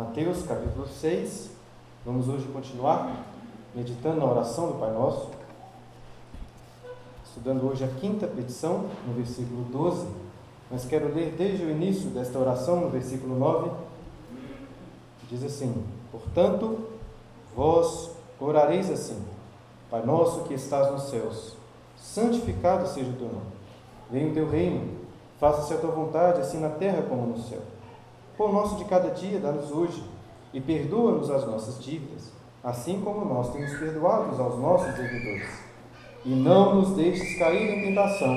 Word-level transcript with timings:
Mateus 0.00 0.44
capítulo 0.44 0.88
6. 0.88 1.50
Vamos 2.06 2.26
hoje 2.26 2.48
continuar 2.48 3.22
meditando 3.74 4.18
na 4.18 4.24
oração 4.24 4.68
do 4.68 4.78
Pai 4.78 4.90
Nosso. 4.94 5.28
Estudando 7.22 7.68
hoje 7.68 7.84
a 7.84 7.88
quinta 7.88 8.26
petição, 8.26 8.86
no 9.06 9.12
versículo 9.12 9.62
12. 9.64 10.06
Mas 10.70 10.86
quero 10.86 11.14
ler 11.14 11.34
desde 11.36 11.66
o 11.66 11.70
início 11.70 12.08
desta 12.08 12.38
oração, 12.38 12.80
no 12.80 12.88
versículo 12.88 13.38
9. 13.38 13.70
Diz 15.28 15.44
assim: 15.44 15.84
Portanto, 16.10 16.78
vós 17.54 18.10
orareis 18.40 18.90
assim: 18.90 19.22
Pai 19.90 20.02
nosso 20.02 20.44
que 20.44 20.54
estás 20.54 20.90
nos 20.90 21.10
céus, 21.10 21.56
santificado 21.98 22.88
seja 22.88 23.10
o 23.10 23.16
teu 23.16 23.28
nome. 23.28 23.52
Venha 24.10 24.30
o 24.30 24.32
teu 24.32 24.48
reino, 24.48 24.96
faça-se 25.38 25.74
a 25.74 25.76
tua 25.76 25.90
vontade, 25.90 26.40
assim 26.40 26.58
na 26.58 26.70
terra 26.70 27.02
como 27.02 27.26
no 27.26 27.38
céu. 27.42 27.60
Pão 28.40 28.50
nosso 28.50 28.76
de 28.76 28.86
cada 28.86 29.10
dia 29.10 29.38
dá-nos 29.38 29.70
hoje, 29.70 30.02
e 30.50 30.62
perdoa-nos 30.62 31.30
as 31.30 31.46
nossas 31.46 31.78
dívidas, 31.84 32.32
assim 32.64 33.02
como 33.02 33.22
nós 33.26 33.52
temos 33.52 33.78
perdoado 33.78 34.42
aos 34.42 34.58
nossos 34.58 34.94
devedores. 34.94 35.46
E 36.24 36.30
não 36.30 36.76
nos 36.76 36.96
deixes 36.96 37.38
cair 37.38 37.68
em 37.68 37.88
tentação, 37.88 38.34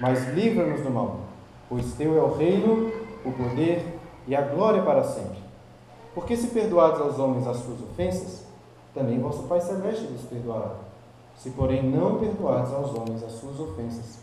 mas 0.00 0.26
livra-nos 0.34 0.80
do 0.80 0.90
mal, 0.90 1.20
pois 1.68 1.92
teu 1.92 2.18
é 2.18 2.20
o 2.20 2.36
reino, 2.36 2.90
o 3.24 3.30
poder 3.30 3.86
e 4.26 4.34
a 4.34 4.42
glória 4.42 4.82
para 4.82 5.04
sempre. 5.04 5.38
Porque 6.16 6.36
se 6.36 6.48
perdoados 6.48 7.00
aos 7.00 7.20
homens 7.20 7.46
as 7.46 7.58
suas 7.58 7.80
ofensas, 7.80 8.44
também 8.92 9.20
vosso 9.20 9.44
Pai 9.44 9.60
Celeste 9.60 10.06
lhes 10.06 10.22
perdoará. 10.22 10.72
Se, 11.36 11.50
porém, 11.50 11.84
não 11.88 12.18
perdoados 12.18 12.72
aos 12.72 12.92
homens 12.92 13.22
as 13.22 13.34
suas 13.34 13.60
ofensas, 13.60 14.18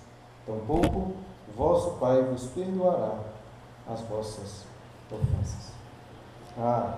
tampouco 0.45 1.13
vosso 1.55 1.91
Pai 2.01 2.21
vos 2.21 2.47
perdoará 2.47 3.17
as 3.87 4.01
vossas 4.01 4.35
ofensas. 4.39 4.74
Há 6.57 6.97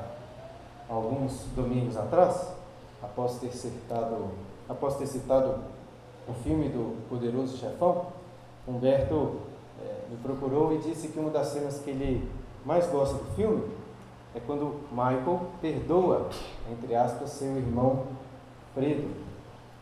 alguns 0.89 1.45
domingos 1.55 1.97
atrás, 1.97 2.53
após 3.01 3.39
ter 3.39 3.51
citado, 3.51 4.29
após 4.69 4.95
ter 4.95 5.07
citado 5.07 5.55
o 6.27 6.33
filme 6.33 6.69
do 6.69 7.07
Poderoso 7.09 7.57
Chefão, 7.57 8.07
Humberto 8.67 9.41
é, 9.81 10.05
me 10.09 10.17
procurou 10.17 10.73
e 10.73 10.79
disse 10.79 11.07
que 11.09 11.19
uma 11.19 11.29
das 11.29 11.47
cenas 11.47 11.79
que 11.79 11.89
ele 11.89 12.29
mais 12.65 12.85
gosta 12.87 13.17
do 13.17 13.35
filme 13.35 13.63
é 14.35 14.39
quando 14.39 14.81
Michael 14.91 15.41
perdoa, 15.61 16.29
entre 16.71 16.95
aspas, 16.95 17.31
seu 17.31 17.57
irmão 17.57 18.05
Fredo. 18.73 19.26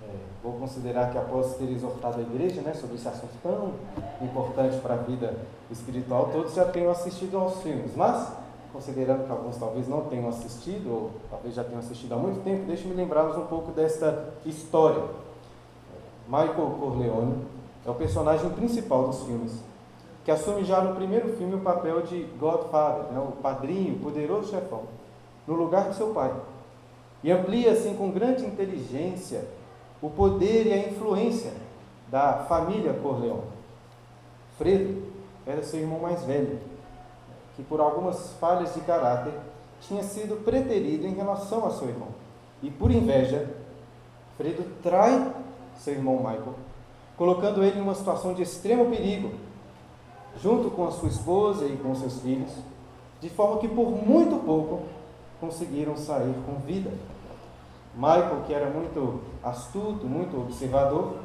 É, 0.07 0.15
vou 0.43 0.53
considerar 0.53 1.11
que 1.11 1.17
após 1.17 1.55
ter 1.55 1.69
exortado 1.71 2.19
a 2.19 2.21
igreja 2.21 2.61
né, 2.61 2.73
sobre 2.73 2.95
esse 2.95 3.07
assunto 3.07 3.33
tão 3.41 3.73
importante 4.21 4.77
para 4.77 4.93
a 4.93 4.97
vida 4.97 5.35
espiritual, 5.71 6.29
todos 6.31 6.53
já 6.53 6.65
tenham 6.65 6.91
assistido 6.91 7.37
aos 7.37 7.61
filmes, 7.61 7.95
mas 7.95 8.31
considerando 8.71 9.25
que 9.25 9.31
alguns 9.31 9.57
talvez 9.57 9.87
não 9.87 10.01
tenham 10.01 10.27
assistido, 10.27 10.91
ou 10.91 11.11
talvez 11.29 11.55
já 11.55 11.63
tenham 11.63 11.79
assistido 11.79 12.13
há 12.13 12.17
muito 12.17 12.43
tempo, 12.43 12.65
deixe-me 12.65 12.93
lembrá-los 12.93 13.37
um 13.37 13.45
pouco 13.45 13.71
desta 13.71 14.33
história. 14.45 15.01
Michael 16.27 16.75
Corleone 16.79 17.45
é 17.85 17.89
o 17.89 17.95
personagem 17.95 18.49
principal 18.49 19.07
dos 19.07 19.23
filmes, 19.23 19.63
que 20.25 20.31
assume 20.31 20.65
já 20.65 20.81
no 20.81 20.93
primeiro 20.95 21.37
filme 21.37 21.55
o 21.55 21.61
papel 21.61 22.01
de 22.01 22.23
Godfather, 22.37 23.13
né, 23.13 23.19
o 23.19 23.31
padrinho, 23.41 23.95
o 23.95 23.99
poderoso 23.99 24.49
chefão, 24.49 24.83
no 25.47 25.53
lugar 25.53 25.89
de 25.89 25.95
seu 25.95 26.07
pai. 26.07 26.33
E 27.23 27.31
amplia 27.31 27.71
assim 27.71 27.95
com 27.95 28.11
grande 28.11 28.45
inteligência 28.45 29.45
o 30.05 30.09
poder 30.11 30.67
e 30.67 30.73
a 30.73 30.87
influência 30.87 31.51
da 32.09 32.45
família 32.47 32.93
Corleone. 32.93 33.41
Fredo 34.55 35.01
era 35.47 35.63
seu 35.63 35.79
irmão 35.79 35.99
mais 35.99 36.23
velho, 36.23 36.59
que 37.55 37.63
por 37.63 37.79
algumas 37.79 38.33
falhas 38.33 38.75
de 38.75 38.81
caráter 38.81 39.33
tinha 39.81 40.03
sido 40.03 40.43
preterido 40.43 41.07
em 41.07 41.15
relação 41.15 41.65
a 41.65 41.71
seu 41.71 41.89
irmão. 41.89 42.09
E 42.61 42.69
por 42.69 42.91
inveja, 42.91 43.49
Fredo 44.37 44.63
trai 44.83 45.33
seu 45.75 45.95
irmão 45.95 46.17
Michael, 46.17 46.53
colocando 47.17 47.63
ele 47.63 47.79
em 47.79 47.81
uma 47.81 47.95
situação 47.95 48.35
de 48.35 48.43
extremo 48.43 48.91
perigo, 48.91 49.31
junto 50.39 50.69
com 50.69 50.85
a 50.87 50.91
sua 50.91 51.09
esposa 51.09 51.65
e 51.65 51.77
com 51.77 51.95
seus 51.95 52.19
filhos, 52.19 52.51
de 53.19 53.29
forma 53.29 53.57
que 53.57 53.67
por 53.67 53.89
muito 53.89 54.35
pouco 54.45 54.83
conseguiram 55.41 55.97
sair 55.97 56.35
com 56.45 56.59
vida. 56.59 56.91
Michael, 57.95 58.43
que 58.45 58.53
era 58.53 58.69
muito 58.69 59.21
astuto, 59.43 60.05
muito 60.05 60.37
observador, 60.37 61.17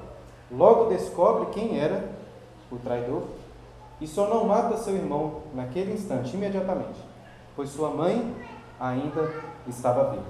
logo 0.51 0.85
descobre 0.85 1.47
quem 1.53 1.79
era 1.79 2.11
o 2.71 2.77
traidor 2.77 3.25
e 4.01 4.07
só 4.07 4.29
não 4.29 4.47
mata 4.47 4.77
seu 4.77 4.95
irmão 4.95 5.43
naquele 5.55 5.93
instante, 5.93 6.35
imediatamente, 6.35 7.01
pois 7.57 7.71
sua 7.71 7.91
mãe 7.91 8.35
ainda 8.79 9.31
estava 9.67 10.11
viva. 10.11 10.25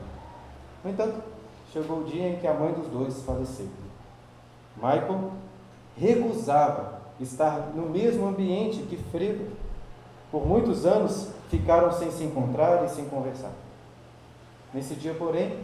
No 0.83 0.91
entanto, 0.91 1.23
chegou 1.73 1.99
o 2.01 2.05
dia 2.05 2.31
em 2.31 2.37
que 2.39 2.47
a 2.47 2.55
mãe 2.55 2.73
dos 2.73 2.89
dois 2.89 3.23
faleceu. 3.23 3.69
Michael 4.77 5.31
recusava 5.97 7.01
estar 7.21 7.73
no 7.75 7.89
mesmo 7.91 8.27
ambiente 8.27 8.83
que 8.83 8.97
Fredo. 8.97 9.47
Por 10.31 10.47
muitos 10.47 10.87
anos 10.87 11.29
ficaram 11.51 11.93
sem 11.93 12.11
se 12.11 12.25
encontrar 12.25 12.85
e 12.85 12.89
sem 12.89 13.05
conversar. 13.07 13.51
Nesse 14.73 14.95
dia, 14.95 15.13
porém, 15.15 15.59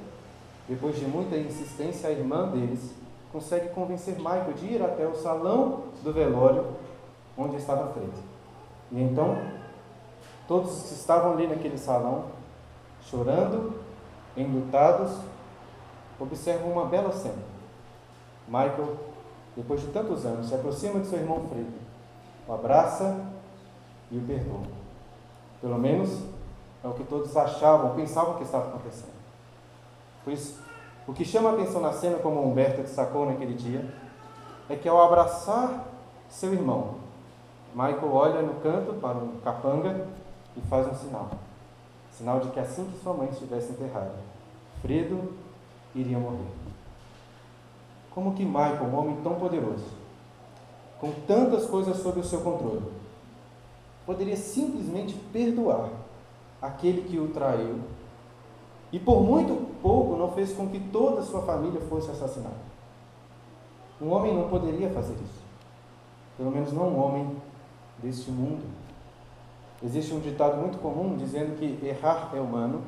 depois 0.68 0.96
de 0.98 1.04
muita 1.04 1.36
insistência, 1.36 2.08
a 2.08 2.12
irmã 2.12 2.48
deles 2.48 2.92
consegue 3.32 3.68
convencer 3.68 4.16
Michael 4.16 4.52
de 4.54 4.66
ir 4.66 4.82
até 4.82 5.06
o 5.06 5.14
salão 5.14 5.84
do 6.02 6.12
velório 6.12 6.66
onde 7.36 7.56
estava 7.56 7.92
Fredo. 7.92 8.18
E 8.90 9.02
então, 9.02 9.36
todos 10.48 10.82
que 10.82 10.94
estavam 10.94 11.32
ali 11.32 11.46
naquele 11.46 11.78
salão, 11.78 12.26
chorando, 13.02 13.74
enlutados, 14.36 15.18
observam 16.18 16.72
uma 16.72 16.86
bela 16.86 17.12
cena. 17.12 17.42
Michael, 18.48 18.96
depois 19.56 19.80
de 19.80 19.88
tantos 19.88 20.24
anos, 20.24 20.48
se 20.48 20.54
aproxima 20.54 21.00
de 21.00 21.06
seu 21.06 21.18
irmão 21.18 21.46
Fredo, 21.48 21.72
o 22.48 22.52
abraça 22.52 23.24
e 24.10 24.18
o 24.18 24.22
perdoa. 24.22 24.62
Pelo 25.60 25.78
menos 25.78 26.22
é 26.82 26.88
o 26.88 26.92
que 26.92 27.04
todos 27.04 27.36
achavam, 27.36 27.94
pensavam 27.94 28.34
que 28.36 28.44
estava 28.44 28.68
acontecendo. 28.68 29.15
Pois 30.26 30.58
o 31.06 31.12
que 31.12 31.24
chama 31.24 31.50
a 31.50 31.52
atenção 31.52 31.80
na 31.80 31.92
cena, 31.92 32.18
como 32.18 32.42
Humberto 32.42 32.82
destacou 32.82 33.26
naquele 33.26 33.54
dia, 33.54 33.88
é 34.68 34.74
que 34.74 34.88
ao 34.88 35.00
abraçar 35.00 35.86
seu 36.28 36.52
irmão, 36.52 36.96
Michael 37.72 38.12
olha 38.12 38.42
no 38.42 38.54
canto 38.54 38.94
para 38.94 39.16
um 39.18 39.38
capanga 39.38 40.08
e 40.56 40.60
faz 40.62 40.88
um 40.88 40.94
sinal. 40.96 41.30
Sinal 42.10 42.40
de 42.40 42.48
que 42.48 42.58
assim 42.58 42.86
que 42.86 42.98
sua 43.04 43.14
mãe 43.14 43.28
estivesse 43.28 43.70
enterrada, 43.70 44.16
Fredo 44.82 45.32
iria 45.94 46.18
morrer. 46.18 46.50
Como 48.10 48.34
que 48.34 48.44
Michael, 48.44 48.82
um 48.82 48.98
homem 48.98 49.20
tão 49.22 49.36
poderoso, 49.36 49.86
com 51.00 51.12
tantas 51.24 51.66
coisas 51.66 51.98
sob 51.98 52.18
o 52.18 52.24
seu 52.24 52.40
controle, 52.40 52.82
poderia 54.04 54.36
simplesmente 54.36 55.14
perdoar 55.32 55.88
aquele 56.60 57.02
que 57.02 57.16
o 57.16 57.28
traiu 57.28 57.78
e 58.92 58.98
por 58.98 59.20
muito 59.20 59.66
pouco 59.82 60.16
não 60.16 60.30
fez 60.32 60.52
com 60.52 60.68
que 60.68 60.78
toda 60.78 61.20
a 61.20 61.24
sua 61.24 61.42
família 61.42 61.80
fosse 61.82 62.10
assassinada. 62.10 62.56
Um 64.00 64.10
homem 64.10 64.34
não 64.34 64.48
poderia 64.48 64.90
fazer 64.90 65.14
isso. 65.14 65.44
Pelo 66.36 66.50
menos 66.50 66.72
não 66.72 66.88
um 66.88 67.02
homem 67.02 67.36
deste 67.98 68.30
mundo. 68.30 68.62
Existe 69.82 70.14
um 70.14 70.20
ditado 70.20 70.56
muito 70.58 70.78
comum 70.78 71.16
dizendo 71.16 71.58
que 71.58 71.84
errar 71.84 72.30
é 72.34 72.40
humano 72.40 72.82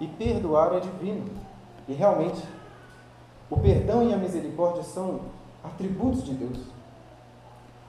e 0.00 0.06
perdoar 0.06 0.74
é 0.74 0.80
divino. 0.80 1.24
E 1.88 1.92
realmente, 1.92 2.42
o 3.50 3.58
perdão 3.58 4.08
e 4.08 4.12
a 4.12 4.16
misericórdia 4.16 4.82
são 4.82 5.20
atributos 5.64 6.24
de 6.24 6.34
Deus. 6.34 6.58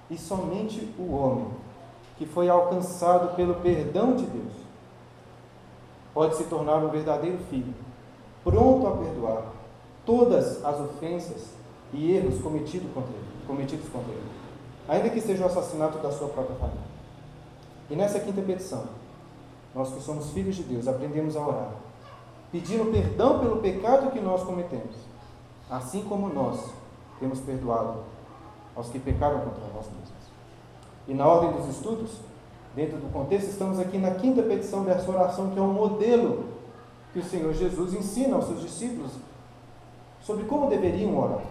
E 0.09 0.17
somente 0.17 0.93
o 0.97 1.13
homem 1.13 1.47
que 2.17 2.25
foi 2.25 2.49
alcançado 2.49 3.35
pelo 3.35 3.55
perdão 3.55 4.15
de 4.15 4.25
Deus 4.25 4.62
pode 6.13 6.35
se 6.35 6.43
tornar 6.45 6.77
um 6.77 6.89
verdadeiro 6.89 7.37
filho, 7.49 7.73
pronto 8.43 8.87
a 8.87 8.97
perdoar 8.97 9.43
todas 10.05 10.63
as 10.63 10.79
ofensas 10.79 11.53
e 11.91 12.11
erros 12.11 12.41
cometidos 12.41 12.91
contra 12.93 13.11
ele, 13.11 13.47
cometidos 13.47 13.89
contra 13.89 14.11
ele, 14.11 14.31
ainda 14.87 15.09
que 15.09 15.21
seja 15.21 15.43
o 15.43 15.47
assassinato 15.47 15.97
da 15.99 16.11
sua 16.11 16.27
própria 16.29 16.55
família. 16.57 16.93
E 17.89 17.95
nessa 17.95 18.19
quinta 18.19 18.41
petição, 18.41 18.85
nós 19.73 19.91
que 19.93 20.01
somos 20.01 20.29
filhos 20.31 20.55
de 20.55 20.63
Deus, 20.63 20.87
aprendemos 20.87 21.35
a 21.35 21.47
orar, 21.47 21.71
pedindo 22.51 22.91
perdão 22.91 23.39
pelo 23.39 23.57
pecado 23.57 24.11
que 24.11 24.19
nós 24.19 24.43
cometemos, 24.43 24.95
assim 25.69 26.03
como 26.03 26.29
nós 26.29 26.71
temos 27.19 27.39
perdoado 27.39 27.99
aos 28.75 28.89
que 28.89 28.99
pecaram 28.99 29.39
contra 29.39 29.63
nós 29.73 29.85
mesmos. 29.85 30.23
E 31.07 31.13
na 31.13 31.27
ordem 31.27 31.51
dos 31.53 31.67
estudos, 31.67 32.19
dentro 32.75 32.97
do 32.97 33.11
contexto, 33.11 33.49
estamos 33.49 33.79
aqui 33.79 33.97
na 33.97 34.11
quinta 34.11 34.41
petição 34.41 34.83
dessa 34.83 35.09
oração, 35.09 35.51
que 35.51 35.59
é 35.59 35.61
um 35.61 35.73
modelo 35.73 36.45
que 37.11 37.19
o 37.19 37.23
Senhor 37.23 37.53
Jesus 37.53 37.93
ensina 37.93 38.35
aos 38.35 38.45
seus 38.45 38.61
discípulos 38.61 39.11
sobre 40.21 40.45
como 40.45 40.69
deveriam 40.69 41.17
orar. 41.17 41.41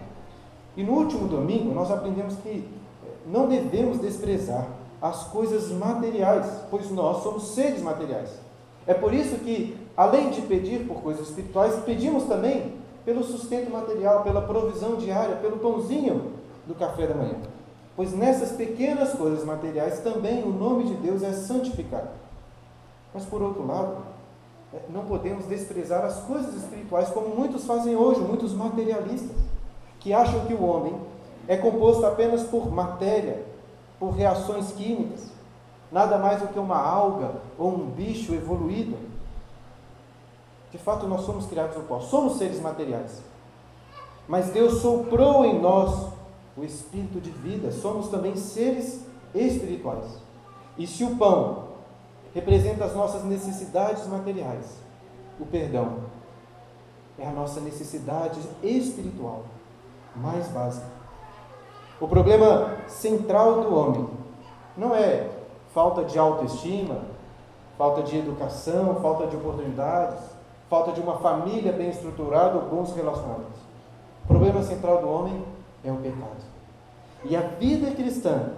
E 0.75 0.83
no 0.83 0.93
último 0.93 1.27
domingo, 1.27 1.73
nós 1.73 1.89
aprendemos 1.91 2.35
que 2.37 2.67
eh, 3.03 3.07
não 3.27 3.47
devemos 3.47 3.99
desprezar 3.99 4.67
as 5.01 5.23
coisas 5.25 5.71
materiais, 5.71 6.47
pois 6.69 6.89
nós 6.91 7.23
somos 7.23 7.53
seres 7.53 7.81
materiais. 7.81 8.29
É 8.85 8.93
por 8.93 9.13
isso 9.13 9.35
que, 9.37 9.77
além 9.95 10.31
de 10.31 10.41
pedir 10.41 10.85
por 10.87 11.01
coisas 11.01 11.29
espirituais, 11.29 11.75
pedimos 11.85 12.23
também 12.23 12.73
pelo 13.05 13.23
sustento 13.23 13.71
material, 13.71 14.23
pela 14.23 14.41
provisão 14.41 14.95
diária, 14.95 15.35
pelo 15.35 15.57
pãozinho 15.57 16.33
do 16.65 16.73
café 16.73 17.07
da 17.07 17.15
manhã. 17.15 17.35
Pois 17.95 18.11
nessas 18.13 18.53
pequenas 18.53 19.13
coisas 19.13 19.45
materiais 19.45 19.99
também 19.99 20.43
o 20.43 20.49
nome 20.49 20.85
de 20.85 20.95
Deus 20.95 21.21
é 21.21 21.31
santificado. 21.31 22.09
Mas 23.13 23.25
por 23.25 23.41
outro 23.41 23.65
lado, 23.65 23.97
é, 24.73 24.79
não 24.89 25.05
podemos 25.05 25.45
desprezar 25.45 26.03
as 26.03 26.19
coisas 26.21 26.55
espirituais 26.55 27.09
como 27.09 27.35
muitos 27.35 27.65
fazem 27.65 27.95
hoje, 27.95 28.21
muitos 28.21 28.53
materialistas, 28.53 29.37
que 29.99 30.11
acham 30.11 30.45
que 30.45 30.53
o 30.53 30.63
homem 30.63 30.99
é 31.47 31.55
composto 31.55 32.05
apenas 32.05 32.43
por 32.43 32.71
matéria, 32.71 33.45
por 33.99 34.09
reações 34.09 34.71
químicas, 34.71 35.31
nada 35.91 36.17
mais 36.17 36.41
do 36.41 36.47
que 36.47 36.57
uma 36.57 36.77
alga 36.77 37.35
ou 37.59 37.69
um 37.69 37.85
bicho 37.91 38.33
evoluído. 38.33 38.97
De 40.71 40.79
fato, 40.79 41.07
nós 41.07 41.21
somos 41.21 41.45
criados 41.45 41.77
no 41.77 41.83
pó, 41.83 41.99
somos 41.99 42.37
seres 42.39 42.59
materiais. 42.59 43.21
Mas 44.27 44.47
Deus 44.47 44.81
soprou 44.81 45.45
em 45.45 45.61
nós 45.61 46.12
o 46.55 46.63
espírito 46.63 47.19
de 47.19 47.29
vida, 47.29 47.71
somos 47.71 48.09
também 48.09 48.35
seres 48.35 49.05
espirituais. 49.33 50.19
E 50.77 50.85
se 50.85 51.03
o 51.03 51.15
pão 51.15 51.69
representa 52.33 52.85
as 52.85 52.95
nossas 52.95 53.23
necessidades 53.23 54.07
materiais, 54.07 54.77
o 55.39 55.45
perdão 55.45 55.97
é 57.17 57.27
a 57.27 57.31
nossa 57.31 57.59
necessidade 57.59 58.39
espiritual 58.61 59.43
mais 60.15 60.47
básica. 60.47 60.85
O 61.99 62.07
problema 62.07 62.77
central 62.87 63.61
do 63.61 63.75
homem 63.75 64.09
não 64.75 64.95
é 64.95 65.29
falta 65.73 66.03
de 66.03 66.17
autoestima, 66.17 67.01
falta 67.77 68.03
de 68.03 68.17
educação, 68.17 68.95
falta 68.95 69.27
de 69.27 69.35
oportunidades, 69.35 70.19
falta 70.69 70.91
de 70.91 71.01
uma 71.01 71.17
família 71.17 71.71
bem 71.71 71.89
estruturada 71.89 72.57
ou 72.57 72.69
bons 72.69 72.93
relacionamentos. 72.95 73.59
O 74.23 74.27
problema 74.27 74.61
central 74.63 75.01
do 75.01 75.09
homem 75.09 75.43
é 75.83 75.91
o 75.91 75.97
pecado. 75.97 76.43
E 77.25 77.35
a 77.35 77.41
vida 77.41 77.91
cristã 77.91 78.53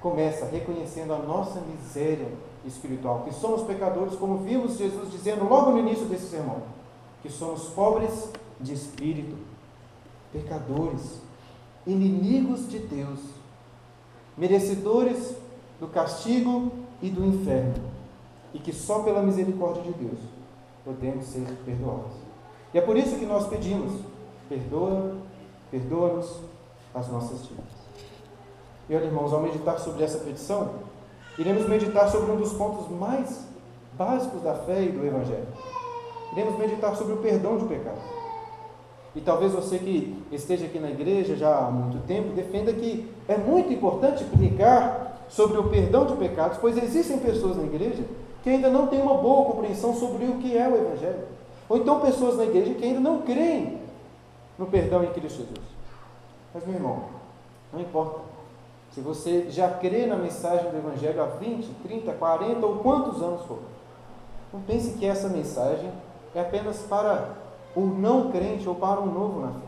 começa 0.00 0.46
reconhecendo 0.46 1.14
a 1.14 1.18
nossa 1.18 1.60
miséria 1.60 2.28
espiritual, 2.64 3.22
que 3.24 3.34
somos 3.34 3.62
pecadores, 3.62 4.14
como 4.16 4.38
vimos 4.38 4.76
Jesus 4.76 5.10
dizendo 5.10 5.48
logo 5.48 5.72
no 5.72 5.78
início 5.78 6.06
desse 6.06 6.26
sermão, 6.26 6.62
que 7.22 7.30
somos 7.30 7.68
pobres 7.68 8.30
de 8.60 8.72
espírito, 8.72 9.36
pecadores, 10.32 11.20
inimigos 11.86 12.68
de 12.68 12.78
Deus, 12.78 13.20
merecedores 14.36 15.34
do 15.80 15.88
castigo 15.88 16.72
e 17.00 17.10
do 17.10 17.24
inferno, 17.24 17.74
e 18.54 18.58
que 18.58 18.72
só 18.72 19.02
pela 19.02 19.22
misericórdia 19.22 19.82
de 19.82 19.92
Deus 19.92 20.18
podemos 20.84 21.26
ser 21.26 21.46
perdoados. 21.64 22.12
E 22.72 22.78
é 22.78 22.80
por 22.80 22.96
isso 22.96 23.18
que 23.18 23.26
nós 23.26 23.46
pedimos: 23.48 23.92
perdoa, 24.48 25.16
perdoa-nos 25.72 26.36
as 26.94 27.08
nossas 27.08 27.42
dívidas. 27.42 27.64
E 28.88 28.94
olha, 28.94 29.06
irmãos, 29.06 29.32
ao 29.32 29.40
meditar 29.40 29.78
sobre 29.78 30.04
essa 30.04 30.18
petição, 30.18 30.70
iremos 31.38 31.66
meditar 31.66 32.10
sobre 32.10 32.30
um 32.30 32.36
dos 32.36 32.52
pontos 32.52 32.88
mais 32.90 33.46
básicos 33.94 34.42
da 34.42 34.54
fé 34.54 34.82
e 34.82 34.90
do 34.90 35.04
Evangelho. 35.04 35.46
Iremos 36.32 36.58
meditar 36.58 36.94
sobre 36.94 37.14
o 37.14 37.16
perdão 37.16 37.56
de 37.56 37.64
pecados. 37.64 38.02
E 39.16 39.20
talvez 39.20 39.52
você 39.52 39.78
que 39.78 40.22
esteja 40.30 40.66
aqui 40.66 40.78
na 40.78 40.90
igreja 40.90 41.36
já 41.36 41.66
há 41.66 41.70
muito 41.70 42.06
tempo 42.06 42.34
defenda 42.34 42.72
que 42.72 43.10
é 43.26 43.36
muito 43.36 43.72
importante 43.72 44.24
pregar 44.24 45.24
sobre 45.28 45.58
o 45.58 45.68
perdão 45.70 46.04
de 46.04 46.14
pecados, 46.16 46.58
pois 46.58 46.76
existem 46.76 47.18
pessoas 47.18 47.56
na 47.56 47.64
igreja 47.64 48.04
que 48.42 48.50
ainda 48.50 48.68
não 48.68 48.86
têm 48.88 49.00
uma 49.00 49.14
boa 49.14 49.46
compreensão 49.46 49.94
sobre 49.94 50.26
o 50.26 50.36
que 50.36 50.56
é 50.56 50.68
o 50.68 50.76
Evangelho. 50.76 51.24
Ou 51.68 51.78
então 51.78 52.00
pessoas 52.00 52.36
na 52.36 52.44
igreja 52.44 52.74
que 52.74 52.84
ainda 52.84 53.00
não 53.00 53.22
creem 53.22 53.81
no 54.62 54.68
perdão 54.68 55.02
em 55.02 55.12
Cristo 55.12 55.38
Jesus. 55.38 55.66
Mas, 56.54 56.64
meu 56.64 56.76
irmão, 56.76 57.06
não 57.72 57.80
importa. 57.80 58.20
Se 58.92 59.00
você 59.00 59.50
já 59.50 59.68
crê 59.68 60.06
na 60.06 60.16
mensagem 60.16 60.70
do 60.70 60.76
Evangelho 60.76 61.20
há 61.20 61.26
20, 61.26 61.66
30, 61.82 62.12
40 62.12 62.64
ou 62.64 62.76
quantos 62.76 63.20
anos 63.20 63.44
for, 63.46 63.58
não 64.52 64.60
pense 64.60 64.92
que 64.98 65.06
essa 65.06 65.28
mensagem 65.28 65.90
é 66.34 66.40
apenas 66.40 66.78
para 66.82 67.30
o 67.74 67.80
não 67.80 68.30
crente 68.30 68.68
ou 68.68 68.74
para 68.74 69.00
o 69.00 69.06
novo 69.06 69.40
na 69.40 69.48
fé. 69.48 69.66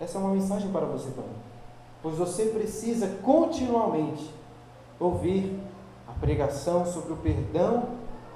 Essa 0.00 0.18
é 0.18 0.20
uma 0.20 0.32
mensagem 0.32 0.70
para 0.70 0.84
você 0.84 1.08
também. 1.10 1.30
Pois 2.02 2.16
você 2.16 2.46
precisa 2.46 3.06
continuamente 3.22 4.28
ouvir 4.98 5.58
a 6.08 6.12
pregação 6.12 6.84
sobre 6.84 7.12
o 7.12 7.16
perdão 7.16 7.84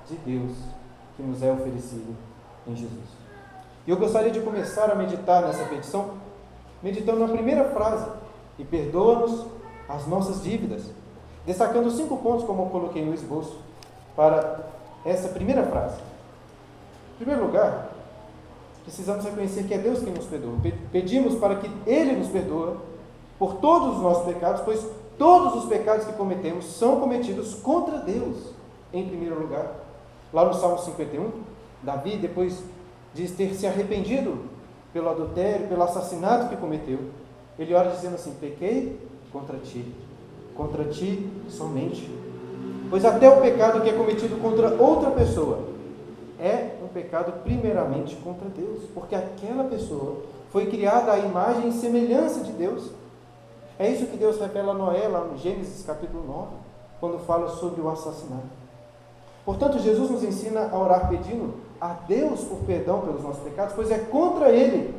de 0.08 0.16
Deus 0.16 0.56
que 1.16 1.22
nos 1.22 1.42
é 1.42 1.52
oferecido 1.52 2.16
em 2.66 2.76
Jesus. 2.76 3.15
E 3.86 3.90
eu 3.90 3.96
gostaria 3.96 4.30
de 4.30 4.40
começar 4.40 4.90
a 4.90 4.94
meditar 4.94 5.42
nessa 5.42 5.64
petição 5.64 6.26
meditando 6.82 7.20
na 7.20 7.28
primeira 7.28 7.64
frase, 7.70 8.06
e 8.58 8.64
perdoa-nos 8.64 9.46
as 9.88 10.06
nossas 10.06 10.42
dívidas, 10.42 10.84
destacando 11.44 11.90
cinco 11.90 12.16
pontos, 12.18 12.44
como 12.44 12.62
eu 12.62 12.66
coloquei 12.66 13.04
no 13.04 13.14
esboço, 13.14 13.58
para 14.14 14.60
essa 15.04 15.28
primeira 15.28 15.64
frase. 15.64 15.96
Em 17.14 17.24
primeiro 17.24 17.46
lugar, 17.46 17.90
precisamos 18.84 19.24
reconhecer 19.24 19.64
que 19.64 19.74
é 19.74 19.78
Deus 19.78 20.00
quem 20.00 20.12
nos 20.12 20.26
perdoa. 20.26 20.54
Pedimos 20.92 21.34
para 21.36 21.56
que 21.56 21.70
Ele 21.86 22.12
nos 22.12 22.28
perdoe 22.28 22.76
por 23.38 23.56
todos 23.56 23.96
os 23.96 24.02
nossos 24.02 24.24
pecados, 24.24 24.62
pois 24.62 24.86
todos 25.18 25.64
os 25.64 25.68
pecados 25.68 26.06
que 26.06 26.12
cometemos 26.12 26.64
são 26.66 27.00
cometidos 27.00 27.54
contra 27.54 27.98
Deus, 27.98 28.52
em 28.92 29.06
primeiro 29.06 29.40
lugar. 29.40 29.66
Lá 30.32 30.44
no 30.44 30.54
Salmo 30.54 30.78
51, 30.78 31.30
Davi, 31.82 32.16
depois 32.16 32.62
de 33.16 33.26
ter 33.28 33.54
se 33.54 33.66
arrependido 33.66 34.38
pelo 34.92 35.08
adultério, 35.08 35.66
pelo 35.68 35.82
assassinato 35.82 36.50
que 36.50 36.56
cometeu, 36.56 36.98
ele 37.58 37.72
ora 37.72 37.90
dizendo 37.90 38.14
assim: 38.14 38.34
Pequei 38.38 39.00
contra 39.32 39.56
ti, 39.56 39.84
contra 40.54 40.84
ti 40.84 41.26
somente. 41.48 42.10
Pois 42.90 43.04
até 43.04 43.28
o 43.28 43.40
pecado 43.40 43.80
que 43.80 43.88
é 43.88 43.92
cometido 43.94 44.36
contra 44.36 44.70
outra 44.74 45.10
pessoa 45.10 45.60
é 46.38 46.76
um 46.84 46.88
pecado 46.88 47.42
primeiramente 47.42 48.14
contra 48.16 48.48
Deus, 48.50 48.82
porque 48.94 49.14
aquela 49.14 49.64
pessoa 49.64 50.22
foi 50.50 50.66
criada 50.66 51.12
à 51.12 51.18
imagem 51.18 51.68
e 51.68 51.72
semelhança 51.72 52.40
de 52.40 52.52
Deus. 52.52 52.90
É 53.78 53.90
isso 53.90 54.06
que 54.06 54.16
Deus 54.16 54.38
revela 54.38 54.72
a 54.72 54.74
Noé 54.74 55.08
lá 55.08 55.20
no 55.20 55.38
Gênesis 55.38 55.84
capítulo 55.84 56.22
9, 56.26 56.48
quando 57.00 57.18
fala 57.24 57.48
sobre 57.48 57.80
o 57.80 57.88
assassinato. 57.88 58.66
Portanto, 59.44 59.78
Jesus 59.78 60.10
nos 60.10 60.22
ensina 60.22 60.68
a 60.70 60.78
orar 60.78 61.08
pedindo 61.08 61.65
a 61.80 61.92
Deus 61.92 62.44
por 62.44 62.58
perdão 62.60 63.00
pelos 63.00 63.22
nossos 63.22 63.42
pecados, 63.42 63.74
pois 63.74 63.90
é 63.90 63.98
contra 63.98 64.50
Ele 64.50 64.94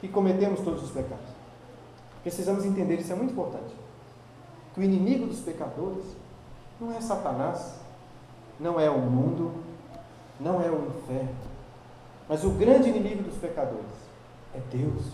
que 0.00 0.08
cometemos 0.08 0.60
todos 0.60 0.82
os 0.82 0.90
pecados. 0.90 1.26
Precisamos 2.22 2.64
entender, 2.64 2.96
isso 2.96 3.12
é 3.12 3.16
muito 3.16 3.32
importante. 3.32 3.74
Que 4.74 4.80
o 4.80 4.82
inimigo 4.82 5.26
dos 5.26 5.40
pecadores 5.40 6.04
não 6.80 6.92
é 6.92 7.00
Satanás, 7.00 7.74
não 8.58 8.80
é 8.80 8.90
o 8.90 8.98
mundo, 8.98 9.52
não 10.40 10.60
é 10.60 10.70
o 10.70 10.86
inferno, 10.86 11.34
mas 12.28 12.44
o 12.44 12.50
grande 12.50 12.88
inimigo 12.88 13.22
dos 13.22 13.36
pecadores 13.36 13.86
é 14.54 14.60
Deus. 14.70 15.04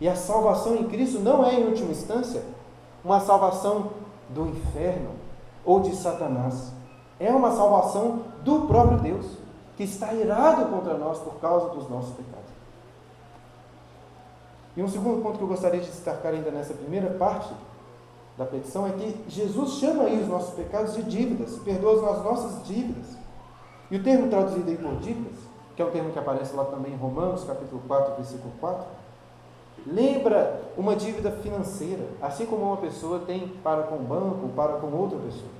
E 0.00 0.08
a 0.08 0.16
salvação 0.16 0.76
em 0.76 0.84
Cristo 0.88 1.20
não 1.20 1.44
é, 1.44 1.54
em 1.54 1.64
última 1.64 1.90
instância, 1.90 2.42
uma 3.04 3.20
salvação 3.20 3.92
do 4.30 4.46
inferno 4.46 5.10
ou 5.64 5.80
de 5.80 5.94
Satanás. 5.94 6.72
É 7.18 7.30
uma 7.30 7.50
salvação 7.52 8.24
do 8.44 8.62
próprio 8.62 8.98
Deus 8.98 9.45
que 9.76 9.84
está 9.84 10.12
irado 10.14 10.66
contra 10.66 10.96
nós 10.96 11.18
por 11.18 11.34
causa 11.40 11.68
dos 11.74 11.88
nossos 11.88 12.14
pecados. 12.14 12.46
E 14.76 14.82
um 14.82 14.88
segundo 14.88 15.22
ponto 15.22 15.38
que 15.38 15.44
eu 15.44 15.48
gostaria 15.48 15.80
de 15.80 15.86
destacar 15.86 16.32
ainda 16.32 16.50
nessa 16.50 16.74
primeira 16.74 17.10
parte 17.14 17.52
da 18.36 18.44
petição 18.44 18.86
é 18.86 18.90
que 18.92 19.24
Jesus 19.28 19.78
chama 19.78 20.04
aí 20.04 20.20
os 20.20 20.28
nossos 20.28 20.54
pecados 20.54 20.94
de 20.94 21.02
dívidas, 21.02 21.56
perdoa 21.64 22.12
as 22.12 22.22
nossas 22.22 22.66
dívidas. 22.66 23.16
E 23.90 23.96
o 23.96 24.02
termo 24.02 24.28
traduzido 24.28 24.68
aí 24.68 24.76
por 24.76 24.96
dívidas, 24.96 25.38
que 25.74 25.80
é 25.80 25.84
um 25.84 25.90
termo 25.90 26.10
que 26.10 26.18
aparece 26.18 26.54
lá 26.54 26.64
também 26.64 26.92
em 26.92 26.96
Romanos, 26.96 27.44
capítulo 27.44 27.80
4, 27.86 28.16
versículo 28.16 28.52
4, 28.60 28.84
lembra 29.86 30.62
uma 30.76 30.96
dívida 30.96 31.30
financeira, 31.30 32.04
assim 32.20 32.44
como 32.44 32.64
uma 32.64 32.76
pessoa 32.78 33.20
tem 33.20 33.48
para 33.62 33.84
com 33.84 33.96
o 33.96 34.00
banco 34.00 34.48
para 34.48 34.74
com 34.74 34.88
outra 34.88 35.18
pessoa. 35.18 35.50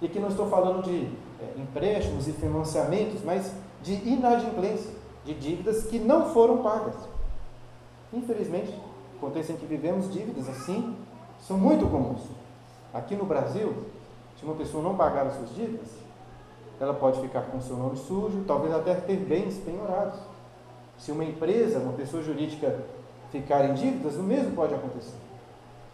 E 0.00 0.06
aqui 0.06 0.18
não 0.18 0.28
estou 0.28 0.48
falando 0.48 0.82
de 0.82 1.08
é, 1.40 1.60
empréstimos 1.60 2.26
e 2.26 2.32
financiamentos, 2.32 3.22
mas 3.22 3.52
de 3.82 3.94
inadimplência, 3.94 4.90
de 5.24 5.34
dívidas 5.34 5.84
que 5.84 5.98
não 5.98 6.30
foram 6.32 6.58
pagas. 6.58 6.94
Infelizmente, 8.12 8.74
contexto 9.20 9.50
em 9.50 9.56
que 9.56 9.66
vivemos, 9.66 10.10
dívidas 10.10 10.48
assim 10.48 10.96
são 11.40 11.58
muito 11.58 11.86
comuns. 11.86 12.22
Aqui 12.92 13.14
no 13.14 13.24
Brasil, 13.24 13.74
se 14.38 14.44
uma 14.44 14.54
pessoa 14.54 14.82
não 14.82 14.96
pagar 14.96 15.26
as 15.26 15.34
suas 15.34 15.54
dívidas, 15.54 15.88
ela 16.80 16.94
pode 16.94 17.20
ficar 17.20 17.42
com 17.42 17.60
seu 17.60 17.76
nome 17.76 17.96
sujo, 17.96 18.42
talvez 18.46 18.74
até 18.74 18.94
ter 18.94 19.16
bens 19.16 19.58
penhorados. 19.58 20.18
Se 20.98 21.12
uma 21.12 21.24
empresa, 21.24 21.78
uma 21.78 21.92
pessoa 21.92 22.22
jurídica 22.22 22.84
ficar 23.30 23.64
em 23.66 23.74
dívidas, 23.74 24.16
o 24.16 24.22
mesmo 24.22 24.52
pode 24.52 24.74
acontecer. 24.74 25.16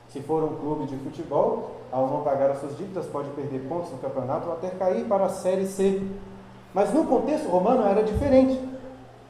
Se 0.09 0.21
for 0.21 0.45
um 0.45 0.57
clube 0.57 0.87
de 0.87 0.97
futebol, 0.97 1.76
ao 1.91 2.09
não 2.09 2.23
pagar 2.23 2.51
as 2.51 2.61
suas 2.61 2.77
dívidas, 2.77 3.07
pode 3.07 3.31
perder 3.31 3.69
pontos 3.69 3.91
no 3.91 3.99
campeonato 3.99 4.49
ou 4.49 4.55
até 4.55 4.71
cair 4.71 5.05
para 5.07 5.27
a 5.27 5.29
Série 5.29 5.67
C. 5.67 6.03
Mas 6.75 6.93
no 6.93 7.07
contexto 7.07 7.49
romano 7.49 7.87
era 7.87 8.03
diferente. 8.03 8.61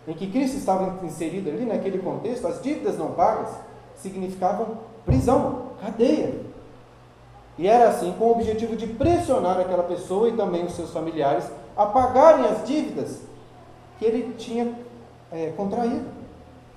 Em 0.09 0.15
que 0.15 0.31
Cristo 0.31 0.57
estava 0.57 1.05
inserido 1.05 1.51
ali, 1.51 1.65
naquele 1.65 1.99
contexto, 1.99 2.47
as 2.47 2.63
dívidas 2.63 2.97
não 2.97 3.13
pagas 3.13 3.51
significavam 3.97 4.79
prisão, 5.05 5.71
cadeia. 5.81 6.47
E 7.59 7.67
era 7.67 7.89
assim 7.89 8.13
com 8.19 8.27
o 8.27 8.33
objetivo 8.33 8.77
de 8.77 8.87
pressionar 8.87 9.59
aquela 9.59 9.83
pessoa 9.83 10.29
e 10.29 10.37
também 10.37 10.65
os 10.65 10.75
seus 10.75 10.93
familiares 10.93 11.51
a 11.77 11.87
pagarem 11.87 12.47
as 12.47 12.67
dívidas 12.67 13.23
que 13.99 14.05
ele 14.05 14.35
tinha 14.35 14.75
é, 15.33 15.53
contraído. 15.57 16.05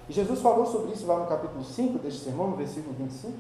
E 0.08 0.14
Jesus 0.14 0.42
falou 0.42 0.66
sobre 0.66 0.94
isso 0.94 1.06
lá 1.06 1.18
no 1.18 1.28
capítulo 1.28 1.64
5 1.64 2.00
deste 2.00 2.22
sermão, 2.22 2.48
no 2.48 2.56
versículo 2.56 2.96
25, 2.98 3.34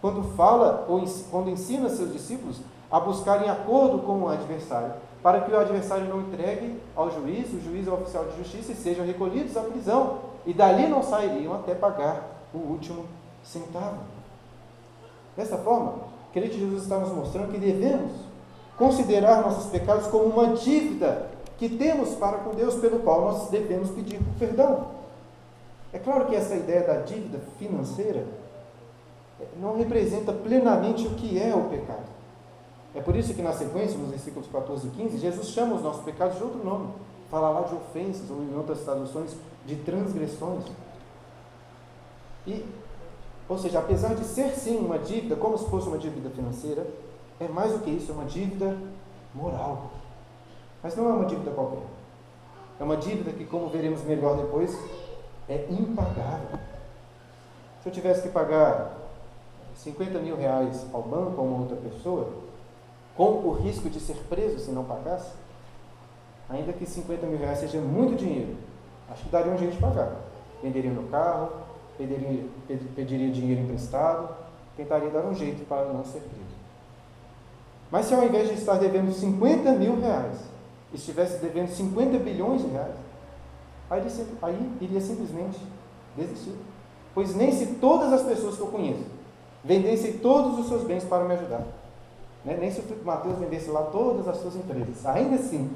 quando 0.00 0.22
fala, 0.36 0.84
ou 0.88 1.02
quando 1.30 1.50
ensina 1.50 1.88
seus 1.88 2.12
discípulos 2.12 2.60
a 2.90 3.00
buscarem 3.00 3.48
acordo 3.48 3.98
com 4.00 4.22
o 4.22 4.28
adversário, 4.28 4.92
para 5.22 5.40
que 5.40 5.50
o 5.50 5.58
adversário 5.58 6.06
não 6.06 6.20
entregue 6.20 6.80
ao 6.94 7.10
juiz, 7.10 7.52
o 7.52 7.60
juiz 7.60 7.88
ao 7.88 8.00
oficial 8.00 8.24
de 8.26 8.36
justiça 8.38 8.72
e 8.72 8.76
sejam 8.76 9.04
recolhidos 9.04 9.56
à 9.56 9.62
prisão, 9.62 10.18
e 10.44 10.52
dali 10.52 10.86
não 10.86 11.02
sairiam 11.02 11.54
até 11.54 11.74
pagar 11.74 12.22
o 12.54 12.58
último 12.58 13.04
centavo. 13.42 13.98
Dessa 15.36 15.58
forma, 15.58 15.94
querido 16.32 16.54
Jesus 16.54 16.82
está 16.82 16.98
nos 16.98 17.12
mostrando 17.12 17.50
que 17.50 17.58
devemos 17.58 18.12
considerar 18.78 19.42
nossos 19.42 19.70
pecados 19.70 20.06
como 20.06 20.24
uma 20.24 20.54
dívida 20.54 21.30
que 21.58 21.68
temos 21.68 22.10
para 22.14 22.38
com 22.38 22.54
Deus, 22.54 22.74
pelo 22.76 23.00
qual 23.00 23.22
nós 23.22 23.48
devemos 23.48 23.90
pedir 23.90 24.20
perdão. 24.38 24.88
É 25.92 25.98
claro 25.98 26.26
que 26.26 26.36
essa 26.36 26.54
ideia 26.54 26.82
da 26.82 26.96
dívida 26.98 27.40
financeira 27.58 28.26
não 29.60 29.76
representa 29.76 30.32
plenamente 30.32 31.06
o 31.06 31.10
que 31.10 31.40
é 31.40 31.54
o 31.54 31.64
pecado. 31.64 32.06
É 32.94 33.00
por 33.00 33.14
isso 33.14 33.34
que 33.34 33.42
na 33.42 33.52
sequência, 33.52 33.98
nos 33.98 34.08
versículos 34.08 34.48
14 34.48 34.86
e 34.88 34.90
15, 34.90 35.18
Jesus 35.18 35.48
chama 35.48 35.74
os 35.74 35.82
nossos 35.82 36.02
pecados 36.02 36.38
de 36.38 36.42
outro 36.42 36.64
nome. 36.64 36.88
Fala 37.30 37.50
lá 37.50 37.62
de 37.62 37.74
ofensas, 37.74 38.30
ou 38.30 38.42
em 38.42 38.56
outras 38.56 38.80
traduções, 38.80 39.36
de 39.66 39.76
transgressões. 39.76 40.64
E, 42.46 42.64
ou 43.48 43.58
seja, 43.58 43.80
apesar 43.80 44.14
de 44.14 44.24
ser 44.24 44.50
sim 44.52 44.78
uma 44.78 44.98
dívida, 44.98 45.36
como 45.36 45.58
se 45.58 45.68
fosse 45.68 45.88
uma 45.88 45.98
dívida 45.98 46.30
financeira, 46.30 46.86
é 47.38 47.46
mais 47.48 47.72
do 47.72 47.80
que 47.80 47.90
isso, 47.90 48.12
é 48.12 48.14
uma 48.14 48.24
dívida 48.24 48.78
moral. 49.34 49.90
Mas 50.82 50.96
não 50.96 51.10
é 51.10 51.12
uma 51.12 51.26
dívida 51.26 51.50
qualquer. 51.50 51.82
É 52.80 52.84
uma 52.84 52.96
dívida 52.96 53.30
que, 53.30 53.44
como 53.44 53.68
veremos 53.68 54.02
melhor 54.04 54.36
depois, 54.36 54.74
é 55.48 55.66
impagável. 55.70 56.58
Se 57.82 57.88
eu 57.90 57.92
tivesse 57.92 58.22
que 58.22 58.28
pagar 58.30 58.95
50 59.76 60.18
mil 60.20 60.36
reais 60.36 60.86
ao 60.92 61.02
banco 61.02 61.40
ou 61.40 61.46
a 61.46 61.50
uma 61.50 61.60
outra 61.60 61.76
pessoa, 61.76 62.32
com 63.16 63.24
o 63.24 63.52
risco 63.52 63.88
de 63.88 64.00
ser 64.00 64.16
preso 64.28 64.58
se 64.58 64.70
não 64.70 64.84
pagasse, 64.84 65.32
ainda 66.48 66.72
que 66.72 66.86
50 66.86 67.26
mil 67.26 67.38
reais 67.38 67.58
seja 67.58 67.80
muito 67.80 68.16
dinheiro, 68.16 68.56
acho 69.10 69.24
que 69.24 69.30
daria 69.30 69.52
um 69.52 69.58
jeito 69.58 69.74
de 69.74 69.80
pagar. 69.80 70.16
Venderia 70.62 70.90
meu 70.90 71.04
carro, 71.04 71.50
pediria, 71.96 72.44
pediria 72.94 73.30
dinheiro 73.30 73.62
emprestado, 73.62 74.34
tentaria 74.76 75.10
dar 75.10 75.24
um 75.24 75.34
jeito 75.34 75.66
para 75.66 75.92
não 75.92 76.04
ser 76.04 76.20
preso. 76.20 76.56
Mas 77.90 78.06
se 78.06 78.14
ao 78.14 78.24
invés 78.24 78.48
de 78.48 78.54
estar 78.54 78.78
devendo 78.78 79.12
50 79.12 79.72
mil 79.72 80.00
reais, 80.00 80.38
estivesse 80.92 81.38
devendo 81.38 81.68
50 81.68 82.18
bilhões 82.18 82.62
de 82.62 82.68
reais, 82.68 82.94
aí, 83.90 84.02
aí 84.42 84.72
iria 84.80 85.00
simplesmente 85.00 85.60
desistir. 86.16 86.54
Pois 87.14 87.34
nem 87.34 87.52
se 87.52 87.74
todas 87.76 88.12
as 88.12 88.22
pessoas 88.22 88.56
que 88.56 88.62
eu 88.62 88.66
conheço 88.68 89.15
vendessem 89.66 90.14
todos 90.18 90.60
os 90.60 90.68
seus 90.68 90.84
bens 90.84 91.04
para 91.04 91.24
me 91.24 91.34
ajudar, 91.34 91.62
né? 92.44 92.56
nem 92.58 92.70
se 92.70 92.80
o 92.80 93.04
Mateus 93.04 93.36
vendesse 93.38 93.68
lá 93.68 93.82
todas 93.82 94.28
as 94.28 94.38
suas 94.38 94.54
empresas, 94.54 95.04
ainda 95.04 95.34
assim, 95.34 95.68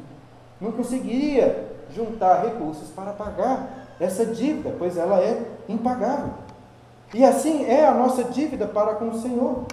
não 0.61 0.71
conseguiria 0.71 1.69
juntar 1.93 2.45
recursos 2.45 2.89
para 2.91 3.13
pagar 3.13 3.89
essa 3.99 4.25
dívida, 4.25 4.75
pois 4.79 4.97
ela 4.97 5.21
é 5.21 5.45
impagável. 5.69 6.33
E 7.13 7.25
assim 7.25 7.65
é 7.65 7.85
a 7.85 7.93
nossa 7.93 8.23
dívida 8.23 8.67
para 8.67 8.95
com 8.95 9.09
o 9.09 9.21
Senhor. 9.21 9.65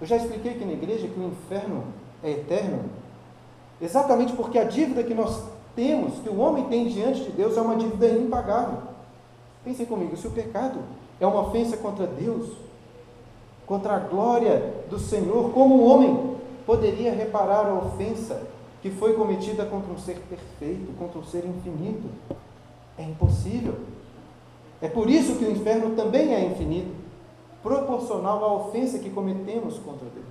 Eu 0.00 0.06
já 0.06 0.16
expliquei 0.16 0.52
aqui 0.52 0.64
na 0.64 0.72
igreja 0.72 1.06
que 1.06 1.20
o 1.20 1.28
inferno 1.28 1.84
é 2.22 2.30
eterno, 2.30 2.84
exatamente 3.80 4.32
porque 4.32 4.58
a 4.58 4.64
dívida 4.64 5.02
que 5.02 5.12
nós 5.12 5.42
temos, 5.76 6.20
que 6.20 6.28
o 6.30 6.38
homem 6.38 6.64
tem 6.68 6.88
diante 6.88 7.24
de 7.24 7.32
Deus, 7.32 7.56
é 7.56 7.60
uma 7.60 7.76
dívida 7.76 8.08
impagável. 8.08 8.78
Pensem 9.62 9.84
comigo, 9.84 10.16
se 10.16 10.26
o 10.26 10.30
pecado 10.30 10.80
é 11.20 11.26
uma 11.26 11.48
ofensa 11.48 11.76
contra 11.76 12.06
Deus, 12.06 12.64
contra 13.66 13.94
a 13.94 13.98
glória 13.98 14.84
do 14.90 14.98
Senhor, 14.98 15.50
como 15.52 15.76
o 15.76 15.88
homem 15.88 16.36
poderia 16.66 17.12
reparar 17.12 17.66
a 17.66 17.74
ofensa 17.74 18.42
que 18.82 18.90
foi 18.90 19.14
cometida 19.14 19.64
contra 19.64 19.92
um 19.92 19.98
ser 19.98 20.18
perfeito, 20.28 20.92
contra 20.98 21.18
um 21.18 21.24
ser 21.24 21.44
infinito? 21.46 22.08
É 22.98 23.02
impossível. 23.02 23.76
É 24.80 24.88
por 24.88 25.08
isso 25.08 25.36
que 25.36 25.44
o 25.44 25.50
inferno 25.50 25.96
também 25.96 26.34
é 26.34 26.44
infinito 26.44 26.94
proporcional 27.62 28.44
à 28.44 28.52
ofensa 28.52 28.98
que 28.98 29.08
cometemos 29.08 29.78
contra 29.78 30.06
Deus. 30.10 30.26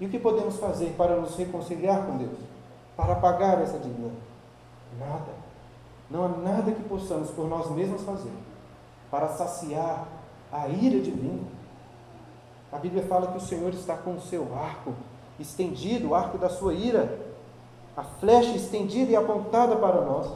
E 0.00 0.06
o 0.06 0.08
que 0.08 0.18
podemos 0.18 0.56
fazer 0.56 0.94
para 0.96 1.16
nos 1.16 1.34
reconciliar 1.34 2.06
com 2.06 2.16
Deus? 2.16 2.38
Para 2.96 3.16
pagar 3.16 3.60
essa 3.60 3.78
dívida? 3.78 4.12
Nada. 4.98 5.32
Não 6.08 6.24
há 6.24 6.28
nada 6.28 6.70
que 6.70 6.82
possamos 6.84 7.30
por 7.30 7.48
nós 7.48 7.68
mesmos 7.72 8.02
fazer 8.02 8.32
para 9.10 9.28
saciar 9.28 10.06
a 10.52 10.68
ira 10.68 11.00
divina. 11.00 11.42
A 12.72 12.76
Bíblia 12.76 13.02
fala 13.04 13.32
que 13.32 13.38
o 13.38 13.40
Senhor 13.40 13.72
está 13.72 13.96
com 13.96 14.14
o 14.14 14.20
seu 14.20 14.54
arco 14.54 14.94
estendido, 15.38 16.08
o 16.08 16.14
arco 16.14 16.36
da 16.36 16.48
sua 16.48 16.74
ira, 16.74 17.18
a 17.96 18.02
flecha 18.02 18.54
estendida 18.54 19.10
e 19.10 19.16
apontada 19.16 19.76
para 19.76 20.02
nós, 20.02 20.30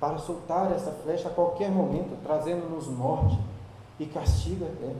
para 0.00 0.18
soltar 0.18 0.72
essa 0.72 0.90
flecha 0.90 1.28
a 1.28 1.32
qualquer 1.32 1.70
momento, 1.70 2.16
trazendo-nos 2.22 2.86
morte 2.88 3.38
e 3.98 4.06
castiga 4.06 4.66
até. 4.66 4.92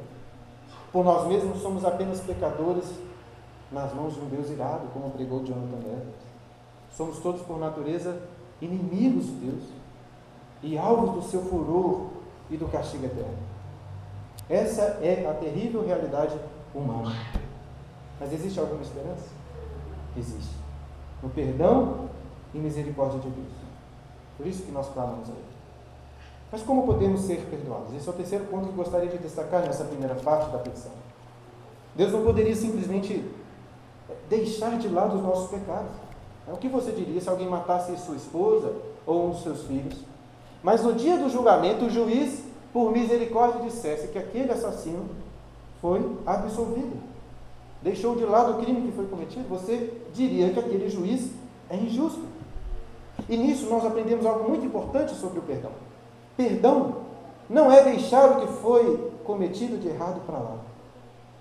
Por 0.92 1.04
nós 1.04 1.26
mesmos 1.26 1.60
somos 1.60 1.84
apenas 1.84 2.20
pecadores 2.20 2.84
nas 3.70 3.92
mãos 3.92 4.14
de 4.14 4.20
um 4.20 4.28
Deus 4.28 4.48
irado, 4.50 4.86
como 4.92 5.10
pregou 5.10 5.44
Jonathan 5.44 5.78
Edwards. 5.78 6.26
Somos 6.92 7.18
todos, 7.18 7.42
por 7.42 7.58
natureza, 7.58 8.20
inimigos 8.60 9.26
de 9.26 9.32
Deus 9.32 9.64
e 10.62 10.78
alvos 10.78 11.10
do 11.10 11.22
seu 11.30 11.42
furor 11.42 12.06
e 12.50 12.56
do 12.56 12.66
castigo 12.68 13.04
eterno. 13.04 13.45
Essa 14.48 14.98
é 15.02 15.26
a 15.28 15.34
terrível 15.34 15.84
realidade 15.84 16.36
humana. 16.74 17.14
Mas 18.20 18.32
existe 18.32 18.58
alguma 18.60 18.82
esperança? 18.82 19.26
Existe. 20.16 20.54
No 21.22 21.28
perdão 21.30 22.08
e 22.54 22.58
misericórdia 22.58 23.18
de 23.18 23.28
Deus. 23.28 23.52
Por 24.36 24.46
isso 24.46 24.62
que 24.62 24.72
nós 24.72 24.88
clamamos 24.92 25.28
a 25.28 25.32
Ele. 25.32 25.56
Mas 26.50 26.62
como 26.62 26.86
podemos 26.86 27.22
ser 27.22 27.38
perdoados? 27.50 27.94
Esse 27.94 28.08
é 28.08 28.10
o 28.10 28.14
terceiro 28.14 28.44
ponto 28.46 28.68
que 28.68 28.74
gostaria 28.74 29.08
de 29.08 29.18
destacar 29.18 29.62
nessa 29.62 29.84
primeira 29.84 30.14
parte 30.14 30.50
da 30.50 30.58
petição. 30.58 30.92
Deus 31.94 32.12
não 32.12 32.22
poderia 32.22 32.54
simplesmente 32.54 33.24
deixar 34.28 34.78
de 34.78 34.88
lado 34.88 35.16
os 35.16 35.22
nossos 35.22 35.50
pecados. 35.50 35.90
É 36.46 36.52
o 36.52 36.56
que 36.56 36.68
você 36.68 36.92
diria 36.92 37.20
se 37.20 37.28
alguém 37.28 37.48
matasse 37.48 37.96
sua 37.98 38.14
esposa 38.14 38.72
ou 39.04 39.26
um 39.26 39.30
dos 39.30 39.42
seus 39.42 39.64
filhos? 39.64 39.98
Mas 40.62 40.82
no 40.82 40.92
dia 40.92 41.18
do 41.18 41.28
julgamento, 41.28 41.86
o 41.86 41.90
juiz, 41.90 42.44
por 42.76 42.92
misericórdia, 42.92 43.62
dissesse 43.62 44.08
que 44.08 44.18
aquele 44.18 44.52
assassino 44.52 45.08
foi 45.80 46.06
absolvido. 46.26 46.94
Deixou 47.80 48.14
de 48.14 48.26
lado 48.26 48.52
o 48.52 48.62
crime 48.62 48.82
que 48.82 48.94
foi 48.94 49.06
cometido, 49.06 49.48
você 49.48 49.94
diria 50.12 50.50
que 50.50 50.58
aquele 50.58 50.86
juiz 50.90 51.30
é 51.70 51.76
injusto. 51.76 52.20
E 53.30 53.36
nisso 53.38 53.64
nós 53.70 53.82
aprendemos 53.82 54.26
algo 54.26 54.46
muito 54.46 54.66
importante 54.66 55.14
sobre 55.14 55.38
o 55.38 55.42
perdão. 55.42 55.70
Perdão 56.36 56.96
não 57.48 57.72
é 57.72 57.82
deixar 57.82 58.32
o 58.32 58.40
que 58.42 58.52
foi 58.60 59.10
cometido 59.24 59.78
de 59.78 59.88
errado 59.88 60.20
para 60.26 60.36
lá. 60.36 60.58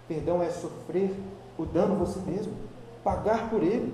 Perdão 0.08 0.42
é 0.42 0.50
sofrer 0.50 1.14
o 1.58 1.66
dano 1.66 1.96
você 1.96 2.18
mesmo, 2.26 2.54
pagar 3.04 3.50
por 3.50 3.62
ele. 3.62 3.94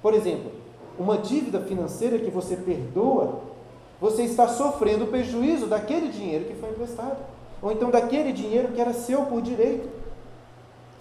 Por 0.00 0.14
exemplo, 0.14 0.52
uma 0.96 1.18
dívida 1.18 1.58
financeira 1.58 2.20
que 2.20 2.30
você 2.30 2.54
perdoa, 2.54 3.47
você 4.00 4.22
está 4.22 4.46
sofrendo 4.48 5.04
o 5.04 5.08
prejuízo 5.08 5.66
daquele 5.66 6.08
dinheiro 6.08 6.44
que 6.44 6.54
foi 6.54 6.70
emprestado, 6.70 7.18
ou 7.60 7.72
então 7.72 7.90
daquele 7.90 8.32
dinheiro 8.32 8.72
que 8.72 8.80
era 8.80 8.92
seu 8.92 9.22
por 9.26 9.42
direito. 9.42 9.88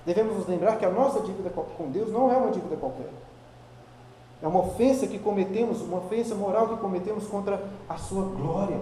Devemos 0.06 0.38
nos 0.38 0.48
lembrar 0.48 0.78
que 0.78 0.86
a 0.86 0.90
nossa 0.90 1.20
dívida 1.20 1.50
com 1.50 1.92
Deus 1.92 2.12
não 2.12 2.32
é 2.32 2.38
uma 2.38 2.50
dívida 2.50 2.76
qualquer. 2.78 3.10
É 4.42 4.48
uma 4.48 4.60
ofensa 4.60 5.06
que 5.08 5.20
cometemos, 5.20 5.82
uma 5.82 5.98
ofensa 5.98 6.34
moral 6.34 6.70
que 6.70 6.78
cometemos 6.78 7.28
contra 7.28 7.62
a 7.90 7.98
sua 7.98 8.24
glória. 8.24 8.80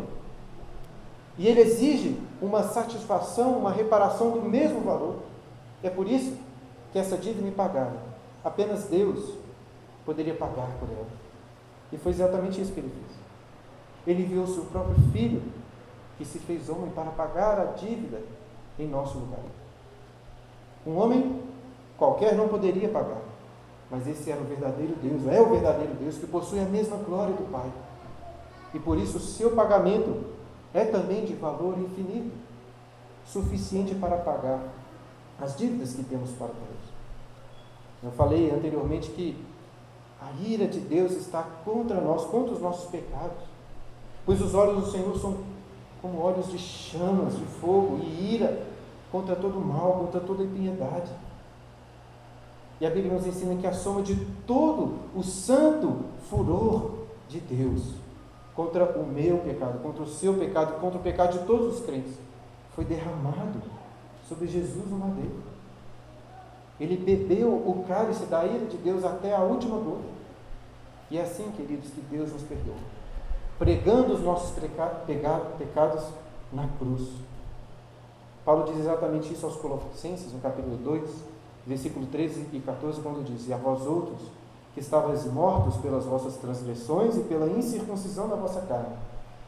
E 1.38 1.48
ele 1.48 1.62
exige 1.62 2.18
uma 2.42 2.64
satisfação, 2.64 3.58
uma 3.58 3.72
reparação 3.72 4.32
do 4.32 4.42
mesmo 4.42 4.82
valor. 4.82 5.16
É 5.84 5.90
por 5.90 6.08
isso 6.08 6.38
que 6.92 7.00
essa 7.00 7.18
dívida 7.18 7.48
impagável, 7.48 8.00
apenas 8.44 8.86
Deus 8.86 9.34
poderia 10.06 10.34
pagar 10.34 10.70
por 10.80 10.88
ela. 10.90 11.08
E 11.92 11.98
foi 11.98 12.12
exatamente 12.12 12.62
isso 12.62 12.72
que 12.72 12.80
ele 12.80 12.90
fez. 12.90 13.25
Ele 14.06 14.24
enviou 14.24 14.46
seu 14.48 14.66
próprio 14.66 14.96
filho, 15.12 15.42
que 16.18 16.26
se 16.26 16.40
fez 16.40 16.70
homem, 16.70 16.92
para 16.92 17.12
pagar 17.12 17.60
a 17.60 17.66
dívida 17.66 18.22
em 18.78 18.88
nosso 18.88 19.18
lugar. 19.18 19.40
Um 20.86 20.98
homem 20.98 21.42
qualquer 21.98 22.36
não 22.36 22.48
poderia 22.48 22.90
pagar, 22.90 23.22
mas 23.90 24.08
esse 24.08 24.30
era 24.30 24.40
o 24.40 24.46
verdadeiro 24.46 24.96
Deus, 25.02 25.26
é 25.28 25.42
o 25.42 25.50
verdadeiro 25.50 25.94
Deus 25.96 26.18
que 26.18 26.28
possui 26.28 26.60
a 26.60 26.66
mesma 26.66 26.98
glória 26.98 27.34
do 27.34 27.50
Pai. 27.52 27.72
E 28.74 28.80
por 28.80 28.98
isso 28.98 29.18
o 29.18 29.22
seu 29.22 29.56
pagamento 29.56 30.26
é 30.74 30.86
também 30.86 31.26
de 31.26 31.34
valor 31.34 31.80
infinito, 31.80 32.36
suficiente 33.26 33.96
para 33.96 34.18
pagar 34.18 34.62
as 35.40 35.58
dívidas 35.58 35.94
que 35.94 36.04
temos 36.04 36.32
para 36.32 36.48
Deus. 36.48 36.96
Eu 38.04 38.12
falei 38.12 38.52
anteriormente 38.52 39.10
que 39.12 39.44
a 40.22 40.32
ira 40.42 40.68
de 40.68 40.80
Deus 40.80 41.14
está 41.14 41.44
contra 41.64 42.00
nós, 42.02 42.26
contra 42.26 42.54
os 42.54 42.62
nossos 42.62 42.90
pecados, 42.90 43.55
pois 44.26 44.42
os 44.42 44.54
olhos 44.54 44.86
do 44.86 44.92
Senhor 44.92 45.18
são 45.18 45.38
como 46.02 46.20
olhos 46.20 46.52
de 46.52 46.58
chamas, 46.58 47.38
de 47.38 47.46
fogo 47.46 48.00
e 48.04 48.36
ira 48.36 48.66
contra 49.12 49.36
todo 49.36 49.60
mal, 49.60 50.00
contra 50.00 50.20
toda 50.20 50.44
impiedade. 50.44 51.12
E 52.80 52.86
a 52.86 52.90
Bíblia 52.90 53.14
nos 53.14 53.26
ensina 53.26 53.56
que 53.56 53.66
a 53.66 53.74
soma 53.74 54.02
de 54.02 54.16
todo 54.46 55.00
o 55.16 55.24
santo 55.24 56.06
furor 56.30 57.06
de 57.30 57.40
Deus 57.40 57.96
contra 58.56 58.86
o 58.98 59.06
meu 59.06 59.40
pecado, 59.40 59.82
contra 59.82 60.04
o 60.04 60.08
seu 60.08 60.34
pecado, 60.34 60.80
contra 60.80 61.00
o 61.00 61.04
pecado 61.04 61.40
de 61.40 61.46
todos 61.46 61.76
os 61.76 61.86
crentes, 61.86 62.14
foi 62.76 62.86
derramado 62.86 63.62
sobre 64.28 64.48
Jesus 64.48 64.90
no 64.90 64.98
madeiro. 64.98 65.44
Ele 66.80 66.98
bebeu 66.98 67.54
o 67.54 67.86
cálice 67.88 68.26
da 68.26 68.46
ira 68.46 68.66
de 68.66 68.78
Deus 68.78 69.04
até 69.06 69.34
a 69.34 69.42
última 69.42 69.78
gota. 69.78 70.16
E 71.10 71.18
é 71.18 71.22
assim, 71.22 71.52
queridos, 71.52 71.90
que 71.90 72.02
Deus 72.02 72.34
nos 72.34 72.42
perdoa, 72.44 72.76
pregando 73.58 74.14
os 74.14 74.22
nossos 74.22 74.52
pecados 75.58 76.04
na 76.52 76.68
cruz. 76.78 77.10
Paulo 78.44 78.66
diz 78.66 78.80
exatamente 78.80 79.34
isso 79.34 79.46
aos 79.46 79.56
Colossenses, 79.56 80.32
no 80.32 80.40
capítulo 80.40 80.78
2, 80.78 81.10
versículo 81.66 82.06
13 82.06 82.50
e 82.54 82.60
14, 82.60 83.02
quando 83.02 83.26
diz: 83.26 83.48
E 83.48 83.54
a 83.54 83.58
vós 83.58 83.86
outros, 83.86 84.22
que 84.74 84.80
estavais 84.80 85.26
mortos 85.26 85.78
pelas 85.78 86.06
vossas 86.06 86.38
transgressões 86.38 87.18
e 87.18 87.22
pela 87.22 87.48
incircuncisão 87.48 88.28
da 88.28 88.36
vossa 88.36 88.62
carne, 88.62 88.96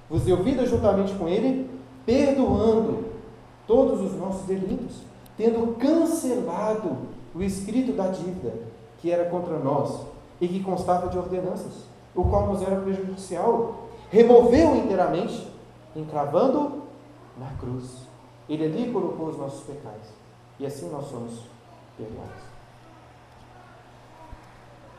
vos 0.10 0.24
deu 0.24 0.42
vida 0.42 0.66
juntamente 0.66 1.14
com 1.16 1.28
ele, 1.28 1.70
perdoando 2.06 3.06
todos 3.68 4.02
os 4.02 4.18
nossos 4.18 4.46
delitos, 4.48 5.02
tendo 5.36 5.76
cancelado 5.78 6.98
o 7.36 7.44
escrito 7.44 7.92
da 7.92 8.08
dívida 8.08 8.54
que 9.00 9.12
era 9.12 9.30
contra 9.30 9.60
nós 9.60 10.02
e 10.42 10.48
que 10.48 10.64
constava 10.64 11.08
de 11.08 11.18
ordenanças, 11.18 11.86
o 12.16 12.24
qual 12.24 12.48
nos 12.48 12.62
era 12.62 12.80
prejudicial, 12.82 13.87
removeu 14.10 14.76
inteiramente, 14.76 15.52
encravando 15.96 16.84
na 17.38 17.50
cruz. 17.60 18.08
Ele 18.48 18.66
ali 18.66 18.92
colocou 18.92 19.28
os 19.28 19.38
nossos 19.38 19.64
pecados. 19.64 20.08
E 20.60 20.66
assim 20.66 20.90
nós 20.90 21.08
somos 21.08 21.44
perdoados. 21.98 22.48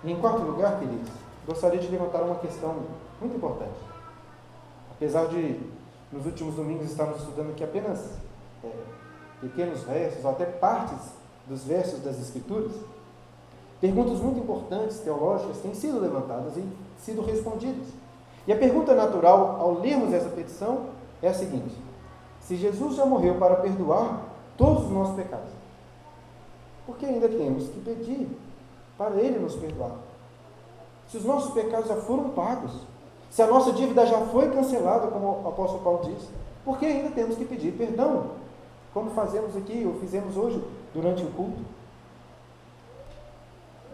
E 0.04 0.12
em 0.12 0.20
quarto 0.20 0.42
lugar, 0.42 0.78
queridos, 0.78 1.10
gostaria 1.46 1.80
de 1.80 1.88
levantar 1.88 2.22
uma 2.22 2.36
questão 2.36 2.76
muito 3.20 3.36
importante. 3.36 3.78
Apesar 4.92 5.26
de, 5.26 5.60
nos 6.12 6.26
últimos 6.26 6.54
domingos, 6.54 6.90
estarmos 6.90 7.18
estudando 7.18 7.50
aqui 7.50 7.64
apenas 7.64 8.18
é, 8.62 8.70
pequenos 9.40 9.82
versos, 9.82 10.24
ou 10.24 10.30
até 10.30 10.44
partes 10.44 11.12
dos 11.46 11.64
versos 11.64 12.00
das 12.00 12.20
Escrituras, 12.20 12.72
perguntas 13.80 14.20
muito 14.20 14.38
importantes, 14.40 15.00
teológicas, 15.00 15.58
têm 15.58 15.74
sido 15.74 16.00
levantadas 16.00 16.56
e 16.56 16.68
sido 16.98 17.22
respondidas. 17.22 17.86
E 18.48 18.52
a 18.52 18.56
pergunta 18.56 18.94
natural, 18.94 19.58
ao 19.60 19.74
lermos 19.74 20.10
essa 20.10 20.30
petição, 20.30 20.86
é 21.20 21.28
a 21.28 21.34
seguinte: 21.34 21.76
se 22.40 22.56
Jesus 22.56 22.96
já 22.96 23.04
morreu 23.04 23.34
para 23.34 23.56
perdoar 23.56 24.22
todos 24.56 24.84
os 24.84 24.90
nossos 24.90 25.14
pecados, 25.14 25.50
por 26.86 26.96
que 26.96 27.04
ainda 27.04 27.28
temos 27.28 27.68
que 27.68 27.78
pedir 27.80 28.26
para 28.96 29.16
Ele 29.16 29.38
nos 29.38 29.54
perdoar? 29.54 29.96
Se 31.08 31.18
os 31.18 31.26
nossos 31.26 31.52
pecados 31.52 31.88
já 31.88 31.96
foram 31.96 32.30
pagos, 32.30 32.72
se 33.30 33.42
a 33.42 33.46
nossa 33.46 33.70
dívida 33.70 34.06
já 34.06 34.18
foi 34.28 34.50
cancelada, 34.50 35.08
como 35.08 35.42
o 35.44 35.48
apóstolo 35.48 35.84
Paulo 35.84 36.00
diz, 36.04 36.30
por 36.64 36.78
que 36.78 36.86
ainda 36.86 37.10
temos 37.10 37.36
que 37.36 37.44
pedir 37.44 37.72
perdão? 37.72 38.30
Como 38.94 39.10
fazemos 39.10 39.54
aqui, 39.58 39.84
ou 39.86 40.00
fizemos 40.00 40.38
hoje 40.38 40.64
durante 40.94 41.22
o 41.22 41.30
culto? 41.32 41.62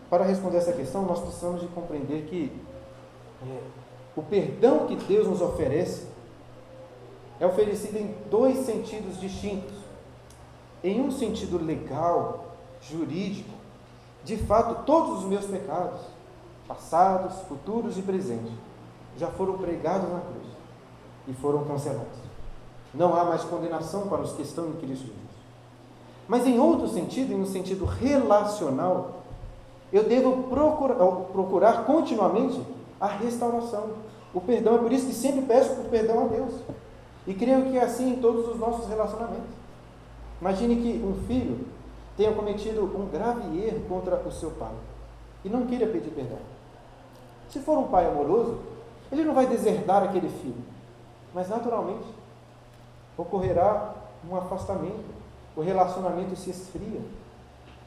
Para 0.08 0.22
responder 0.22 0.58
essa 0.58 0.72
questão, 0.72 1.02
nós 1.02 1.18
precisamos 1.18 1.60
de 1.60 1.66
compreender 1.66 2.26
que 2.26 2.52
é, 3.42 3.60
o 4.16 4.22
perdão 4.22 4.86
que 4.86 4.96
Deus 4.96 5.26
nos 5.26 5.40
oferece 5.40 6.06
é 7.40 7.46
oferecido 7.46 7.96
em 7.96 8.14
dois 8.30 8.58
sentidos 8.58 9.20
distintos. 9.20 9.74
Em 10.82 11.00
um 11.00 11.10
sentido 11.10 11.58
legal, 11.58 12.44
jurídico, 12.80 13.50
de 14.22 14.36
fato, 14.36 14.84
todos 14.84 15.20
os 15.20 15.24
meus 15.24 15.44
pecados, 15.46 16.00
passados, 16.68 17.40
futuros 17.48 17.98
e 17.98 18.02
presentes, 18.02 18.52
já 19.16 19.28
foram 19.28 19.58
pregados 19.58 20.10
na 20.10 20.20
cruz 20.20 20.46
e 21.28 21.32
foram 21.34 21.64
cancelados. 21.64 22.18
Não 22.92 23.14
há 23.14 23.24
mais 23.24 23.42
condenação 23.42 24.08
para 24.08 24.22
os 24.22 24.32
que 24.32 24.42
estão 24.42 24.68
em 24.68 24.72
Cristo 24.74 25.06
Jesus. 25.06 25.24
Mas 26.28 26.46
em 26.46 26.58
outro 26.58 26.88
sentido, 26.88 27.32
em 27.32 27.40
um 27.40 27.46
sentido 27.46 27.84
relacional, 27.84 29.22
eu 29.92 30.04
devo 30.04 30.44
procurar, 30.44 31.84
continuamente 31.84 32.60
a 33.04 33.08
restauração, 33.16 33.90
o 34.32 34.40
perdão. 34.40 34.76
É 34.76 34.78
por 34.78 34.92
isso 34.92 35.06
que 35.06 35.14
sempre 35.14 35.42
peço 35.42 35.74
por 35.74 35.84
perdão 35.86 36.24
a 36.24 36.28
Deus. 36.28 36.54
E 37.26 37.34
creio 37.34 37.70
que 37.70 37.76
é 37.76 37.82
assim 37.82 38.14
em 38.14 38.16
todos 38.16 38.48
os 38.48 38.58
nossos 38.58 38.88
relacionamentos. 38.88 39.54
Imagine 40.40 40.76
que 40.76 41.04
um 41.04 41.14
filho 41.26 41.66
tenha 42.16 42.32
cometido 42.32 42.82
um 42.82 43.06
grave 43.06 43.62
erro 43.62 43.80
contra 43.88 44.16
o 44.16 44.32
seu 44.32 44.50
pai 44.52 44.72
e 45.44 45.48
não 45.48 45.66
queira 45.66 45.86
pedir 45.86 46.10
perdão. 46.10 46.38
Se 47.48 47.60
for 47.60 47.78
um 47.78 47.88
pai 47.88 48.06
amoroso, 48.06 48.58
ele 49.12 49.24
não 49.24 49.34
vai 49.34 49.46
deserdar 49.46 50.02
aquele 50.02 50.28
filho, 50.28 50.64
mas 51.34 51.48
naturalmente 51.48 52.06
ocorrerá 53.16 53.94
um 54.28 54.36
afastamento, 54.36 55.04
o 55.54 55.60
relacionamento 55.60 56.34
se 56.36 56.50
esfria. 56.50 57.00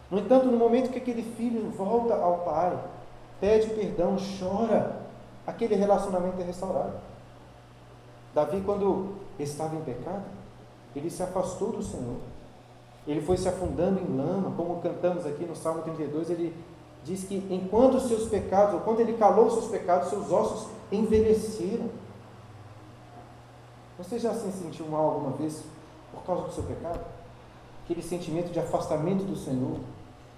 No 0.09 0.19
entanto, 0.19 0.45
no 0.45 0.57
momento 0.57 0.91
que 0.91 0.99
aquele 0.99 1.23
filho 1.23 1.69
volta 1.71 2.15
ao 2.15 2.39
pai, 2.39 2.77
pede 3.41 3.67
perdão, 3.71 4.15
chora, 4.39 5.06
aquele 5.47 5.75
relacionamento 5.75 6.41
é 6.41 6.43
restaurado. 6.43 6.97
Davi, 8.35 8.61
quando 8.65 9.15
estava 9.39 9.75
em 9.75 9.81
pecado, 9.81 10.25
ele 10.93 11.09
se 11.09 11.23
afastou 11.23 11.71
do 11.71 11.81
Senhor. 11.81 12.17
Ele 13.07 13.21
foi 13.21 13.37
se 13.37 13.47
afundando 13.47 13.99
em 14.01 14.17
lama, 14.17 14.53
como 14.57 14.81
cantamos 14.81 15.25
aqui 15.25 15.45
no 15.45 15.55
Salmo 15.55 15.81
32, 15.81 16.29
ele 16.29 16.53
diz 17.05 17.23
que 17.23 17.35
enquanto 17.49 18.01
seus 18.01 18.27
pecados, 18.27 18.73
ou 18.73 18.81
quando 18.81 18.99
ele 18.99 19.13
calou 19.13 19.49
seus 19.49 19.67
pecados, 19.67 20.09
seus 20.09 20.29
ossos 20.29 20.69
envelheceram. 20.91 21.89
Você 23.97 24.19
já 24.19 24.33
se 24.33 24.51
sentiu 24.51 24.85
mal 24.87 25.11
alguma 25.11 25.31
vez 25.31 25.63
por 26.13 26.23
causa 26.23 26.43
do 26.43 26.51
seu 26.51 26.63
pecado? 26.63 26.99
Aquele 27.85 28.03
sentimento 28.03 28.51
de 28.51 28.59
afastamento 28.59 29.23
do 29.23 29.37
Senhor, 29.37 29.79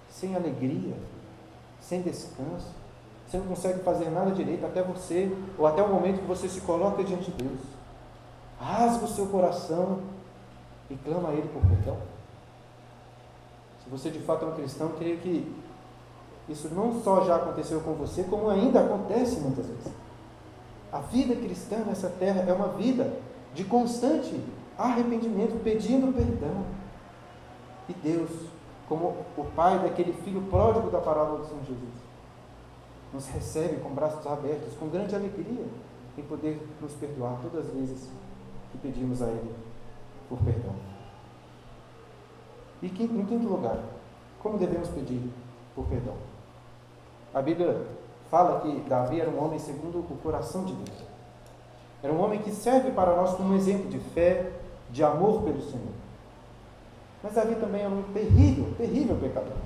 sem 0.08 0.36
alegria, 0.36 0.94
sem 1.80 2.00
descanso. 2.00 2.79
Você 3.30 3.38
não 3.38 3.46
consegue 3.46 3.78
fazer 3.84 4.10
nada 4.10 4.32
direito 4.32 4.66
até 4.66 4.82
você, 4.82 5.30
ou 5.56 5.64
até 5.64 5.80
o 5.80 5.88
momento 5.88 6.18
que 6.18 6.26
você 6.26 6.48
se 6.48 6.62
coloca 6.62 7.04
diante 7.04 7.30
de 7.30 7.44
Deus. 7.44 7.60
Rasga 8.58 9.04
o 9.04 9.08
seu 9.08 9.26
coração 9.26 10.00
e 10.90 10.96
clama 10.96 11.28
a 11.28 11.32
Ele 11.32 11.48
por 11.48 11.62
perdão. 11.62 11.96
Se 13.84 13.88
você 13.88 14.10
de 14.10 14.18
fato 14.18 14.44
é 14.44 14.48
um 14.48 14.54
cristão, 14.54 14.88
creio 14.98 15.18
que 15.18 15.54
isso 16.48 16.74
não 16.74 17.00
só 17.02 17.24
já 17.24 17.36
aconteceu 17.36 17.80
com 17.82 17.92
você, 17.92 18.24
como 18.24 18.50
ainda 18.50 18.80
acontece 18.80 19.38
muitas 19.38 19.64
vezes. 19.66 19.92
A 20.92 20.98
vida 20.98 21.36
cristã 21.36 21.76
nessa 21.86 22.08
terra 22.08 22.44
é 22.48 22.52
uma 22.52 22.68
vida 22.70 23.12
de 23.54 23.62
constante 23.62 24.42
arrependimento, 24.76 25.62
pedindo 25.62 26.12
perdão. 26.12 26.64
E 27.88 27.92
Deus, 27.92 28.30
como 28.88 29.14
o 29.36 29.44
pai 29.54 29.78
daquele 29.78 30.12
filho 30.24 30.42
pródigo 30.50 30.90
da 30.90 30.98
parábola 30.98 31.44
de 31.44 31.48
São 31.48 31.58
Jesus, 31.60 31.99
nos 33.12 33.26
recebe 33.28 33.80
com 33.80 33.90
braços 33.90 34.26
abertos, 34.26 34.74
com 34.78 34.88
grande 34.88 35.14
alegria 35.14 35.66
em 36.16 36.22
poder 36.22 36.60
nos 36.80 36.92
perdoar 36.92 37.38
todas 37.42 37.66
as 37.66 37.74
vezes 37.74 38.08
que 38.70 38.78
pedimos 38.78 39.22
a 39.22 39.26
Ele 39.26 39.54
por 40.28 40.38
perdão. 40.38 40.74
E 42.82 42.86
em 42.86 42.90
quinto 42.90 43.48
lugar, 43.48 43.78
como 44.42 44.58
devemos 44.58 44.88
pedir 44.88 45.22
por 45.74 45.86
perdão? 45.86 46.14
A 47.34 47.42
Bíblia 47.42 47.86
fala 48.30 48.60
que 48.60 48.80
Davi 48.88 49.20
era 49.20 49.30
um 49.30 49.42
homem 49.44 49.58
segundo 49.58 49.98
o 49.98 50.18
coração 50.22 50.64
de 50.64 50.72
Deus. 50.72 50.98
Era 52.02 52.12
um 52.12 52.20
homem 52.22 52.40
que 52.40 52.50
serve 52.50 52.90
para 52.92 53.14
nós 53.14 53.34
como 53.34 53.52
um 53.52 53.56
exemplo 53.56 53.90
de 53.90 53.98
fé, 53.98 54.50
de 54.90 55.04
amor 55.04 55.42
pelo 55.42 55.60
Senhor. 55.60 55.92
Mas 57.22 57.34
Davi 57.34 57.54
também 57.56 57.82
era 57.82 57.90
um 57.90 58.02
terrível, 58.14 58.72
terrível 58.78 59.16
pecador. 59.16 59.56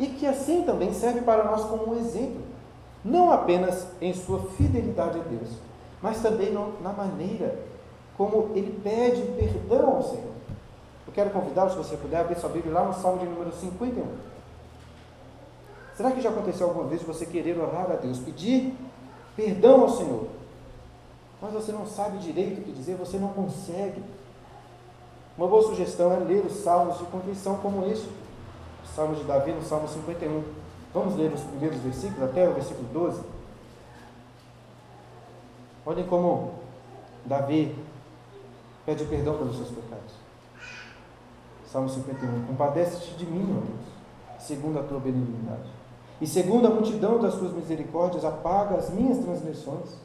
E 0.00 0.06
que 0.06 0.26
assim 0.26 0.62
também 0.62 0.94
serve 0.94 1.20
para 1.20 1.44
nós 1.44 1.62
como 1.66 1.92
um 1.92 1.98
exemplo, 2.00 2.40
não 3.04 3.30
apenas 3.30 3.86
em 4.00 4.14
sua 4.14 4.40
fidelidade 4.56 5.20
a 5.20 5.22
Deus, 5.22 5.50
mas 6.00 6.22
também 6.22 6.52
na 6.82 6.90
maneira 6.90 7.58
como 8.16 8.50
ele 8.54 8.80
pede 8.82 9.20
perdão 9.32 9.96
ao 9.96 10.02
Senhor. 10.02 10.32
Eu 11.06 11.12
quero 11.12 11.28
convidá-lo, 11.30 11.70
se 11.70 11.76
você 11.76 11.98
puder, 11.98 12.20
abrir 12.20 12.38
sua 12.38 12.48
Bíblia 12.48 12.72
lá 12.72 12.84
no 12.84 12.94
Salmo 12.94 13.18
de 13.18 13.26
número 13.26 13.52
51. 13.52 14.06
Será 15.94 16.12
que 16.12 16.22
já 16.22 16.30
aconteceu 16.30 16.68
alguma 16.68 16.88
vez 16.88 17.02
você 17.02 17.26
querer 17.26 17.58
orar 17.58 17.90
a 17.90 17.96
Deus, 17.96 18.18
pedir 18.18 18.74
perdão 19.36 19.82
ao 19.82 19.88
Senhor, 19.90 20.28
mas 21.42 21.52
você 21.52 21.72
não 21.72 21.86
sabe 21.86 22.16
direito 22.18 22.62
o 22.62 22.64
que 22.64 22.72
dizer, 22.72 22.94
você 22.94 23.18
não 23.18 23.28
consegue? 23.28 24.02
Uma 25.36 25.46
boa 25.46 25.62
sugestão 25.62 26.10
é 26.10 26.16
ler 26.16 26.44
os 26.44 26.56
salmos 26.62 26.96
de 26.96 27.04
contrição 27.04 27.56
como 27.56 27.84
esse, 27.86 28.06
o 28.06 28.12
Salmo 28.94 29.14
de 29.14 29.24
Davi 29.24 29.52
no 29.52 29.62
Salmo 29.62 29.88
51. 29.88 30.42
Vamos 30.92 31.16
ler 31.16 31.32
os 31.32 31.42
primeiros 31.42 31.78
versículos, 31.78 32.22
até 32.22 32.48
o 32.48 32.54
versículo 32.54 32.88
12. 32.92 33.22
Olhem 35.86 36.06
como 36.06 36.54
Davi 37.24 37.74
pede 38.84 39.04
perdão 39.04 39.38
pelos 39.38 39.56
seus 39.56 39.68
pecados. 39.68 40.14
Salmo 41.66 41.88
51. 41.88 42.46
Compadece-te 42.46 43.14
de 43.14 43.26
mim, 43.26 43.56
ó 43.56 43.60
Deus, 43.60 44.40
segundo 44.40 44.80
a 44.80 44.82
tua 44.82 44.98
benignidade. 44.98 45.70
E 46.20 46.26
segundo 46.26 46.66
a 46.66 46.70
multidão 46.70 47.18
das 47.18 47.34
tuas 47.34 47.52
misericórdias, 47.52 48.24
apaga 48.24 48.76
as 48.76 48.90
minhas 48.90 49.18
transgressões. 49.18 49.96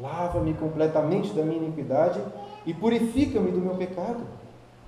Lava-me 0.00 0.54
completamente 0.54 1.32
da 1.32 1.42
minha 1.42 1.58
iniquidade 1.58 2.20
e 2.64 2.72
purifica-me 2.72 3.50
do 3.50 3.58
meu 3.58 3.74
pecado. 3.74 4.20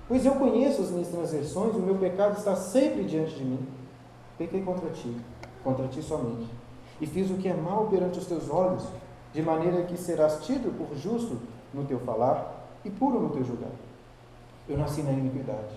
Pois 0.09 0.25
eu 0.25 0.33
conheço 0.33 0.81
as 0.81 0.89
minhas 0.89 1.09
transgressões, 1.09 1.75
o 1.75 1.79
meu 1.79 1.95
pecado 1.95 2.35
está 2.35 2.55
sempre 2.55 3.03
diante 3.03 3.35
de 3.35 3.45
mim. 3.45 3.59
Pequei 4.39 4.63
contra 4.63 4.89
ti, 4.89 5.15
contra 5.63 5.87
ti 5.87 6.01
somente, 6.01 6.49
e 6.99 7.05
fiz 7.05 7.29
o 7.29 7.35
que 7.35 7.47
é 7.47 7.53
mal 7.53 7.85
perante 7.85 8.17
os 8.17 8.25
teus 8.25 8.49
olhos, 8.49 8.83
de 9.31 9.43
maneira 9.43 9.83
que 9.83 9.95
serás 9.95 10.43
tido 10.43 10.75
por 10.75 10.97
justo 10.97 11.37
no 11.71 11.85
teu 11.85 11.99
falar 11.99 12.67
e 12.83 12.89
puro 12.89 13.19
no 13.19 13.29
teu 13.29 13.43
julgar. 13.43 13.69
Eu 14.67 14.79
nasci 14.79 15.03
na 15.03 15.11
iniquidade, 15.11 15.75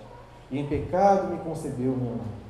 e 0.49 0.57
em 0.57 0.65
pecado 0.65 1.27
me 1.27 1.37
concebeu 1.37 1.91
minha 1.91 2.15
mãe. 2.15 2.43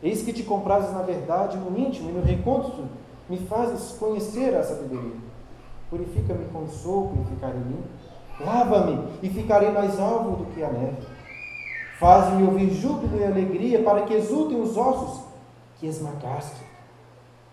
Eis 0.00 0.22
que 0.22 0.32
te 0.32 0.44
comprases 0.44 0.92
na 0.92 1.02
verdade, 1.02 1.58
no 1.58 1.76
íntimo 1.76 2.10
e 2.10 2.12
no 2.12 2.22
recôndito, 2.22 2.84
me 3.28 3.36
fazes 3.36 3.98
conhecer 3.98 4.54
a 4.54 4.62
sabedoria. 4.62 5.16
Purifica-me 5.90 6.44
com 6.52 6.68
sopro 6.68 7.20
e 7.20 7.34
ficarei 7.34 7.60
limpo. 7.60 8.09
Lava-me 8.44 9.18
e 9.22 9.28
ficarei 9.28 9.70
mais 9.70 9.98
alvo 10.00 10.44
do 10.44 10.52
que 10.52 10.62
a 10.62 10.70
neve. 10.70 11.06
Faz-me 11.98 12.42
ouvir 12.44 12.70
júbilo 12.70 13.18
e 13.18 13.24
alegria 13.24 13.82
para 13.82 14.02
que 14.02 14.14
exultem 14.14 14.60
os 14.60 14.76
ossos 14.76 15.24
que 15.78 15.86
esmagaste. 15.86 16.62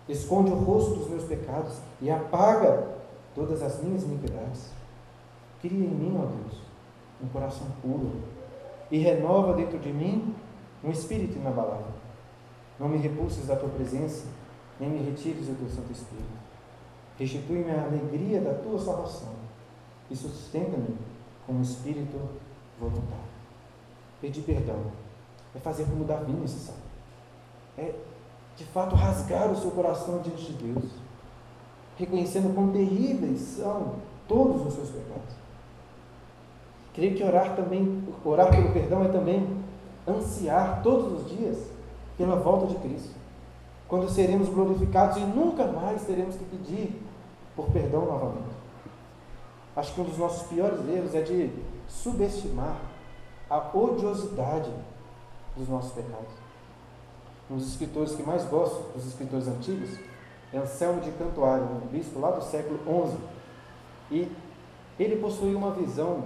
Esconde 0.08 0.50
o 0.50 0.54
rosto 0.54 0.94
dos 0.94 1.10
meus 1.10 1.24
pecados 1.24 1.78
e 2.00 2.10
apaga 2.10 2.86
todas 3.34 3.62
as 3.62 3.82
minhas 3.82 4.04
iniquidades. 4.04 4.70
Cria 5.60 5.84
em 5.84 5.90
mim, 5.90 6.18
ó 6.18 6.24
Deus, 6.24 6.62
um 7.22 7.28
coração 7.28 7.66
puro 7.82 8.22
e 8.90 8.98
renova 8.98 9.52
dentro 9.52 9.78
de 9.78 9.92
mim 9.92 10.34
um 10.82 10.90
espírito 10.90 11.36
inabalável. 11.36 11.92
Não 12.80 12.88
me 12.88 12.96
repulses 12.96 13.46
da 13.46 13.56
tua 13.56 13.68
presença, 13.68 14.26
nem 14.80 14.88
me 14.88 15.10
retires 15.10 15.48
o 15.48 15.54
teu 15.54 15.68
Santo 15.68 15.92
Espírito. 15.92 16.38
Restitui-me 17.18 17.70
a 17.72 17.84
alegria 17.84 18.40
da 18.40 18.54
tua 18.54 18.78
salvação 18.78 19.47
e 20.10 20.16
sustenta-me 20.16 20.96
com 21.46 21.54
um 21.54 21.62
espírito 21.62 22.18
voluntário. 22.78 23.28
Pedir 24.20 24.42
perdão 24.42 24.92
é 25.54 25.58
fazer 25.58 25.84
como 25.84 26.04
Davi 26.04 26.32
nesse 26.32 26.58
salmo. 26.66 26.82
É, 27.76 27.94
de 28.56 28.64
fato, 28.64 28.96
rasgar 28.96 29.50
o 29.50 29.56
seu 29.56 29.70
coração 29.70 30.20
diante 30.20 30.52
de 30.52 30.72
Deus, 30.72 30.90
reconhecendo 31.96 32.54
quão 32.54 32.72
terríveis 32.72 33.40
são 33.40 33.94
todos 34.26 34.66
os 34.66 34.74
seus 34.74 34.90
pecados. 34.90 35.34
Creio 36.92 37.16
que 37.16 37.22
orar 37.22 37.54
também, 37.54 38.02
orar 38.24 38.50
pelo 38.50 38.72
perdão 38.72 39.04
é 39.04 39.08
também 39.08 39.56
ansiar 40.06 40.82
todos 40.82 41.20
os 41.20 41.30
dias 41.30 41.56
pela 42.16 42.36
volta 42.36 42.66
de 42.66 42.74
Cristo. 42.76 43.14
Quando 43.86 44.08
seremos 44.08 44.48
glorificados 44.48 45.16
e 45.16 45.20
nunca 45.20 45.66
mais 45.66 46.02
teremos 46.02 46.34
que 46.34 46.44
pedir 46.44 47.00
por 47.54 47.70
perdão 47.70 48.04
novamente. 48.04 48.57
Acho 49.78 49.94
que 49.94 50.00
um 50.00 50.04
dos 50.04 50.18
nossos 50.18 50.48
piores 50.48 50.80
erros 50.88 51.14
é 51.14 51.20
de 51.20 51.52
subestimar 51.86 52.76
a 53.48 53.70
odiosidade 53.72 54.72
dos 55.56 55.68
nossos 55.68 55.92
pecados. 55.92 56.34
Um 57.48 57.58
dos 57.58 57.68
escritores 57.68 58.16
que 58.16 58.24
mais 58.24 58.44
gosto, 58.46 58.92
dos 58.92 59.06
escritores 59.06 59.46
antigos, 59.46 59.96
é 60.52 60.58
Anselmo 60.58 61.00
de 61.00 61.12
Cantuário, 61.12 61.64
um 61.64 61.86
bispo 61.86 62.18
lá 62.18 62.32
do 62.32 62.42
século 62.42 62.80
XI. 62.80 63.18
E 64.10 64.36
ele 64.98 65.14
possui 65.20 65.54
uma 65.54 65.70
visão 65.70 66.24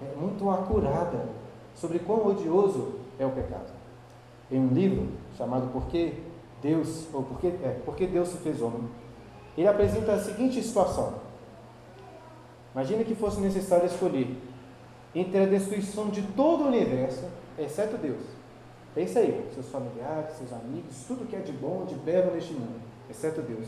é, 0.00 0.18
muito 0.18 0.48
acurada 0.48 1.28
sobre 1.74 1.98
quão 1.98 2.26
odioso 2.26 2.94
é 3.18 3.26
o 3.26 3.30
pecado 3.32 3.70
em 4.50 4.58
um 4.58 4.68
livro 4.68 5.08
chamado 5.36 5.70
Por 5.74 5.88
que 5.88 6.22
Deus, 6.62 7.06
ou 7.12 7.22
Por 7.22 7.38
que, 7.38 7.48
é, 7.48 7.80
Por 7.84 7.94
que 7.94 8.06
Deus 8.06 8.28
se 8.28 8.38
fez 8.38 8.62
homem, 8.62 8.88
ele 9.58 9.68
apresenta 9.68 10.12
a 10.12 10.18
seguinte 10.18 10.62
situação. 10.62 11.25
Imagina 12.76 13.04
que 13.04 13.14
fosse 13.14 13.40
necessário 13.40 13.86
escolher 13.86 14.36
entre 15.14 15.42
a 15.42 15.46
destruição 15.46 16.10
de 16.10 16.20
todo 16.36 16.64
o 16.64 16.66
universo, 16.66 17.24
exceto 17.58 17.96
Deus. 17.96 18.20
Pensa 18.94 19.20
aí, 19.20 19.48
seus 19.54 19.70
familiares, 19.70 20.36
seus 20.36 20.52
amigos, 20.52 21.04
tudo 21.08 21.26
que 21.26 21.36
é 21.36 21.38
de 21.38 21.52
bom, 21.52 21.86
de 21.86 21.94
belo 21.94 22.34
neste 22.34 22.52
mundo, 22.52 22.82
exceto 23.08 23.40
Deus, 23.40 23.66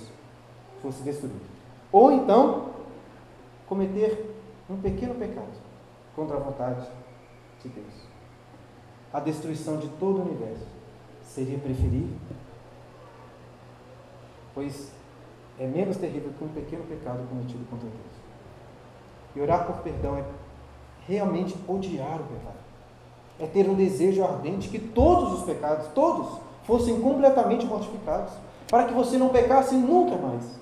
fosse 0.82 1.02
destruído. 1.02 1.40
Ou 1.90 2.12
então, 2.12 2.70
cometer 3.66 4.36
um 4.68 4.76
pequeno 4.76 5.14
pecado 5.14 5.56
contra 6.14 6.36
a 6.36 6.40
vontade 6.40 6.86
de 7.62 7.70
Deus 7.70 8.08
a 9.12 9.20
destruição 9.20 9.78
de 9.78 9.88
todo 9.98 10.18
o 10.18 10.22
universo 10.22 10.66
seria 11.22 11.58
preferível? 11.58 12.16
Pois 14.54 14.92
é 15.58 15.66
menos 15.66 15.96
terrível 15.96 16.32
que 16.36 16.44
um 16.44 16.48
pequeno 16.48 16.84
pecado 16.84 17.26
cometido 17.28 17.64
contra 17.70 17.88
Deus. 17.88 18.17
E 19.38 19.40
orar 19.40 19.66
por 19.66 19.76
perdão 19.76 20.18
é 20.18 20.24
realmente 21.06 21.56
odiar 21.68 22.20
o 22.20 22.24
pecado. 22.24 22.58
É 23.38 23.46
ter 23.46 23.70
um 23.70 23.74
desejo 23.74 24.24
ardente 24.24 24.68
que 24.68 24.80
todos 24.80 25.32
os 25.38 25.44
pecados, 25.44 25.86
todos, 25.94 26.40
fossem 26.64 27.00
completamente 27.00 27.64
mortificados, 27.64 28.32
para 28.68 28.88
que 28.88 28.92
você 28.92 29.16
não 29.16 29.28
pecasse 29.28 29.76
nunca 29.76 30.16
mais. 30.16 30.58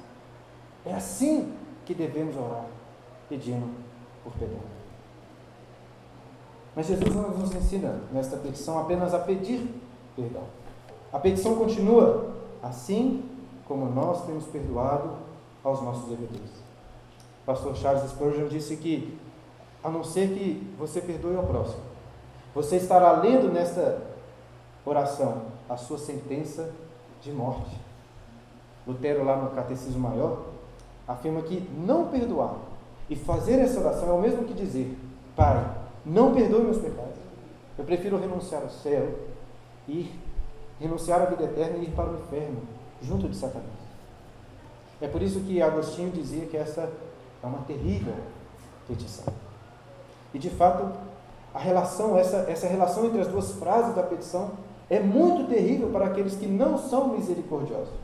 É 0.85 0.93
assim 0.93 1.55
que 1.87 1.95
devemos 1.95 2.37
orar, 2.37 2.67
pedindo 3.31 3.67
por 4.23 4.35
perdão. 4.35 4.61
Mas 6.77 6.87
Jesus 6.87 7.15
não 7.15 7.31
nos 7.31 7.55
ensina 7.55 7.99
nesta 8.12 8.37
petição 8.37 8.79
apenas 8.79 9.15
a 9.15 9.19
pedir 9.21 9.67
perdão. 10.15 10.43
A 11.11 11.19
petição 11.19 11.57
continua 11.57 12.35
assim 12.62 13.25
como 13.67 13.87
nós 13.87 14.27
temos 14.27 14.45
perdoado 14.45 15.15
aos 15.65 15.81
nossos 15.81 16.11
devedores. 16.11 16.65
Pastor 17.47 17.77
Charles 17.77 18.11
Spurgeon 18.11 18.49
disse 18.49 18.77
que, 18.77 19.17
a 19.83 19.89
não 19.89 20.03
ser 20.03 20.31
que 20.31 20.75
você 20.77 21.01
perdoe 21.01 21.37
ao 21.37 21.45
próximo, 21.45 21.81
você 22.53 22.77
estará 22.77 23.13
lendo 23.13 23.53
nesta 23.53 24.03
oração 24.85 25.43
a 25.69 25.77
sua 25.77 25.97
sentença 25.97 26.73
de 27.23 27.31
morte. 27.31 27.77
Lutero, 28.85 29.25
lá 29.25 29.37
no 29.37 29.51
Catecismo 29.51 30.09
Maior, 30.09 30.47
afirma 31.07 31.41
que 31.43 31.61
não 31.79 32.09
perdoar 32.09 32.57
e 33.09 33.15
fazer 33.15 33.61
essa 33.61 33.79
oração 33.79 34.09
é 34.09 34.13
o 34.13 34.21
mesmo 34.21 34.45
que 34.45 34.55
dizer: 34.55 34.99
Pai, 35.37 35.65
não 36.05 36.35
perdoe 36.35 36.65
meus 36.65 36.79
pecados. 36.79 37.17
Eu 37.79 37.85
prefiro 37.85 38.19
renunciar 38.19 38.63
ao 38.63 38.71
céu 38.71 39.09
e 39.87 40.13
renunciar 40.81 41.23
à 41.23 41.27
vida 41.27 41.45
eterna 41.45 41.77
e 41.79 41.85
ir 41.85 41.91
para 41.93 42.11
o 42.11 42.17
inferno, 42.17 42.63
junto 43.03 43.29
de 43.29 43.37
Satanás. 43.37 43.69
É 45.01 45.07
por 45.07 45.23
isso 45.23 45.41
que 45.41 45.61
Agostinho 45.61 46.11
dizia 46.11 46.47
que 46.47 46.57
essa 46.57 46.91
é 47.47 47.49
uma 47.49 47.65
terrível 47.65 48.15
petição. 48.87 49.33
E 50.35 50.39
de 50.39 50.51
fato, 50.51 50.93
a 51.55 51.59
relação, 51.59 52.19
essa, 52.19 52.39
essa 52.49 52.67
relação 52.67 53.07
entre 53.07 53.21
as 53.21 53.29
duas 53.29 53.53
frases 53.53 53.95
da 53.95 54.03
petição 54.03 54.51
é 54.91 55.01
muito 55.01 55.49
terrível 55.49 55.89
para 55.89 56.07
aqueles 56.07 56.37
que 56.37 56.47
não 56.47 56.77
são 56.77 57.09
misericordiosos. 57.09 57.95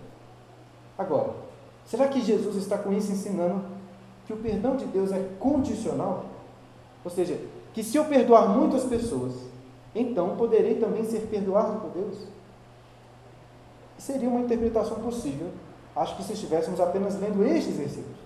Agora, 0.97 1.31
será 1.85 2.09
que 2.09 2.21
Jesus 2.21 2.57
está 2.57 2.79
com 2.79 2.93
isso 2.93 3.13
ensinando 3.13 3.65
que 4.27 4.33
o 4.33 4.37
perdão 4.37 4.77
de 4.77 4.85
Deus 4.87 5.13
é 5.13 5.29
condicional? 5.39 6.25
Ou 7.05 7.11
seja, 7.11 7.39
que 7.75 7.83
se 7.83 7.97
eu 7.97 8.05
perdoar 8.05 8.49
muitas 8.49 8.85
pessoas, 8.85 9.35
então 9.95 10.37
poderei 10.37 10.77
também 10.77 11.05
ser 11.05 11.29
perdoado 11.29 11.81
por 11.81 11.91
Deus? 11.91 12.19
Seria 13.99 14.29
uma 14.29 14.41
interpretação 14.41 14.99
possível, 15.01 15.49
acho 15.95 16.17
que 16.17 16.25
se 16.25 16.33
estivéssemos 16.33 16.81
apenas 16.81 17.21
lendo 17.21 17.45
estes 17.45 17.77
versículos. 17.77 18.22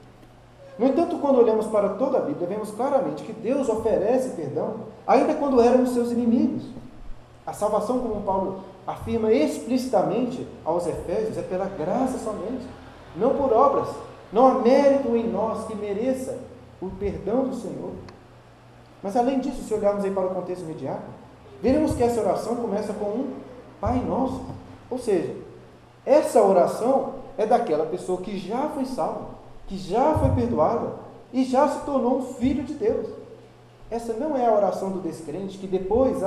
No 0.79 0.87
entanto, 0.87 1.19
quando 1.19 1.39
olhamos 1.39 1.67
para 1.67 1.91
toda 1.91 2.19
a 2.19 2.21
Bíblia, 2.21 2.47
vemos 2.47 2.71
claramente 2.71 3.23
que 3.23 3.33
Deus 3.33 3.69
oferece 3.69 4.31
perdão, 4.31 4.75
ainda 5.07 5.35
quando 5.35 5.61
éramos 5.61 5.91
seus 5.91 6.11
inimigos. 6.11 6.65
A 7.47 7.53
salvação, 7.53 8.01
como 8.01 8.23
Paulo 8.23 8.61
afirma 8.87 9.33
explicitamente 9.33 10.47
aos 10.65 10.87
Efésios, 10.87 11.39
é 11.39 11.43
pela 11.43 11.65
graça 11.67 12.19
somente, 12.19 12.67
não 13.17 13.35
por 13.35 13.53
obras. 13.53 13.89
Não 14.33 14.47
há 14.47 14.55
mérito 14.55 15.17
em 15.17 15.29
nós 15.29 15.67
que 15.67 15.75
mereça 15.75 16.39
o 16.81 16.91
perdão 16.91 17.45
do 17.45 17.55
Senhor. 17.55 17.93
Mas 19.03 19.17
além 19.17 19.39
disso, 19.39 19.63
se 19.63 19.73
olharmos 19.73 20.05
aí 20.05 20.11
para 20.11 20.27
o 20.27 20.35
contexto 20.35 20.63
imediato, 20.63 21.05
veremos 21.63 21.95
que 21.95 22.03
essa 22.03 22.21
oração 22.21 22.57
começa 22.57 22.93
com 22.93 23.07
um 23.07 23.35
Pai 23.81 23.99
Nosso. 24.01 24.43
Ou 24.91 24.99
seja, 24.99 25.35
essa 26.05 26.43
oração 26.43 27.15
é 27.39 27.47
daquela 27.47 27.87
pessoa 27.87 28.21
que 28.21 28.37
já 28.37 28.69
foi 28.69 28.85
salva, 28.85 29.37
que 29.67 29.77
já 29.77 30.19
foi 30.19 30.31
perdoada 30.31 30.95
e 31.33 31.45
já 31.45 31.69
se 31.69 31.85
tornou 31.85 32.19
um 32.19 32.23
filho 32.35 32.65
de 32.65 32.75
Deus. 32.75 33.09
Essa 33.91 34.13
não 34.15 34.37
é 34.37 34.47
a 34.47 34.53
oração 34.53 34.91
do 34.91 35.01
descrente 35.01 35.59
que 35.59 35.67
depois 35.67 36.19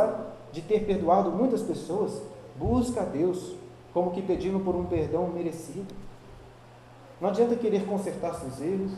de 0.51 0.61
ter 0.61 0.85
perdoado 0.85 1.31
muitas 1.31 1.61
pessoas, 1.61 2.21
busca 2.57 3.01
a 3.01 3.05
Deus 3.05 3.55
como 3.93 4.11
que 4.11 4.21
pedindo 4.21 4.59
por 4.59 4.75
um 4.75 4.85
perdão 4.85 5.27
merecido. 5.27 5.93
Não 7.19 7.29
adianta 7.29 7.55
querer 7.55 7.85
consertar 7.85 8.35
seus 8.35 8.61
erros, 8.61 8.91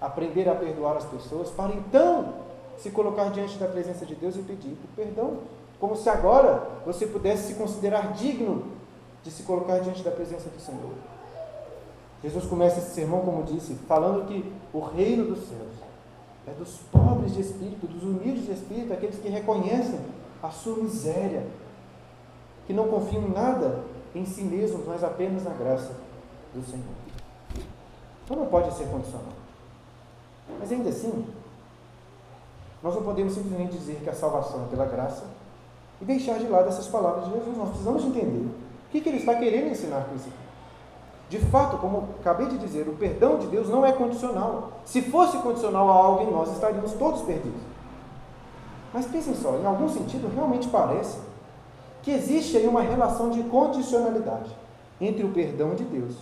aprender 0.00 0.48
a 0.48 0.54
perdoar 0.54 0.96
as 0.96 1.04
pessoas, 1.04 1.50
para 1.50 1.74
então 1.74 2.34
se 2.76 2.90
colocar 2.90 3.30
diante 3.30 3.58
da 3.58 3.66
presença 3.66 4.04
de 4.04 4.14
Deus 4.14 4.36
e 4.36 4.40
pedir 4.40 4.76
por 4.76 5.04
perdão. 5.04 5.38
Como 5.80 5.96
se 5.96 6.08
agora 6.08 6.68
você 6.84 7.06
pudesse 7.06 7.48
se 7.48 7.54
considerar 7.54 8.12
digno 8.12 8.64
de 9.22 9.30
se 9.30 9.42
colocar 9.42 9.80
diante 9.80 10.02
da 10.02 10.10
presença 10.10 10.48
do 10.48 10.60
Senhor. 10.60 10.92
Jesus 12.22 12.44
começa 12.46 12.78
esse 12.78 12.94
sermão, 12.94 13.20
como 13.20 13.44
disse, 13.44 13.74
falando 13.86 14.26
que 14.26 14.52
o 14.72 14.80
reino 14.80 15.26
dos 15.26 15.46
céus 15.48 15.86
é 16.46 16.52
dos 16.52 16.78
pobres 16.92 17.34
de 17.34 17.40
espírito, 17.40 17.86
dos 17.86 18.02
humildes 18.02 18.46
de 18.46 18.52
espírito, 18.52 18.92
aqueles 18.92 19.18
que 19.18 19.28
reconhecem 19.28 20.00
a 20.42 20.50
sua 20.50 20.76
miséria, 20.76 21.46
que 22.66 22.72
não 22.72 22.88
confiam 22.88 23.22
em 23.22 23.30
nada 23.30 23.84
em 24.14 24.24
si 24.24 24.42
mesmos, 24.42 24.86
mas 24.86 25.04
apenas 25.04 25.44
na 25.44 25.50
graça 25.50 25.94
do 26.54 26.64
Senhor. 26.64 26.84
Então 28.24 28.36
não 28.36 28.46
pode 28.46 28.74
ser 28.74 28.86
condicional. 28.86 29.32
Mas 30.58 30.70
ainda 30.72 30.88
assim, 30.88 31.26
nós 32.82 32.94
não 32.94 33.02
podemos 33.02 33.34
simplesmente 33.34 33.76
dizer 33.76 34.00
que 34.02 34.10
a 34.10 34.14
salvação 34.14 34.64
é 34.64 34.68
pela 34.68 34.86
graça 34.86 35.24
e 36.00 36.04
deixar 36.04 36.38
de 36.38 36.46
lado 36.46 36.68
essas 36.68 36.86
palavras 36.86 37.26
de 37.26 37.32
Jesus. 37.32 37.56
Nós 37.56 37.68
precisamos 37.70 38.04
entender 38.04 38.46
o 38.46 38.90
que, 38.90 39.00
que 39.00 39.08
ele 39.08 39.18
está 39.18 39.34
querendo 39.34 39.70
ensinar 39.70 40.04
com 40.04 40.14
isso. 40.14 40.28
De 41.28 41.38
fato, 41.38 41.78
como 41.78 42.10
acabei 42.20 42.46
de 42.46 42.58
dizer, 42.58 42.88
o 42.88 42.94
perdão 42.94 43.38
de 43.38 43.48
Deus 43.48 43.68
não 43.68 43.84
é 43.84 43.92
condicional. 43.92 44.72
Se 44.84 45.02
fosse 45.02 45.36
condicional 45.38 45.90
a 45.90 45.94
algo 45.94 46.22
em 46.22 46.30
nós, 46.30 46.52
estaríamos 46.52 46.92
todos 46.92 47.22
perdidos. 47.22 47.60
Mas 48.92 49.06
pensem 49.06 49.34
só, 49.34 49.56
em 49.56 49.66
algum 49.66 49.88
sentido, 49.88 50.32
realmente 50.32 50.68
parece 50.68 51.18
que 52.02 52.12
existe 52.12 52.56
aí 52.56 52.68
uma 52.68 52.82
relação 52.82 53.30
de 53.30 53.42
condicionalidade 53.44 54.54
entre 55.00 55.24
o 55.24 55.32
perdão 55.32 55.74
de 55.74 55.82
Deus 55.84 56.14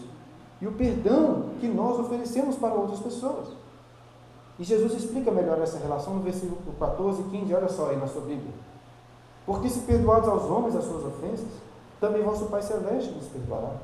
e 0.60 0.66
o 0.66 0.72
perdão 0.72 1.50
que 1.60 1.68
nós 1.68 1.98
oferecemos 2.00 2.56
para 2.56 2.72
outras 2.72 3.00
pessoas. 3.00 3.48
E 4.58 4.64
Jesus 4.64 4.94
explica 4.94 5.30
melhor 5.30 5.60
essa 5.60 5.78
relação 5.78 6.14
no 6.14 6.22
versículo 6.22 6.58
14 6.78 7.20
e 7.20 7.24
15, 7.24 7.54
olha 7.54 7.68
só 7.68 7.90
aí 7.90 7.96
na 7.96 8.06
sua 8.06 8.22
Bíblia. 8.22 8.52
Porque 9.44 9.68
se 9.68 9.80
perdoados 9.80 10.28
aos 10.28 10.44
homens 10.44 10.74
as 10.74 10.84
suas 10.84 11.04
ofensas, 11.04 11.48
também 12.00 12.22
vosso 12.22 12.46
Pai 12.46 12.62
Celeste 12.62 13.12
vos 13.12 13.28
perdoará. 13.28 13.74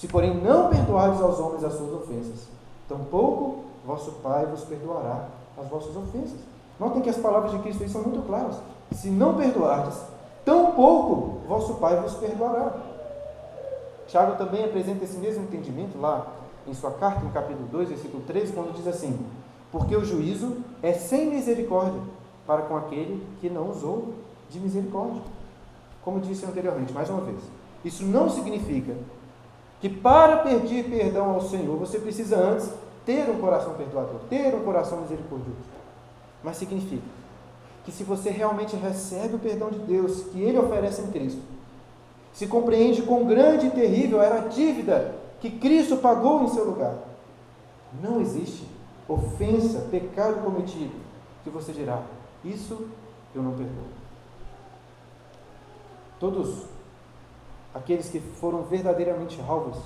Se, 0.00 0.08
porém, 0.08 0.34
não 0.34 0.70
perdoardes 0.70 1.20
aos 1.20 1.38
homens 1.38 1.62
as 1.62 1.74
suas 1.74 1.92
ofensas, 1.92 2.48
tampouco 2.88 3.64
vosso 3.84 4.12
Pai 4.22 4.46
vos 4.46 4.64
perdoará 4.64 5.28
as 5.58 5.68
vossas 5.68 5.94
ofensas. 5.94 6.38
Notem 6.78 7.02
que 7.02 7.10
as 7.10 7.18
palavras 7.18 7.52
de 7.52 7.58
Cristo 7.58 7.82
aí 7.82 7.88
são 7.90 8.00
muito 8.00 8.26
claras. 8.26 8.56
Se 8.92 9.10
não 9.10 9.36
perdoardes, 9.36 10.00
tampouco 10.42 11.40
vosso 11.46 11.74
Pai 11.74 12.00
vos 12.00 12.14
perdoará. 12.14 12.72
Tiago 14.06 14.38
também 14.38 14.64
apresenta 14.64 15.04
esse 15.04 15.18
mesmo 15.18 15.42
entendimento 15.42 16.00
lá 16.00 16.28
em 16.66 16.72
sua 16.72 16.92
carta, 16.92 17.20
no 17.20 17.30
capítulo 17.30 17.68
2, 17.70 17.90
versículo 17.90 18.22
13, 18.22 18.54
quando 18.54 18.74
diz 18.74 18.86
assim: 18.86 19.18
Porque 19.70 19.94
o 19.94 20.02
juízo 20.02 20.64
é 20.82 20.94
sem 20.94 21.26
misericórdia 21.28 22.00
para 22.46 22.62
com 22.62 22.74
aquele 22.74 23.22
que 23.38 23.50
não 23.50 23.68
usou 23.68 24.14
de 24.48 24.60
misericórdia. 24.60 25.20
Como 26.02 26.20
disse 26.20 26.46
anteriormente, 26.46 26.90
mais 26.90 27.10
uma 27.10 27.20
vez, 27.20 27.42
isso 27.84 28.02
não 28.02 28.30
significa 28.30 28.96
que 29.80 29.88
para 29.88 30.38
pedir 30.38 30.84
perdão 30.90 31.30
ao 31.30 31.40
Senhor 31.40 31.76
você 31.76 31.98
precisa 31.98 32.36
antes 32.36 32.70
ter 33.04 33.28
um 33.30 33.40
coração 33.40 33.74
perdoador, 33.74 34.20
ter 34.28 34.54
um 34.54 34.62
coração 34.62 35.00
misericordioso. 35.00 35.58
Mas 36.44 36.56
significa 36.56 37.02
que 37.84 37.90
se 37.90 38.04
você 38.04 38.30
realmente 38.30 38.76
recebe 38.76 39.36
o 39.36 39.38
perdão 39.38 39.70
de 39.70 39.78
Deus 39.78 40.24
que 40.24 40.40
Ele 40.40 40.58
oferece 40.58 41.02
em 41.02 41.10
Cristo, 41.10 41.40
se 42.32 42.46
compreende 42.46 43.02
quão 43.02 43.26
grande 43.26 43.66
e 43.66 43.70
terrível 43.70 44.22
era 44.22 44.36
a 44.36 44.48
dívida 44.48 45.14
que 45.40 45.50
Cristo 45.50 45.96
pagou 45.96 46.44
em 46.44 46.48
seu 46.48 46.64
lugar, 46.64 46.94
não 48.00 48.20
existe 48.20 48.68
ofensa, 49.08 49.88
pecado 49.90 50.44
cometido 50.44 50.94
que 51.42 51.50
você 51.50 51.72
dirá, 51.72 52.02
isso 52.44 52.86
eu 53.34 53.42
não 53.42 53.52
perdoo. 53.52 53.84
Todos 56.18 56.64
aqueles 57.74 58.08
que 58.08 58.20
foram 58.20 58.62
verdadeiramente 58.62 59.40
alvos 59.46 59.76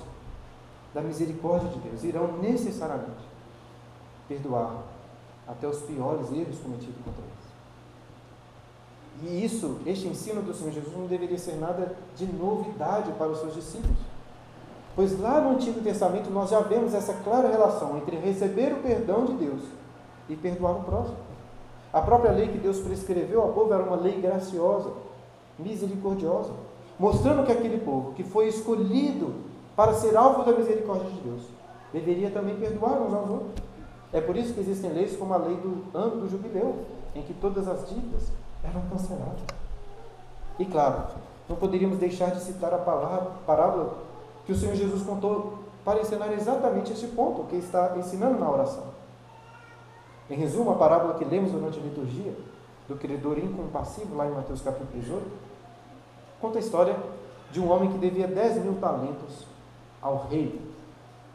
da 0.93 1.01
misericórdia 1.01 1.69
de 1.69 1.79
Deus 1.79 2.03
irão 2.03 2.37
necessariamente 2.37 3.27
perdoar 4.27 4.83
até 5.47 5.67
os 5.67 5.81
piores 5.81 6.31
erros 6.31 6.59
cometidos 6.59 6.95
contra 7.03 7.21
eles. 7.21 7.45
E 9.23 9.45
isso, 9.45 9.79
este 9.85 10.07
ensino 10.07 10.41
do 10.41 10.53
Senhor 10.53 10.71
Jesus 10.71 10.95
não 10.95 11.05
deveria 11.05 11.37
ser 11.37 11.55
nada 11.55 11.95
de 12.15 12.25
novidade 12.25 13.11
para 13.13 13.27
os 13.27 13.39
seus 13.39 13.53
discípulos. 13.53 13.97
Pois 14.95 15.19
lá 15.19 15.41
no 15.41 15.51
Antigo 15.51 15.81
Testamento 15.81 16.29
nós 16.29 16.49
já 16.49 16.61
vemos 16.61 16.93
essa 16.93 17.13
clara 17.13 17.49
relação 17.49 17.97
entre 17.97 18.17
receber 18.17 18.73
o 18.73 18.81
perdão 18.81 19.25
de 19.25 19.33
Deus 19.33 19.61
e 20.29 20.35
perdoar 20.35 20.77
o 20.77 20.83
próximo. 20.83 21.17
A 21.91 22.01
própria 22.01 22.31
lei 22.31 22.47
que 22.47 22.57
Deus 22.57 22.79
prescreveu 22.79 23.41
ao 23.41 23.53
povo 23.53 23.73
era 23.73 23.83
uma 23.83 23.95
lei 23.95 24.19
graciosa, 24.19 24.91
misericordiosa, 25.59 26.51
mostrando 26.99 27.45
que 27.45 27.51
aquele 27.51 27.79
povo 27.79 28.13
que 28.13 28.23
foi 28.23 28.47
escolhido 28.47 29.33
para 29.75 29.93
ser 29.93 30.15
alvo 30.15 30.43
da 30.43 30.57
misericórdia 30.57 31.09
de 31.09 31.19
Deus 31.19 31.41
deveria 31.91 32.29
também 32.31 32.55
perdoar 32.55 33.01
uns 33.01 33.13
aos 33.13 33.29
outros. 33.29 33.65
É 34.13 34.21
por 34.21 34.35
isso 34.35 34.53
que 34.53 34.59
existem 34.61 34.91
leis 34.91 35.15
como 35.17 35.33
a 35.33 35.37
lei 35.37 35.55
do 35.57 35.83
ano 35.97 36.21
do 36.21 36.29
jubileu, 36.29 36.85
em 37.13 37.21
que 37.21 37.33
todas 37.33 37.67
as 37.67 37.89
dívidas 37.89 38.31
eram 38.63 38.81
canceladas. 38.89 39.39
E 40.57 40.65
claro, 40.65 41.03
não 41.49 41.55
poderíamos 41.55 41.97
deixar 41.97 42.31
de 42.31 42.41
citar 42.41 42.73
a 42.73 42.77
parábola 42.77 43.97
que 44.45 44.51
o 44.51 44.55
Senhor 44.55 44.75
Jesus 44.75 45.03
contou 45.03 45.65
para 45.83 45.99
ensinar 45.99 46.31
exatamente 46.33 46.93
este 46.93 47.07
ponto 47.07 47.43
que 47.43 47.57
está 47.57 47.95
ensinando 47.97 48.39
na 48.39 48.49
oração. 48.49 48.83
Em 50.29 50.35
resumo, 50.35 50.71
a 50.71 50.75
parábola 50.75 51.13
que 51.15 51.25
lemos 51.25 51.51
durante 51.51 51.79
a 51.79 51.83
liturgia 51.83 52.33
do 52.87 52.95
credor 52.95 53.37
incompassivo, 53.37 54.15
lá 54.15 54.25
em 54.25 54.31
Mateus 54.31 54.61
capítulo 54.61 54.89
18, 54.99 55.25
conta 56.45 56.59
a 56.59 56.61
história 56.61 56.95
de 57.51 57.59
um 57.59 57.71
homem 57.71 57.91
que 57.91 57.97
devia 57.97 58.27
10 58.27 58.63
mil 58.63 58.75
talentos 58.75 59.47
ao 59.99 60.27
rei. 60.27 60.61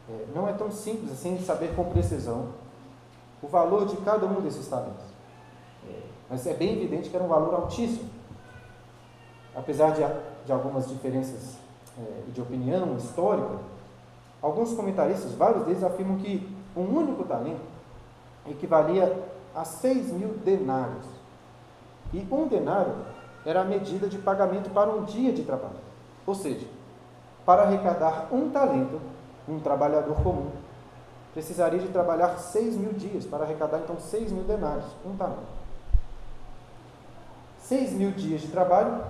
É, 0.09 0.25
não 0.33 0.47
é 0.47 0.53
tão 0.53 0.71
simples 0.71 1.11
assim 1.11 1.37
saber 1.39 1.75
com 1.75 1.83
precisão 1.85 2.49
o 3.41 3.47
valor 3.47 3.85
de 3.85 3.97
cada 3.97 4.25
um 4.25 4.39
desses 4.39 4.67
talentos. 4.67 5.03
É, 5.89 5.99
mas 6.29 6.47
é 6.47 6.53
bem 6.53 6.77
evidente 6.77 7.09
que 7.09 7.15
era 7.15 7.25
um 7.25 7.27
valor 7.27 7.53
altíssimo. 7.55 8.09
Apesar 9.53 9.91
de, 9.91 10.01
de 10.45 10.51
algumas 10.51 10.87
diferenças 10.87 11.57
é, 11.97 12.31
de 12.31 12.41
opinião 12.41 12.95
histórica, 12.95 13.59
alguns 14.41 14.73
comentaristas, 14.73 15.33
vários 15.33 15.65
deles, 15.65 15.83
afirmam 15.83 16.17
que 16.17 16.49
um 16.73 16.83
único 16.83 17.25
talento 17.25 17.59
equivalia 18.47 19.27
a 19.53 19.65
6 19.65 20.13
mil 20.13 20.29
denários. 20.45 21.05
E 22.13 22.25
um 22.31 22.47
denário 22.47 22.93
era 23.45 23.61
a 23.61 23.65
medida 23.65 24.07
de 24.07 24.17
pagamento 24.17 24.69
para 24.69 24.89
um 24.89 25.03
dia 25.03 25.31
de 25.31 25.43
trabalho. 25.43 25.79
Ou 26.25 26.35
seja, 26.35 26.67
para 27.45 27.63
arrecadar 27.63 28.27
um 28.31 28.49
talento, 28.49 29.01
um 29.47 29.59
trabalhador 29.59 30.15
comum 30.21 30.51
precisaria 31.33 31.79
de 31.79 31.87
trabalhar 31.87 32.37
seis 32.37 32.75
mil 32.75 32.93
dias 32.93 33.25
para 33.25 33.43
arrecadar 33.43 33.79
então 33.79 33.97
seis 33.99 34.31
mil 34.31 34.43
denários, 34.43 34.85
um 35.05 35.15
talento. 35.15 35.61
Seis 37.59 37.93
mil 37.93 38.11
dias 38.11 38.41
de 38.41 38.49
trabalho 38.49 39.01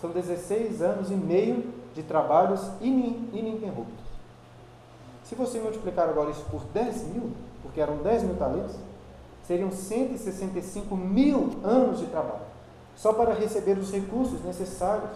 são 0.00 0.10
16 0.10 0.82
anos 0.82 1.10
e 1.10 1.14
meio 1.14 1.72
de 1.94 2.02
trabalhos 2.02 2.60
ininterruptos. 2.80 4.04
Se 5.22 5.36
você 5.36 5.60
multiplicar 5.60 6.08
agora 6.08 6.30
isso 6.30 6.44
por 6.50 6.64
10 6.64 7.04
mil, 7.04 7.30
porque 7.62 7.80
eram 7.80 7.98
10 7.98 8.24
mil 8.24 8.36
talentos, 8.36 8.74
seriam 9.44 9.70
165 9.70 10.96
mil 10.96 11.52
anos 11.62 12.00
de 12.00 12.06
trabalho, 12.06 12.42
só 12.96 13.12
para 13.12 13.34
receber 13.34 13.78
os 13.78 13.90
recursos 13.90 14.44
necessários 14.44 15.10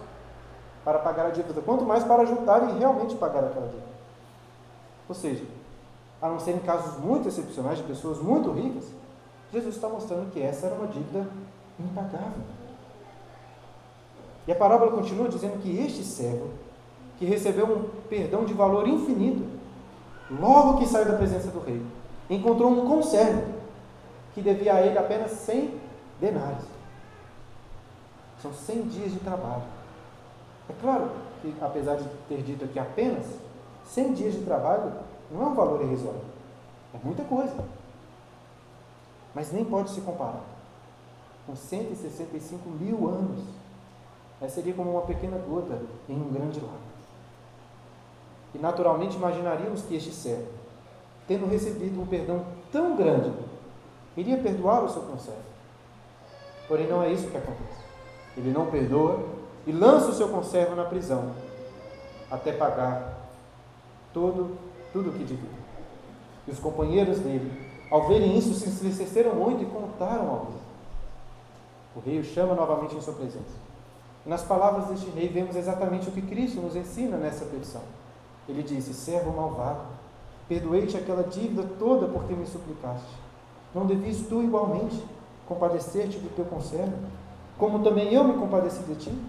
para 0.85 0.99
pagar 1.01 1.27
a 1.27 1.31
dívida, 1.31 1.61
quanto 1.61 1.85
mais 1.85 2.05
para 2.05 2.25
juntar 2.25 2.71
e 2.71 2.79
realmente 2.79 3.17
pagar 3.17 3.45
aquela 3.45 3.67
dívida. 3.67 3.97
Ou 5.09 5.15
seja, 5.15 5.45
a 6.21 6.29
não 6.29 6.39
ser 6.39 6.53
em 6.53 6.61
casos 6.61 6.99
muito 6.99 7.29
excepcionais 7.29 7.79
de 7.79 7.85
pessoas 7.85 8.19
muito 8.19 8.51
ricas, 8.53 8.85
Jesus 9.53 9.75
está 9.75 9.89
mostrando 9.89 10.31
que 10.33 10.41
essa 10.41 10.67
era 10.67 10.75
uma 10.75 10.87
dívida 10.87 11.27
impagável. 11.79 12.43
E 14.47 14.53
a 14.53 14.55
parábola 14.55 14.93
continua 14.93 15.29
dizendo 15.29 15.61
que 15.61 15.77
este 15.77 16.05
servo, 16.05 16.51
que 17.19 17.25
recebeu 17.25 17.67
um 17.67 17.89
perdão 18.09 18.45
de 18.45 18.55
valor 18.55 18.87
infinito, 18.87 19.45
logo 20.31 20.79
que 20.79 20.87
saiu 20.87 21.07
da 21.07 21.17
presença 21.17 21.49
do 21.49 21.61
rei, 21.61 21.83
encontrou 22.31 22.71
um 22.71 22.89
conservo 22.89 23.43
que 24.35 24.41
devia 24.41 24.75
a 24.75 24.83
ele 24.83 24.99
apenas 24.99 25.33
100 25.33 25.81
denários. 26.21 26.76
São 28.41 28.53
100 28.53 28.83
dias 28.89 29.13
de 29.13 29.21
trabalho. 29.21 29.63
É 30.69 30.73
claro 30.81 31.11
que, 31.41 31.55
apesar 31.61 31.97
de 31.97 32.05
ter 32.29 32.43
dito 32.43 32.65
aqui 32.65 32.79
apenas, 32.79 33.27
100 33.85 34.15
dias 34.15 34.35
de 34.35 34.43
trabalho 34.43 34.93
não 35.31 35.43
é 35.43 35.47
um 35.47 35.55
valor 35.55 35.83
irrisório. 35.83 36.21
É 36.95 36.99
muita 37.03 37.25
coisa. 37.25 37.57
Mas 39.35 39.53
nem 39.53 39.65
pode 39.65 39.91
se 39.91 40.01
comparar 40.01 40.57
com 41.47 41.55
165 41.55 42.69
mil 42.69 43.09
anos. 43.09 43.45
Essa 44.41 44.57
seria 44.57 44.75
como 44.75 44.91
uma 44.91 45.03
pequena 45.03 45.39
gota 45.39 45.81
em 46.09 46.15
um 46.15 46.31
grande 46.31 46.61
lago. 46.61 46.79
E 48.55 48.59
naturalmente 48.59 49.17
imaginaríamos 49.17 49.83
que 49.83 49.95
este 49.95 50.13
servo, 50.13 50.49
tendo 51.29 51.49
recebido 51.49 52.01
um 52.01 52.07
perdão 52.07 52.45
tão 52.73 52.97
grande, 52.97 53.33
iria 54.17 54.37
perdoar 54.39 54.85
o 54.85 54.89
seu 54.89 55.03
conservo. 55.03 55.41
Porém, 56.67 56.89
não 56.89 57.03
é 57.03 57.13
isso 57.13 57.31
que 57.31 57.37
acontece. 57.37 57.86
Ele 58.37 58.51
não 58.51 58.67
perdoa 58.67 59.25
e 59.67 59.73
lança 59.73 60.11
o 60.11 60.15
seu 60.15 60.29
conservo 60.29 60.75
na 60.75 60.85
prisão 60.85 61.33
até 62.31 62.53
pagar 62.53 63.15
todo, 64.13 64.57
tudo 64.93 65.11
o 65.11 65.13
que 65.13 65.25
devia. 65.25 65.67
E 66.47 66.51
os 66.51 66.59
companheiros 66.59 67.19
dele, 67.19 67.51
ao 67.91 68.09
verem 68.09 68.37
isso, 68.37 68.55
se 68.55 68.69
entristeceram 68.69 69.35
muito 69.35 69.63
e 69.63 69.67
contaram 69.67 70.29
ao 70.29 70.45
rei. 70.45 70.67
O 71.97 72.01
rei 72.01 72.19
o 72.19 72.25
chama 72.25 72.55
novamente 72.55 72.95
em 72.95 73.01
sua 73.01 73.15
presença. 73.15 73.67
E 74.25 74.29
nas 74.29 74.43
palavras 74.43 74.87
deste 74.87 75.09
rei 75.11 75.29
vemos 75.29 75.57
exatamente 75.57 76.09
o 76.09 76.13
que 76.13 76.23
Cristo 76.23 76.61
nos 76.61 76.77
ensina 76.77 77.17
nessa 77.17 77.45
petição. 77.45 77.83
Ele 78.49 78.63
disse: 78.63 78.93
Servo 78.93 79.33
malvado, 79.33 79.81
perdoei-te 80.49 80.97
aquela 80.97 81.23
dívida 81.23 81.65
toda 81.79 82.07
porque 82.07 82.35
me 82.35 82.47
suplicaste. 82.47 83.15
Não 83.75 83.87
devias 83.87 84.19
tu 84.29 84.43
igualmente 84.43 85.03
compadecer-te 85.47 86.19
do 86.19 86.35
teu 86.35 86.45
conservo, 86.45 86.93
como 87.59 87.83
também 87.83 88.13
eu 88.13 88.25
me 88.25 88.35
compadeci 88.35 88.83
de 88.83 88.95
ti? 88.97 89.23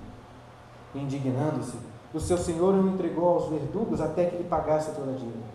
Indignando-se, 0.94 1.78
o 2.13 2.20
seu 2.20 2.38
senhor 2.38 2.74
o 2.74 2.88
entregou 2.88 3.30
aos 3.30 3.50
verdugos 3.50 4.02
até 4.02 4.26
que 4.26 4.38
lhe 4.38 4.44
pagasse 4.44 4.92
toda 4.92 5.12
a 5.12 5.16
dívida. 5.16 5.46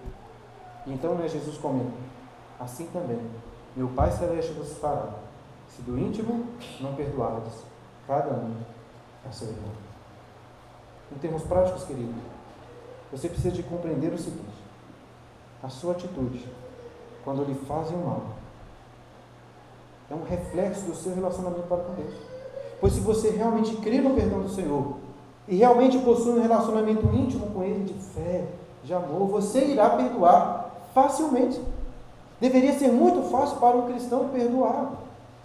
Então 0.87 1.15
né, 1.15 1.29
Jesus 1.29 1.59
comenta: 1.59 1.93
Assim 2.59 2.87
também, 2.87 3.21
meu 3.77 3.89
Pai 3.89 4.11
Celeste 4.13 4.53
vos 4.53 4.79
fará, 4.79 5.09
se 5.69 5.83
do 5.83 5.99
íntimo 5.99 6.47
não 6.81 6.95
perdoardes, 6.95 7.65
cada 8.07 8.31
um 8.35 8.57
a 9.29 9.33
seu 9.33 9.49
irmão. 9.49 9.71
Em 11.11 11.19
termos 11.19 11.43
práticos, 11.43 11.85
querido, 11.85 12.15
você 13.11 13.29
precisa 13.29 13.55
de 13.55 13.63
compreender 13.63 14.13
o 14.13 14.19
seguinte: 14.19 14.63
a 15.63 15.69
sua 15.69 15.93
atitude, 15.93 16.47
quando 17.25 17.45
lhe 17.45 17.55
fazem 17.67 17.97
mal, 17.99 18.23
é 20.11 20.15
um 20.15 20.25
reflexo 20.25 20.87
do 20.87 20.95
seu 20.95 21.15
relacionamento 21.15 21.67
para 21.69 21.85
com 21.85 21.95
Deus. 21.95 22.32
Pois 22.83 22.95
se 22.95 23.01
você 23.01 23.31
realmente 23.31 23.77
crê 23.77 24.01
no 24.01 24.13
perdão 24.13 24.41
do 24.41 24.49
Senhor 24.49 24.97
e 25.47 25.55
realmente 25.55 26.01
possui 26.01 26.33
um 26.33 26.43
relacionamento 26.43 27.07
íntimo 27.15 27.47
com 27.53 27.63
Ele 27.63 27.85
de 27.85 27.95
fé, 27.95 28.45
de 28.83 28.93
amor, 28.93 29.29
você 29.29 29.67
irá 29.67 29.91
perdoar 29.91 30.83
facilmente. 30.93 31.63
Deveria 32.41 32.77
ser 32.77 32.91
muito 32.91 33.31
fácil 33.31 33.59
para 33.59 33.77
um 33.77 33.87
cristão 33.87 34.31
perdoar, 34.31 34.95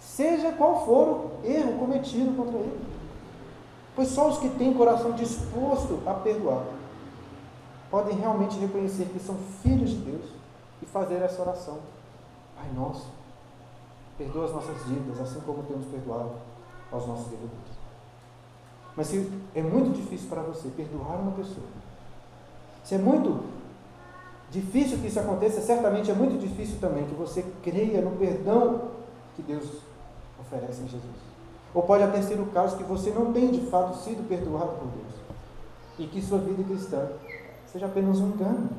seja 0.00 0.50
qual 0.50 0.84
for 0.84 1.06
o 1.06 1.30
erro 1.44 1.78
cometido 1.78 2.36
contra 2.36 2.58
ele. 2.58 2.80
Pois 3.94 4.08
só 4.08 4.30
os 4.30 4.38
que 4.38 4.48
têm 4.48 4.74
coração 4.74 5.12
disposto 5.12 6.00
a 6.04 6.14
perdoar 6.14 6.64
podem 7.88 8.18
realmente 8.18 8.58
reconhecer 8.58 9.04
que 9.12 9.20
são 9.20 9.36
filhos 9.62 9.90
de 9.90 9.98
Deus 9.98 10.24
e 10.82 10.86
fazer 10.86 11.22
essa 11.22 11.40
oração. 11.40 11.78
Pai 12.56 12.66
nosso, 12.74 13.06
perdoa 14.18 14.46
as 14.46 14.52
nossas 14.52 14.84
dívidas, 14.86 15.20
assim 15.20 15.38
como 15.46 15.62
temos 15.62 15.86
perdoado 15.86 16.47
aos 16.90 17.06
nossos 17.06 17.26
devedores. 17.26 17.78
Mas 18.96 19.06
se 19.06 19.30
é 19.54 19.62
muito 19.62 19.94
difícil 19.94 20.28
para 20.28 20.42
você 20.42 20.68
perdoar 20.68 21.16
uma 21.20 21.32
pessoa, 21.32 21.66
se 22.84 22.94
é 22.94 22.98
muito 22.98 23.44
difícil 24.50 24.98
que 24.98 25.06
isso 25.06 25.20
aconteça, 25.20 25.60
certamente 25.60 26.10
é 26.10 26.14
muito 26.14 26.38
difícil 26.38 26.78
também 26.80 27.04
que 27.04 27.14
você 27.14 27.44
creia 27.62 28.00
no 28.00 28.12
perdão 28.12 28.90
que 29.36 29.42
Deus 29.42 29.82
oferece 30.40 30.82
em 30.82 30.88
Jesus. 30.88 31.28
Ou 31.74 31.82
pode 31.82 32.02
até 32.02 32.22
ser 32.22 32.40
o 32.40 32.46
caso 32.46 32.76
que 32.76 32.82
você 32.82 33.10
não 33.10 33.32
tenha 33.32 33.52
de 33.52 33.60
fato 33.66 33.96
sido 33.98 34.26
perdoado 34.26 34.72
por 34.78 34.88
Deus 34.88 35.14
e 35.98 36.06
que 36.06 36.22
sua 36.22 36.38
vida 36.38 36.62
cristã 36.64 37.08
seja 37.66 37.86
apenas 37.86 38.18
um 38.20 38.28
engano. 38.28 38.70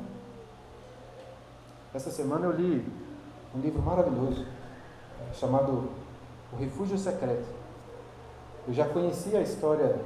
Essa 1.94 2.10
semana 2.10 2.46
eu 2.46 2.52
li 2.52 2.84
um 3.54 3.60
livro 3.60 3.80
maravilhoso 3.80 4.44
chamado 5.34 5.88
O 6.52 6.56
Refúgio 6.56 6.98
Secreto. 6.98 7.59
Eu 8.66 8.74
já 8.74 8.86
conhecia 8.86 9.38
a 9.38 9.42
história 9.42 10.00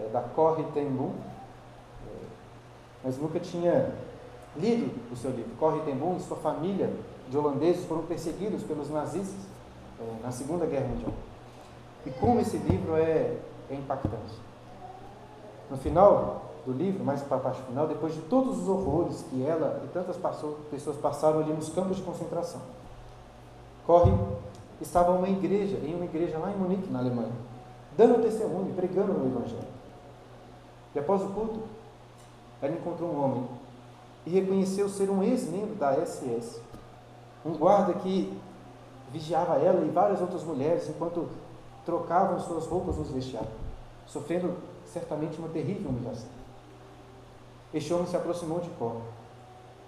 é, 0.00 0.08
da 0.12 0.20
Corrie 0.20 0.66
ten 0.72 0.88
Boom, 0.88 1.12
é, 2.06 2.24
mas 3.04 3.18
nunca 3.18 3.40
tinha 3.40 3.92
lido 4.56 4.90
o 5.12 5.16
seu 5.16 5.30
livro. 5.30 5.50
Corrie 5.58 5.82
ten 5.82 5.96
Boom 5.96 6.16
e 6.16 6.20
sua 6.20 6.36
família 6.36 6.90
de 7.28 7.36
holandeses 7.36 7.84
foram 7.86 8.02
perseguidos 8.02 8.62
pelos 8.62 8.90
nazistas 8.90 9.40
é, 10.00 10.22
na 10.22 10.30
Segunda 10.30 10.66
Guerra 10.66 10.86
Mundial. 10.86 11.12
E 12.04 12.10
como 12.10 12.40
esse 12.40 12.56
livro 12.58 12.94
é, 12.96 13.36
é 13.70 13.74
impactante. 13.74 14.34
No 15.70 15.76
final 15.76 16.42
do 16.64 16.72
livro, 16.72 17.04
mais 17.04 17.22
para 17.22 17.36
a 17.36 17.40
parte 17.40 17.62
final, 17.62 17.86
depois 17.88 18.14
de 18.14 18.20
todos 18.22 18.62
os 18.62 18.68
horrores 18.68 19.24
que 19.28 19.44
ela 19.44 19.82
e 19.84 19.88
tantas 19.88 20.16
pessoas 20.70 20.96
passaram 20.96 21.40
ali 21.40 21.52
nos 21.52 21.68
campos 21.68 21.96
de 21.96 22.02
concentração, 22.02 22.60
Corre 23.86 24.12
estava 24.80 25.12
uma 25.12 25.28
igreja, 25.28 25.78
em 25.78 25.94
uma 25.94 26.04
igreja 26.04 26.38
lá 26.38 26.50
em 26.50 26.56
Munique, 26.56 26.90
na 26.90 26.98
Alemanha, 26.98 27.32
dando 27.96 28.22
testemunho, 28.22 28.74
pregando 28.74 29.12
no 29.12 29.26
Evangelho. 29.26 29.68
E 30.94 30.98
após 30.98 31.22
o 31.22 31.28
culto, 31.28 31.60
ela 32.60 32.72
encontrou 32.72 33.10
um 33.10 33.24
homem 33.24 33.48
e 34.24 34.30
reconheceu 34.30 34.88
ser 34.88 35.10
um 35.10 35.22
ex-membro 35.22 35.74
da 35.76 35.94
SS, 35.94 36.60
um 37.44 37.52
guarda 37.52 37.94
que 37.94 38.36
vigiava 39.12 39.56
ela 39.56 39.84
e 39.84 39.90
várias 39.90 40.20
outras 40.20 40.42
mulheres 40.42 40.88
enquanto 40.88 41.28
trocavam 41.84 42.40
suas 42.40 42.66
roupas 42.66 42.96
nos 42.96 43.10
vestiários, 43.10 43.52
sofrendo 44.06 44.54
certamente 44.86 45.38
uma 45.38 45.48
terrível 45.48 45.90
humilhação. 45.90 46.28
Este 47.72 47.92
homem 47.92 48.06
se 48.06 48.16
aproximou 48.16 48.60
de 48.60 48.70
Cor, 48.70 49.00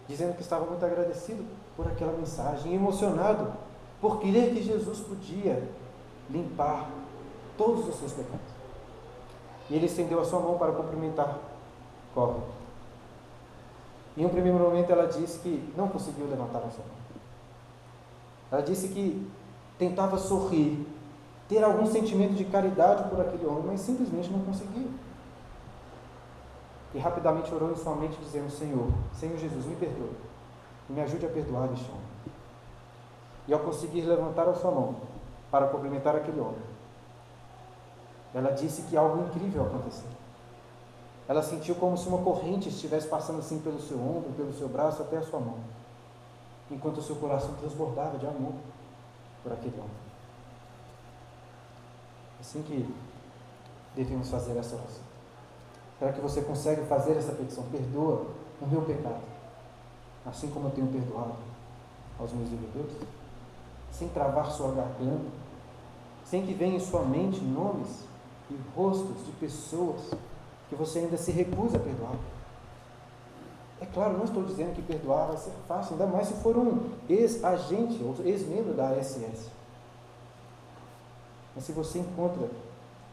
dizendo 0.07 0.35
que 0.35 0.42
estava 0.42 0.64
muito 0.66 0.85
agradecido 0.85 1.44
por 1.77 1.87
aquela 1.87 2.12
mensagem, 2.12 2.75
emocionado 2.75 3.53
por 4.01 4.21
crer 4.21 4.55
que 4.55 4.62
Jesus 4.62 5.01
podia 5.01 5.62
limpar 6.31 6.88
todos 7.59 7.87
os 7.87 7.97
seus 7.97 8.12
pecados. 8.12 8.47
E 9.68 9.75
ele 9.75 9.87
estendeu 9.87 10.21
a 10.21 10.25
sua 10.25 10.40
mão 10.40 10.57
para 10.57 10.73
cumprimentar 10.73 11.38
Cor. 12.14 12.37
Em 14.16 14.25
um 14.25 14.31
primeiro 14.31 14.59
momento 14.59 14.90
ela 14.90 15.07
disse 15.07 15.38
que 15.40 15.73
não 15.77 15.88
conseguiu 15.88 16.27
levantar 16.27 16.59
a 16.59 16.71
sua 16.71 16.85
mão. 16.85 16.99
Ela 18.51 18.62
disse 18.62 18.88
que 18.88 19.31
tentava 19.79 20.16
sorrir, 20.16 20.87
ter 21.49 21.62
algum 21.62 21.87
sentimento 21.87 22.35
de 22.35 22.44
caridade 22.47 23.09
por 23.11 23.21
aquele 23.21 23.47
homem, 23.47 23.64
mas 23.66 23.81
simplesmente 23.81 24.31
não 24.31 24.40
conseguia. 24.40 24.88
E 26.94 26.99
rapidamente 26.99 27.55
orou 27.55 27.71
em 27.71 27.77
sua 27.77 27.94
mente, 27.94 28.18
dizendo: 28.18 28.51
Senhor, 28.51 28.88
Senhor 29.12 29.37
Jesus, 29.37 29.66
me 29.66 29.77
perdoe 29.77 30.16
e 30.88 30.92
me 30.92 31.01
ajude 31.03 31.27
a 31.27 31.29
perdoar 31.29 31.71
este 31.73 31.88
homem. 31.90 32.09
E 33.47 33.53
ao 33.53 33.61
conseguir 33.61 34.03
levantar 34.03 34.49
a 34.49 34.55
sua 34.55 34.71
mão 34.71 34.97
para 35.51 35.68
cumprimentar 35.68 36.16
aquele 36.16 36.40
homem, 36.40 36.61
ela 38.35 38.51
disse 38.53 38.83
que 38.83 38.97
algo 38.97 39.27
incrível 39.27 39.67
aconteceu. 39.67 40.09
Ela 41.27 41.43
sentiu 41.43 41.75
como 41.75 41.97
se 41.97 42.09
uma 42.09 42.23
corrente 42.23 42.69
estivesse 42.69 43.07
passando 43.07 43.38
assim 43.41 43.59
pelo 43.61 43.81
seu 43.81 43.99
ombro, 43.99 44.33
pelo 44.37 44.53
seu 44.53 44.69
braço 44.69 45.03
até 45.03 45.18
a 45.18 45.22
sua 45.22 45.41
mão, 45.41 45.59
enquanto 46.70 46.99
o 46.99 47.03
seu 47.03 47.16
coração 47.16 47.55
transbordava 47.61 48.16
de 48.18 48.26
amor 48.26 48.55
por 49.43 49.53
aquele 49.53 49.79
homem. 49.79 49.91
Assim 52.41 52.62
que 52.62 52.95
devemos 53.95 54.31
fazer 54.31 54.57
essa 54.57 54.76
oração. 54.76 55.03
Será 55.99 56.12
que 56.12 56.20
você 56.20 56.43
consegue 56.43 56.83
fazer 56.87 57.16
essa 57.16 57.33
petição? 57.33 57.64
Perdoa 57.64 58.26
o 58.61 58.66
meu 58.66 58.83
pecado, 58.83 59.22
assim 60.24 60.49
como 60.49 60.68
eu 60.68 60.72
tenho 60.72 60.87
perdoado 60.87 61.35
aos 62.18 62.33
meus 62.33 62.49
devedores? 62.49 62.97
Sem 63.91 64.09
travar 64.09 64.51
sua 64.51 64.70
garganta, 64.72 65.26
sem 66.24 66.47
que 66.47 66.55
venha 66.55 66.76
em 66.76 66.81
sua 66.81 67.03
mente 67.03 67.41
nomes 67.41 68.05
e 68.51 68.57
rostos 68.76 69.24
de 69.26 69.32
pessoas 69.32 70.01
que 70.68 70.74
você 70.74 71.01
ainda 71.01 71.16
se 71.16 71.30
recusa 71.30 71.76
a 71.76 71.80
perdoar. 71.80 72.14
É 73.80 73.86
claro, 73.86 74.18
não 74.18 74.24
estou 74.24 74.42
dizendo 74.42 74.74
que 74.74 74.82
perdoar 74.82 75.28
vai 75.28 75.36
ser 75.36 75.53
fácil, 75.66 75.92
ainda 75.92 76.07
mais 76.07 76.28
se 76.28 76.34
for 76.34 76.57
um 76.57 76.90
ex-agente 77.09 78.03
ou 78.03 78.14
ex-membro 78.24 78.74
da 78.74 78.90
SS. 79.01 79.49
Mas 81.55 81.64
se 81.64 81.72
você 81.72 82.01
encontra, 82.01 82.49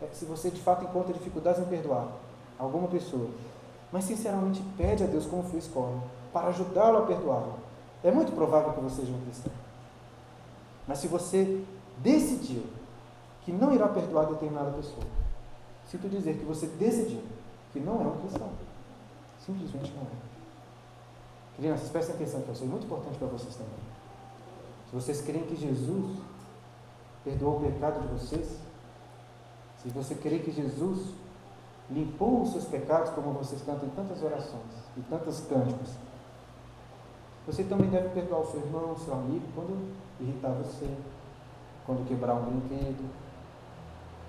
é, 0.01 0.07
se 0.13 0.25
você 0.25 0.49
de 0.49 0.61
fato 0.61 0.83
encontra 0.83 1.13
dificuldades 1.13 1.61
em 1.61 1.65
perdoar, 1.65 2.07
alguma 2.57 2.87
pessoa, 2.87 3.29
mas 3.91 4.05
sinceramente 4.05 4.61
pede 4.77 5.03
a 5.03 5.07
Deus, 5.07 5.25
como 5.25 5.43
fez 5.43 5.67
Corre, 5.67 5.99
para 6.33 6.47
ajudá-lo 6.47 6.97
a 6.97 7.01
perdoá-lo. 7.05 7.53
É 8.03 8.11
muito 8.11 8.31
provável 8.33 8.73
que 8.73 8.81
você 8.81 9.01
seja 9.01 9.13
um 9.13 9.21
cristão. 9.21 9.53
Mas 10.87 10.99
se 10.99 11.07
você 11.07 11.63
decidiu 11.97 12.63
que 13.43 13.51
não 13.51 13.73
irá 13.73 13.87
perdoar 13.87 14.25
determinada 14.25 14.71
pessoa. 14.71 15.05
Sinto 15.87 16.09
dizer 16.09 16.37
que 16.37 16.45
você 16.45 16.67
decidiu 16.67 17.21
que 17.71 17.79
não 17.79 18.01
é 18.01 18.07
um 18.07 18.19
cristão. 18.21 18.49
Simplesmente 19.45 19.93
não 19.93 20.03
é. 20.03 20.25
Crianças, 21.57 21.89
prestem 21.89 22.15
atenção 22.15 22.41
que 22.41 22.51
isso 22.51 22.63
é 22.63 22.67
muito 22.67 22.85
importante 22.85 23.17
para 23.17 23.27
vocês 23.27 23.55
também. 23.55 23.79
Se 24.89 24.95
vocês 24.95 25.21
creem 25.21 25.45
que 25.45 25.55
Jesus 25.55 26.17
perdoou 27.23 27.57
o 27.57 27.61
pecado 27.61 28.01
de 28.01 28.07
vocês, 28.07 28.59
se 29.81 29.89
você 29.89 30.15
crê 30.15 30.39
que 30.39 30.51
Jesus 30.51 31.13
limpou 31.89 32.41
os 32.41 32.51
seus 32.51 32.65
pecados, 32.65 33.11
como 33.11 33.31
vocês 33.33 33.61
cantam 33.61 33.87
em 33.87 33.91
tantas 33.91 34.21
orações 34.23 34.73
e 34.97 35.01
tantos 35.01 35.41
cânticos, 35.41 35.91
você 37.45 37.63
também 37.63 37.89
deve 37.89 38.09
perdoar 38.09 38.41
o 38.41 38.51
seu 38.51 38.59
irmão, 38.59 38.93
o 38.93 38.99
seu 38.99 39.13
amigo, 39.13 39.45
quando 39.53 39.93
irritar 40.19 40.51
você, 40.53 40.89
quando 41.85 42.07
quebrar 42.07 42.35
um 42.35 42.45
brinquedo, 42.45 43.07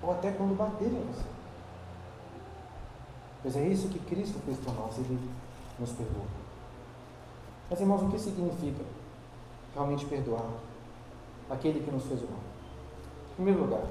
ou 0.03 0.11
até 0.11 0.31
quando 0.31 0.55
bater 0.55 0.87
em 0.87 1.03
você. 1.05 1.36
Pois 3.47 3.55
é 3.55 3.65
isso 3.65 3.87
que 3.87 3.99
Cristo 3.99 4.37
fez 4.45 4.57
por 4.57 4.75
nós, 4.75 4.97
Ele 4.97 5.17
nos 5.79 5.91
perdoou. 5.91 6.25
Mas, 7.69 7.79
irmãos, 7.79 8.01
o 8.01 8.09
que 8.09 8.19
significa 8.19 8.83
realmente 9.73 10.05
perdoar 10.05 10.43
aquele 11.49 11.79
que 11.79 11.89
nos 11.89 12.03
fez 12.03 12.19
o 12.23 12.25
mal? 12.25 12.41
Em 13.31 13.35
primeiro 13.35 13.61
lugar, 13.61 13.85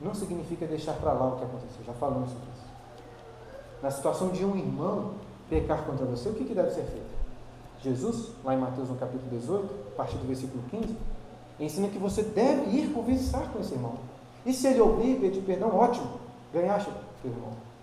não 0.00 0.12
significa 0.12 0.66
deixar 0.66 0.94
para 0.94 1.12
lá 1.12 1.28
o 1.28 1.36
que 1.36 1.44
aconteceu, 1.44 1.84
já 1.86 1.92
falamos 1.92 2.30
sobre 2.30 2.46
isso. 2.56 2.66
Na 3.80 3.92
situação 3.92 4.30
de 4.30 4.44
um 4.44 4.56
irmão 4.56 5.14
pecar 5.48 5.84
contra 5.84 6.04
você, 6.04 6.28
o 6.28 6.34
que, 6.34 6.44
que 6.44 6.54
deve 6.54 6.72
ser 6.72 6.86
feito? 6.86 7.14
Jesus, 7.84 8.32
lá 8.42 8.52
em 8.52 8.58
Mateus 8.58 8.88
no 8.88 8.96
capítulo 8.96 9.30
18, 9.30 9.92
a 9.92 9.96
partir 9.96 10.16
do 10.16 10.26
versículo 10.26 10.60
15, 10.72 10.96
ensina 11.60 11.86
que 11.86 11.98
você 11.98 12.24
deve 12.24 12.68
ir 12.76 12.92
conversar 12.92 13.52
com 13.52 13.60
esse 13.60 13.74
irmão. 13.74 13.94
E 14.44 14.52
se 14.52 14.66
ele 14.66 14.80
ouvir 14.80 15.12
e 15.12 15.20
pedir 15.20 15.42
perdão, 15.42 15.72
ótimo, 15.72 16.18
ganhaste 16.52 16.90
teu 17.22 17.30
irmão. 17.30 17.73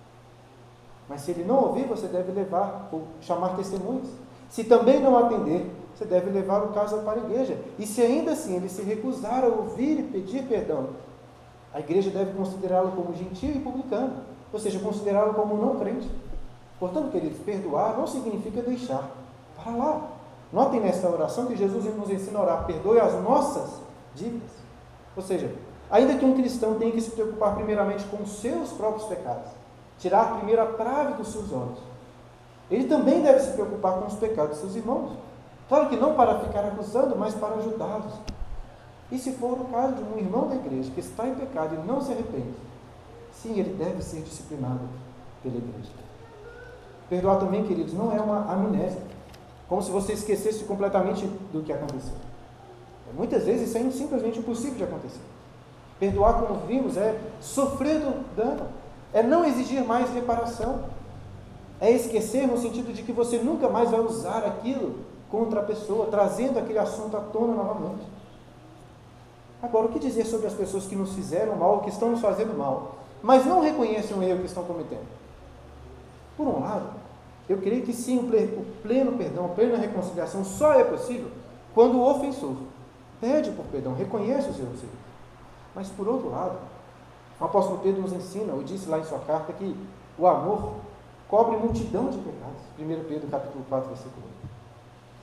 Mas 1.08 1.22
se 1.22 1.32
ele 1.32 1.44
não 1.44 1.66
ouvir, 1.66 1.86
você 1.86 2.08
deve 2.08 2.32
levar 2.32 2.90
ou 2.92 3.04
chamar 3.22 3.56
testemunhas. 3.56 4.08
Se 4.50 4.64
também 4.64 5.00
não 5.00 5.18
atender, 5.18 5.70
você 5.96 6.06
deve 6.06 6.30
levar 6.30 6.64
o 6.64 6.70
caso 6.70 6.98
para 7.00 7.22
a 7.22 7.24
igreja. 7.24 7.58
E 7.78 7.86
se 7.86 8.02
ainda 8.02 8.32
assim 8.32 8.56
ele 8.56 8.70
se 8.70 8.82
recusar 8.82 9.44
a 9.44 9.48
ouvir 9.48 10.00
e 10.00 10.04
pedir 10.04 10.44
perdão, 10.44 10.90
a 11.74 11.80
igreja 11.80 12.10
deve 12.10 12.34
considerá-lo 12.34 12.92
como 12.92 13.14
gentil 13.14 13.52
e 13.56 13.60
publicano, 13.60 14.14
ou 14.52 14.60
seja, 14.60 14.80
considerá-lo 14.80 15.34
como 15.34 15.56
não 15.56 15.80
crente. 15.80 16.10
Portanto, 16.80 17.12
queridos, 17.12 17.40
perdoar 17.40 17.98
não 17.98 18.08
significa 18.08 18.62
deixar 18.62 19.10
para 19.56 19.76
lá. 19.76 20.08
Notem 20.52 20.82
nesta 20.82 21.08
oração 21.10 21.46
que 21.46 21.56
Jesus 21.56 21.86
nos 21.96 22.10
ensina 22.10 22.40
a 22.40 22.42
orar: 22.42 22.66
perdoe 22.66 23.00
as 23.00 23.14
nossas 23.22 23.80
dívidas. 24.16 24.50
Ou 25.16 25.22
seja, 25.22 25.54
ainda 25.90 26.16
que 26.16 26.26
um 26.26 26.36
cristão 26.36 26.76
tenha 26.76 26.92
que 26.92 27.02
se 27.02 27.12
preocupar 27.12 27.56
primeiramente 27.56 28.04
com 28.06 28.24
os 28.24 28.40
seus 28.40 28.72
próprios 28.72 29.08
pecados, 29.08 29.52
tirar 30.02 30.38
primeiro 30.38 30.62
a 30.62 30.66
trave 30.66 31.14
dos 31.14 31.30
seus 31.30 31.54
olhos, 31.54 31.78
ele 32.70 32.86
também 32.86 33.22
deve 33.22 33.40
se 33.40 33.52
preocupar 33.52 34.00
com 34.00 34.08
os 34.08 34.16
pecados 34.16 34.56
de 34.56 34.62
seus 34.62 34.76
irmãos. 34.76 35.12
Claro 35.70 35.88
que 35.88 35.96
não 35.96 36.16
para 36.16 36.40
ficar 36.40 36.66
acusando, 36.66 37.16
mas 37.16 37.34
para 37.36 37.56
ajudá-los. 37.56 38.14
E 39.12 39.18
se 39.18 39.34
for 39.34 39.54
o 39.54 39.66
caso 39.66 39.94
de 39.94 40.04
um 40.04 40.18
irmão 40.18 40.48
da 40.48 40.56
igreja 40.56 40.92
que 40.92 41.00
está 41.00 41.28
em 41.28 41.36
pecado 41.36 41.76
e 41.76 41.88
não 41.88 42.02
se 42.02 42.12
arrepende, 42.12 42.54
sim, 43.32 43.60
ele 43.60 43.74
deve 43.74 44.02
ser 44.02 44.22
disciplinado 44.22 44.82
pela 45.44 45.56
igreja. 45.56 45.92
Perdoar 47.10 47.40
também, 47.40 47.64
queridos, 47.66 47.94
não 47.94 48.12
é 48.12 48.20
uma 48.20 48.52
amnésia, 48.52 49.02
como 49.68 49.82
se 49.82 49.92
você 49.92 50.14
esquecesse 50.14 50.64
completamente 50.64 51.26
do 51.52 51.62
que 51.62 51.72
aconteceu. 51.72 52.16
Muitas 53.14 53.44
vezes 53.44 53.70
isso 53.70 53.78
é 53.78 53.92
simplesmente 53.92 54.40
impossível 54.40 54.78
de 54.78 54.84
acontecer. 54.86 55.22
Perdoar, 56.00 56.36
como 56.36 56.66
vimos, 56.66 56.98
é 56.98 57.20
sofrer 57.42 58.00
do 58.00 58.36
dano, 58.36 58.66
é 59.14 59.22
não 59.22 59.46
exigir 59.46 59.84
mais 59.84 60.10
reparação, 60.14 60.86
é 61.80 61.92
esquecer 61.92 62.48
no 62.48 62.58
sentido 62.58 62.94
de 62.94 63.04
que 63.04 63.12
você 63.12 63.38
nunca 63.38 63.68
mais 63.68 63.90
vai 63.90 64.00
usar 64.00 64.46
aquilo 64.46 65.00
contra 65.30 65.62
a 65.62 65.64
pessoa, 65.64 66.08
trazendo 66.08 66.60
aquele 66.60 66.80
assunto 66.80 67.18
à 67.18 67.22
tona 67.22 67.54
novamente. 67.54 68.04
Agora, 69.62 69.88
o 69.88 69.90
que 69.90 70.00
dizer 70.00 70.26
sobre 70.26 70.48
as 70.48 70.54
pessoas 70.54 70.86
que 70.86 70.96
nos 70.96 71.14
fizeram 71.14 71.56
mal, 71.56 71.82
que 71.82 71.90
estão 71.90 72.10
nos 72.10 72.22
fazendo 72.22 72.58
mal, 72.58 72.96
mas 73.22 73.46
não 73.46 73.62
reconhecem 73.62 74.18
o 74.18 74.24
erro 74.24 74.40
que 74.40 74.48
estão 74.48 74.64
cometendo? 74.64 75.08
Por 76.36 76.48
um 76.48 76.60
lado, 76.60 76.90
eu 77.48 77.58
creio 77.58 77.84
que 77.84 77.94
sim, 77.94 78.18
o 78.18 78.66
pleno 78.82 79.12
perdão, 79.14 79.46
a 79.46 79.50
plena 79.50 79.78
reconciliação 79.78 80.44
só 80.44 80.74
é 80.74 80.84
possível 80.84 81.30
quando 81.74 81.98
o 81.98 82.10
ofensor 82.10 82.56
pede 83.20 83.52
por 83.52 83.66
perdão, 83.66 83.94
reconhece 83.94 84.50
os 84.50 84.60
erros 84.60 84.80
Mas, 85.76 85.88
por 85.90 86.08
outro 86.08 86.30
lado, 86.30 86.58
o 87.42 87.46
apóstolo 87.46 87.80
Pedro 87.80 88.04
nos 88.04 88.14
ensina, 88.14 88.54
ou 88.54 88.62
disse 88.62 88.88
lá 88.88 89.00
em 89.00 89.04
sua 89.04 89.18
carta, 89.20 89.52
que 89.52 89.76
o 90.18 90.28
amor 90.28 90.74
cobre 91.28 91.58
multidão 91.58 92.10
de 92.10 92.20
pecados. 92.20 92.62
1 92.78 92.86
Pedro 93.10 93.28
capítulo 93.30 93.66
4, 93.68 93.90
versículo 93.90 94.22
8. 94.44 94.52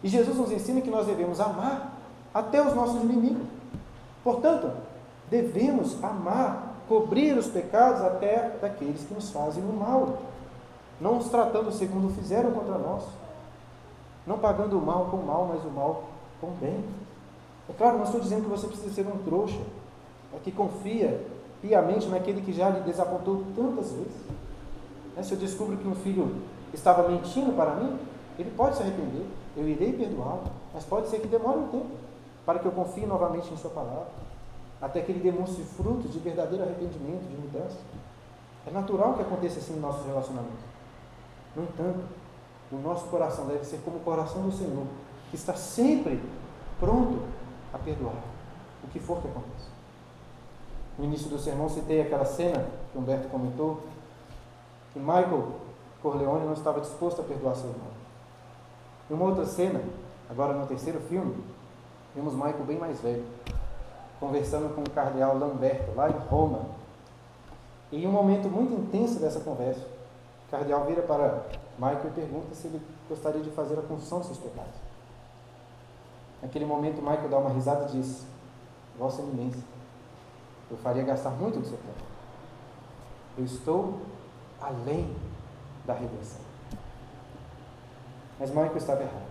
E 0.03 0.09
Jesus 0.09 0.37
nos 0.37 0.51
ensina 0.51 0.81
que 0.81 0.91
nós 0.91 1.07
devemos 1.07 1.39
amar 1.39 1.97
até 2.35 2.61
os 2.61 2.75
nossos 2.75 3.03
inimigos. 3.03 3.47
Portanto, 4.25 4.69
devemos 5.31 6.03
amar, 6.03 6.75
cobrir 6.89 7.39
os 7.39 7.47
pecados 7.47 8.03
até 8.03 8.57
daqueles 8.61 9.05
que 9.05 9.15
nos 9.15 9.31
fazem 9.31 9.63
o 9.63 9.73
mal, 9.73 10.19
não 11.01 11.19
os 11.19 11.29
tratando 11.29 11.71
segundo 11.71 12.13
fizeram 12.15 12.51
contra 12.51 12.79
nós, 12.79 13.05
não 14.27 14.39
pagando 14.39 14.77
o 14.77 14.85
mal 14.85 15.07
com 15.07 15.19
o 15.19 15.27
mal, 15.27 15.49
mas 15.53 15.65
o 15.65 15.71
mal 15.71 16.05
com 16.41 16.49
o 16.49 16.57
bem. 16.61 16.85
É 17.69 17.73
claro, 17.75 17.99
não 17.99 18.05
estou 18.05 18.21
dizendo 18.21 18.43
que 18.43 18.51
você 18.51 18.67
precisa 18.67 18.93
ser 18.93 19.07
um 19.07 19.19
trouxa, 19.19 19.61
é 20.35 20.39
que 20.43 20.51
confia 20.51 21.38
piamente 21.61 22.07
naquele 22.09 22.41
que 22.41 22.53
já 22.53 22.69
lhe 22.71 22.81
desapontou 22.81 23.45
tantas 23.55 23.93
vezes. 23.93 24.27
Né, 25.17 25.23
se 25.23 25.33
eu 25.33 25.39
descubro 25.39 25.77
que 25.77 25.89
um 25.89 25.95
filho 25.95 26.37
estava 26.73 27.09
mentindo 27.09 27.53
para 27.53 27.75
mim, 27.75 27.99
ele 28.39 28.51
pode 28.57 28.77
se 28.77 28.83
arrepender, 28.83 29.27
eu 29.57 29.69
irei 29.69 29.93
perdoá-lo, 29.93 30.45
mas 30.73 30.85
pode 30.85 31.09
ser 31.09 31.21
que 31.21 31.27
demore 31.27 31.59
um 31.59 31.69
tempo 31.69 31.91
para 32.47 32.59
que 32.59 32.67
eu 32.67 32.73
confie 32.73 33.05
novamente 33.05 33.53
em 33.53 33.57
Sua 33.57 33.71
palavra, 33.71 34.07
até 34.81 35.01
que 35.01 35.11
ele 35.11 35.21
demonstre 35.21 35.63
frutos 35.65 36.13
de 36.13 36.19
verdadeiro 36.21 36.63
arrependimento, 36.65 37.29
de 37.29 37.37
mudança. 37.37 37.77
É 38.67 38.71
natural 38.71 39.15
que 39.15 39.23
aconteça 39.23 39.59
assim 39.59 39.75
no 39.75 39.81
nosso 39.81 40.05
relacionamento. 40.07 40.69
No 41.57 41.65
entanto, 41.65 42.01
o 42.71 42.77
nosso 42.77 43.07
coração 43.07 43.47
deve 43.47 43.65
ser 43.65 43.79
como 43.85 43.97
o 43.97 44.01
coração 44.01 44.43
do 44.43 44.53
Senhor, 44.53 44.87
que 45.31 45.37
está 45.37 45.55
sempre 45.55 46.23
pronto 46.79 47.19
a 47.73 47.79
perdoar 47.79 48.23
o 48.85 48.89
que 48.89 49.01
for 49.01 49.21
que 49.21 49.29
aconteça. 49.29 49.78
No 50.99 51.05
início 51.05 51.29
do 51.29 51.39
sermão 51.39 51.69
citei 51.69 52.03
aquela 52.03 52.25
cena 52.25 52.67
que 52.93 52.99
Humberto 52.99 53.29
comentou, 53.29 53.81
que 54.93 54.99
Michael 54.99 55.53
Corleone 56.03 56.47
não 56.47 56.55
estava 56.55 56.81
disposto 56.81 57.21
a 57.21 57.25
perdoar 57.25 57.55
seu 57.55 57.71
irmão. 57.71 57.89
Em 59.09 59.15
uma 59.15 59.27
outra 59.27 59.47
cena, 59.47 59.81
agora 60.29 60.53
no 60.53 60.67
terceiro 60.67 61.01
filme, 61.01 61.37
Vimos 62.19 62.35
Michael 62.35 62.65
bem 62.67 62.79
mais 62.79 63.01
velho, 63.01 63.25
conversando 64.19 64.75
com 64.75 64.81
o 64.83 64.91
cardeal 64.91 65.39
Lamberto, 65.39 65.95
lá 65.95 66.09
em 66.09 66.19
Roma. 66.29 66.63
E 67.93 68.03
em 68.03 68.09
um 68.09 68.11
momento 68.11 68.49
muito 68.49 68.75
intenso 68.75 69.21
dessa 69.21 69.39
conversa, 69.39 69.87
o 70.47 70.51
cardeal 70.51 70.85
vira 70.85 71.03
para 71.03 71.45
Michael 71.79 72.09
e 72.09 72.11
pergunta 72.11 72.55
se 72.57 72.67
ele 72.67 72.83
gostaria 73.09 73.41
de 73.41 73.51
fazer 73.51 73.79
a 73.79 73.83
confissão 73.83 74.19
dos 74.19 74.27
seus 74.27 74.39
pecados. 74.39 74.75
Naquele 76.43 76.65
momento, 76.65 77.01
Michael 77.01 77.29
dá 77.29 77.39
uma 77.39 77.51
risada 77.51 77.85
e 77.85 77.93
diz: 77.93 78.27
Vossa 78.99 79.23
Eminência, 79.23 79.63
eu 80.71 80.77
faria 80.79 81.03
gastar 81.03 81.31
muito 81.31 81.59
do 81.59 81.67
seu 81.67 81.79
tempo. 81.79 82.09
Eu 83.37 83.45
estou 83.45 84.01
além 84.61 85.15
da 85.87 85.95
redenção. 85.95 86.41
Mas 88.39 88.51
Michael 88.51 88.77
estava 88.77 89.03
errado. 89.03 89.29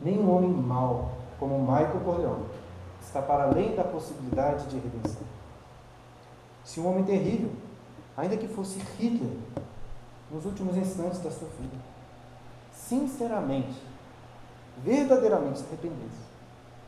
Nenhum 0.00 0.30
homem 0.30 0.50
mau 0.50 1.22
como 1.42 1.58
Michael 1.58 2.00
Corleone, 2.04 2.44
está 3.00 3.20
para 3.20 3.44
além 3.44 3.74
da 3.74 3.82
possibilidade 3.82 4.66
de 4.66 4.78
redenção. 4.78 5.26
Se 6.64 6.78
um 6.78 6.88
homem 6.88 7.02
terrível, 7.02 7.50
ainda 8.16 8.36
que 8.36 8.46
fosse 8.46 8.78
Hitler, 8.78 9.36
nos 10.30 10.44
últimos 10.44 10.76
instantes 10.76 11.18
da 11.18 11.32
sua 11.32 11.48
vida, 11.60 11.76
sinceramente, 12.72 13.82
verdadeiramente 14.84 15.58
se 15.58 15.64
arrependesse, 15.64 16.22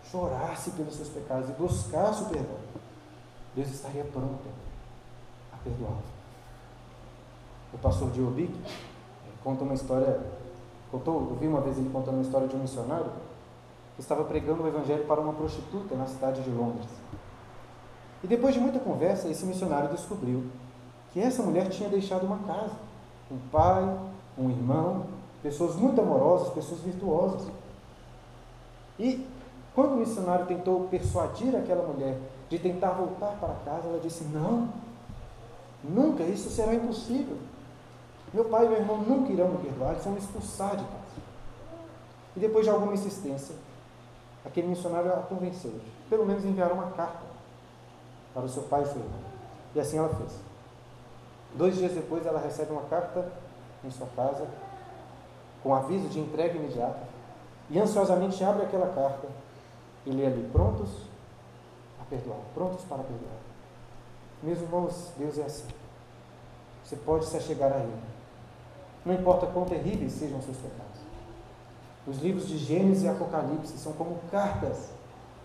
chorasse 0.04 0.70
pelos 0.70 0.94
seus 0.94 1.08
pecados 1.08 1.50
e 1.50 1.52
buscasse 1.54 2.22
o 2.22 2.26
perdão, 2.26 2.63
Deus 3.54 3.68
estaria 3.68 4.04
pronto 4.04 4.48
a 5.52 5.56
perdoá-lo. 5.58 6.02
O 7.72 7.78
pastor 7.78 8.10
Diobic 8.10 8.52
conta 9.42 9.64
uma 9.64 9.74
história, 9.74 10.20
contou, 10.90 11.28
eu 11.30 11.36
vi 11.36 11.46
uma 11.46 11.60
vez 11.60 11.78
ele 11.78 11.90
contando 11.90 12.14
uma 12.14 12.22
história 12.22 12.48
de 12.48 12.56
um 12.56 12.60
missionário 12.60 13.10
estava 13.98 14.24
pregando 14.24 14.62
o 14.62 14.68
evangelho 14.68 15.04
para 15.04 15.20
uma 15.20 15.32
prostituta 15.32 15.94
na 15.94 16.06
cidade 16.06 16.42
de 16.42 16.50
Londres. 16.50 16.88
E 18.22 18.26
depois 18.26 18.54
de 18.54 18.60
muita 18.60 18.78
conversa, 18.78 19.28
esse 19.28 19.44
missionário 19.44 19.90
descobriu 19.90 20.44
que 21.12 21.20
essa 21.20 21.42
mulher 21.42 21.68
tinha 21.68 21.88
deixado 21.88 22.24
uma 22.24 22.38
casa, 22.38 22.74
um 23.30 23.38
pai, 23.52 23.84
um 24.36 24.50
irmão, 24.50 25.06
pessoas 25.42 25.76
muito 25.76 26.00
amorosas, 26.00 26.52
pessoas 26.52 26.80
virtuosas. 26.80 27.46
E 28.98 29.26
quando 29.74 29.92
o 29.92 29.96
missionário 29.96 30.46
tentou 30.46 30.88
persuadir 30.88 31.54
aquela 31.54 31.86
mulher 31.86 32.18
de 32.48 32.58
tentar 32.58 32.90
voltar 32.90 33.36
para 33.40 33.54
casa, 33.64 33.88
ela 33.88 34.00
disse: 34.00 34.24
Não, 34.24 34.68
nunca, 35.82 36.22
isso 36.24 36.50
será 36.50 36.74
impossível. 36.74 37.36
Meu 38.32 38.44
pai 38.46 38.66
e 38.66 38.68
meu 38.68 38.78
irmão 38.78 38.98
nunca 38.98 39.32
irão 39.32 39.48
me 39.48 39.58
perdoar, 39.58 39.92
eles 39.92 40.04
vão 40.04 40.12
me 40.12 40.18
expulsar 40.18 40.76
de 40.76 40.84
casa. 40.84 41.04
E 42.36 42.40
depois 42.40 42.64
de 42.64 42.70
alguma 42.70 42.94
insistência, 42.94 43.54
aquele 44.44 44.66
missionário 44.66 45.12
a 45.12 45.18
convenceu 45.18 45.72
pelo 46.08 46.26
menos, 46.26 46.44
enviar 46.44 46.72
uma 46.72 46.90
carta 46.90 47.24
para 48.32 48.44
o 48.44 48.48
seu 48.48 48.64
pai 48.64 48.82
e 48.82 48.86
seu 48.86 48.96
irmão. 48.96 49.20
E 49.74 49.80
assim 49.80 49.98
ela 49.98 50.08
fez. 50.08 50.32
Dois 51.54 51.76
dias 51.76 51.92
depois, 51.92 52.26
ela 52.26 52.40
recebe 52.40 52.72
uma 52.72 52.82
carta 52.82 53.32
em 53.84 53.90
sua 53.90 54.06
casa, 54.14 54.46
com 55.62 55.74
aviso 55.74 56.08
de 56.08 56.20
entrega 56.20 56.56
imediata, 56.56 57.00
e 57.70 57.78
ansiosamente 57.78 58.42
abre 58.44 58.64
aquela 58.64 58.88
carta 58.94 59.28
e 60.04 60.10
lê 60.10 60.26
ali: 60.26 60.48
prontos 60.52 60.90
a 62.04 62.10
perdoar, 62.10 62.38
prontos 62.54 62.84
para 62.84 63.02
perdoar. 63.02 63.38
Meus 64.42 64.60
irmãos, 64.60 65.12
Deus 65.16 65.38
é 65.38 65.42
assim. 65.42 65.68
Você 66.84 66.96
pode 66.96 67.24
se 67.24 67.36
achegar 67.36 67.72
a 67.72 67.78
Ele. 67.78 68.02
Não 69.04 69.14
importa 69.14 69.46
quão 69.46 69.64
terríveis 69.64 70.12
sejam 70.12 70.40
seus 70.42 70.56
pecados. 70.56 70.84
Os 72.06 72.18
livros 72.18 72.46
de 72.46 72.58
Gênesis 72.58 73.04
e 73.04 73.08
Apocalipse 73.08 73.78
são 73.78 73.92
como 73.94 74.18
cartas 74.30 74.90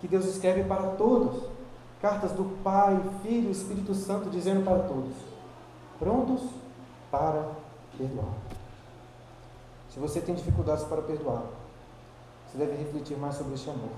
que 0.01 0.07
Deus 0.07 0.26
escreve 0.26 0.64
para 0.64 0.95
todos. 0.95 1.43
Cartas 2.01 2.32
do 2.32 2.45
Pai, 2.64 2.97
Filho 3.22 3.49
e 3.49 3.51
Espírito 3.51 3.93
Santo 3.93 4.30
dizendo 4.30 4.64
para 4.64 4.84
todos: 4.84 5.14
prontos 5.97 6.41
para 7.12 7.49
perdoar. 7.97 8.34
Se 9.89 9.99
você 9.99 10.22
tem 10.22 10.36
dificuldades 10.36 10.86
para 10.86 11.01
perdoar, 11.01 11.43
você 12.47 12.57
deve 12.57 12.76
refletir 12.78 13.18
mais 13.18 13.36
sobre 13.36 13.55
este 13.55 13.70
amor 13.70 13.89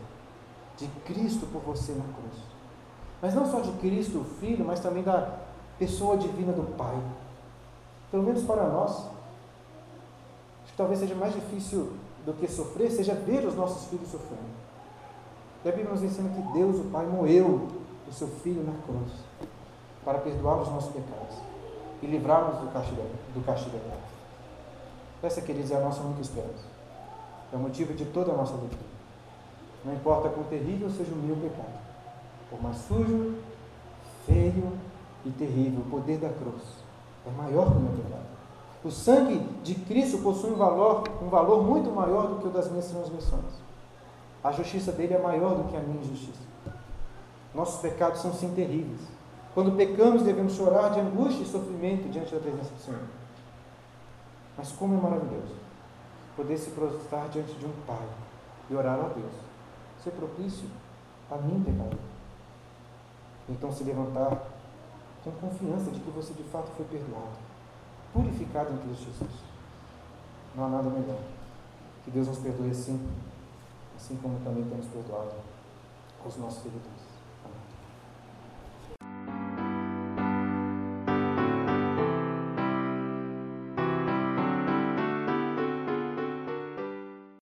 de 0.78 0.88
Cristo 1.05 1.45
por 1.47 1.62
você 1.62 1.91
na 1.91 2.03
cruz. 2.03 2.50
Mas 3.22 3.34
não 3.34 3.45
só 3.45 3.59
de 3.59 3.72
Cristo, 3.74 4.19
o 4.19 4.24
Filho, 4.24 4.65
mas 4.65 4.80
também 4.80 5.03
da 5.03 5.38
pessoa 5.78 6.17
divina 6.17 6.51
do 6.51 6.76
Pai. 6.76 6.97
Pelo 8.09 8.24
menos 8.24 8.43
para 8.43 8.67
nós, 8.67 8.91
acho 8.91 10.72
que 10.72 10.78
talvez 10.78 10.99
seja 10.99 11.15
mais 11.15 11.34
difícil 11.34 11.93
do 12.26 12.34
que 12.34 12.47
sofrer, 12.47 12.91
seja 12.91 13.13
ver 13.13 13.45
os 13.45 13.55
nossos 13.55 13.88
filhos 13.88 14.09
sofrendo. 14.09 14.61
E 15.63 15.69
a 15.69 15.72
Bíblia 15.72 15.91
nos 15.91 16.03
ensina 16.03 16.30
que 16.30 16.41
Deus, 16.53 16.78
o 16.78 16.86
Pai, 16.86 17.05
moeu 17.05 17.67
o 18.07 18.11
seu 18.11 18.28
Filho 18.28 18.63
na 18.63 18.74
cruz 18.84 19.11
para 20.03 20.17
perdoar 20.19 20.61
os 20.61 20.69
nossos 20.69 20.91
pecados 20.91 21.38
e 22.01 22.07
livrar-nos 22.07 22.59
do 22.59 22.74
castigo, 22.74 23.01
do 23.34 23.45
castigo 23.45 23.78
eterno. 23.78 24.01
Essa, 25.22 25.41
queridos, 25.41 25.69
é 25.69 25.76
a 25.76 25.82
nossa 25.82 26.01
única 26.01 26.22
esperança. 26.22 26.65
É 27.53 27.55
o 27.55 27.59
motivo 27.59 27.93
de 27.93 28.05
toda 28.05 28.32
a 28.32 28.36
nossa 28.36 28.53
alegria. 28.53 28.80
Não 29.86 29.93
importa 29.93 30.30
quão 30.30 30.43
terrível 30.45 30.89
seja 30.89 31.11
o 31.11 31.17
meu 31.17 31.36
pecado, 31.36 31.80
por 32.51 32.61
mais 32.61 32.77
sujo, 32.77 33.37
feio 34.25 34.73
e 35.25 35.31
terrível, 35.31 35.79
o 35.79 35.89
poder 35.89 36.19
da 36.19 36.29
cruz 36.29 36.61
é 37.25 37.31
maior 37.31 37.71
que 37.71 37.77
o 37.77 37.79
meu 37.79 37.93
pecado. 37.93 38.25
O 38.83 38.91
sangue 38.91 39.39
de 39.63 39.75
Cristo 39.75 40.17
possui 40.19 40.51
um 40.51 40.55
valor, 40.55 41.03
um 41.21 41.29
valor 41.29 41.63
muito 41.63 41.89
maior 41.89 42.27
do 42.27 42.35
que 42.41 42.47
o 42.47 42.51
das 42.51 42.69
minhas 42.69 42.87
transgressões. 42.87 43.61
A 44.43 44.51
justiça 44.51 44.91
dele 44.91 45.13
é 45.13 45.21
maior 45.21 45.55
do 45.55 45.69
que 45.69 45.77
a 45.77 45.79
minha 45.79 46.01
injustiça. 46.03 46.41
Nossos 47.53 47.79
pecados 47.79 48.21
são 48.21 48.33
sim 48.33 48.53
terríveis. 48.53 49.01
Quando 49.53 49.75
pecamos, 49.77 50.23
devemos 50.23 50.53
chorar 50.53 50.89
de 50.89 50.99
angústia 50.99 51.43
e 51.43 51.45
sofrimento 51.45 52.09
diante 52.09 52.33
da 52.33 52.39
presença 52.39 52.73
do 52.73 52.81
Senhor. 52.81 53.01
Mas 54.57 54.71
como 54.71 54.97
é 54.97 55.01
maravilhoso 55.01 55.61
poder 56.35 56.57
se 56.57 56.71
prostrar 56.71 57.29
diante 57.29 57.53
de 57.53 57.65
um 57.65 57.73
Pai 57.85 58.07
e 58.69 58.75
orar 58.75 58.99
a 58.99 59.09
Deus. 59.09 59.33
Ser 60.03 60.11
propício 60.11 60.67
a 61.29 61.35
mim, 61.37 61.63
pecador. 61.63 62.11
Então 63.51 63.71
se 63.71 63.83
levantar 63.83 64.47
com 65.23 65.31
confiança 65.31 65.91
de 65.91 65.99
que 65.99 66.09
você 66.09 66.33
de 66.33 66.43
fato 66.43 66.71
foi 66.77 66.85
perdoado, 66.85 67.37
purificado 68.13 68.73
em 68.73 68.77
Cristo 68.77 69.05
Jesus. 69.05 69.31
Não 70.55 70.65
há 70.65 70.69
nada 70.69 70.89
melhor. 70.89 71.19
Que 72.03 72.11
Deus 72.11 72.27
nos 72.27 72.39
perdoe 72.39 72.71
assim, 72.71 72.99
assim 73.95 74.15
como 74.17 74.39
também 74.39 74.63
temos 74.63 74.87
perdoado 74.87 75.33
aos 76.23 76.37
nossos 76.37 76.63
seguidores. 76.63 77.00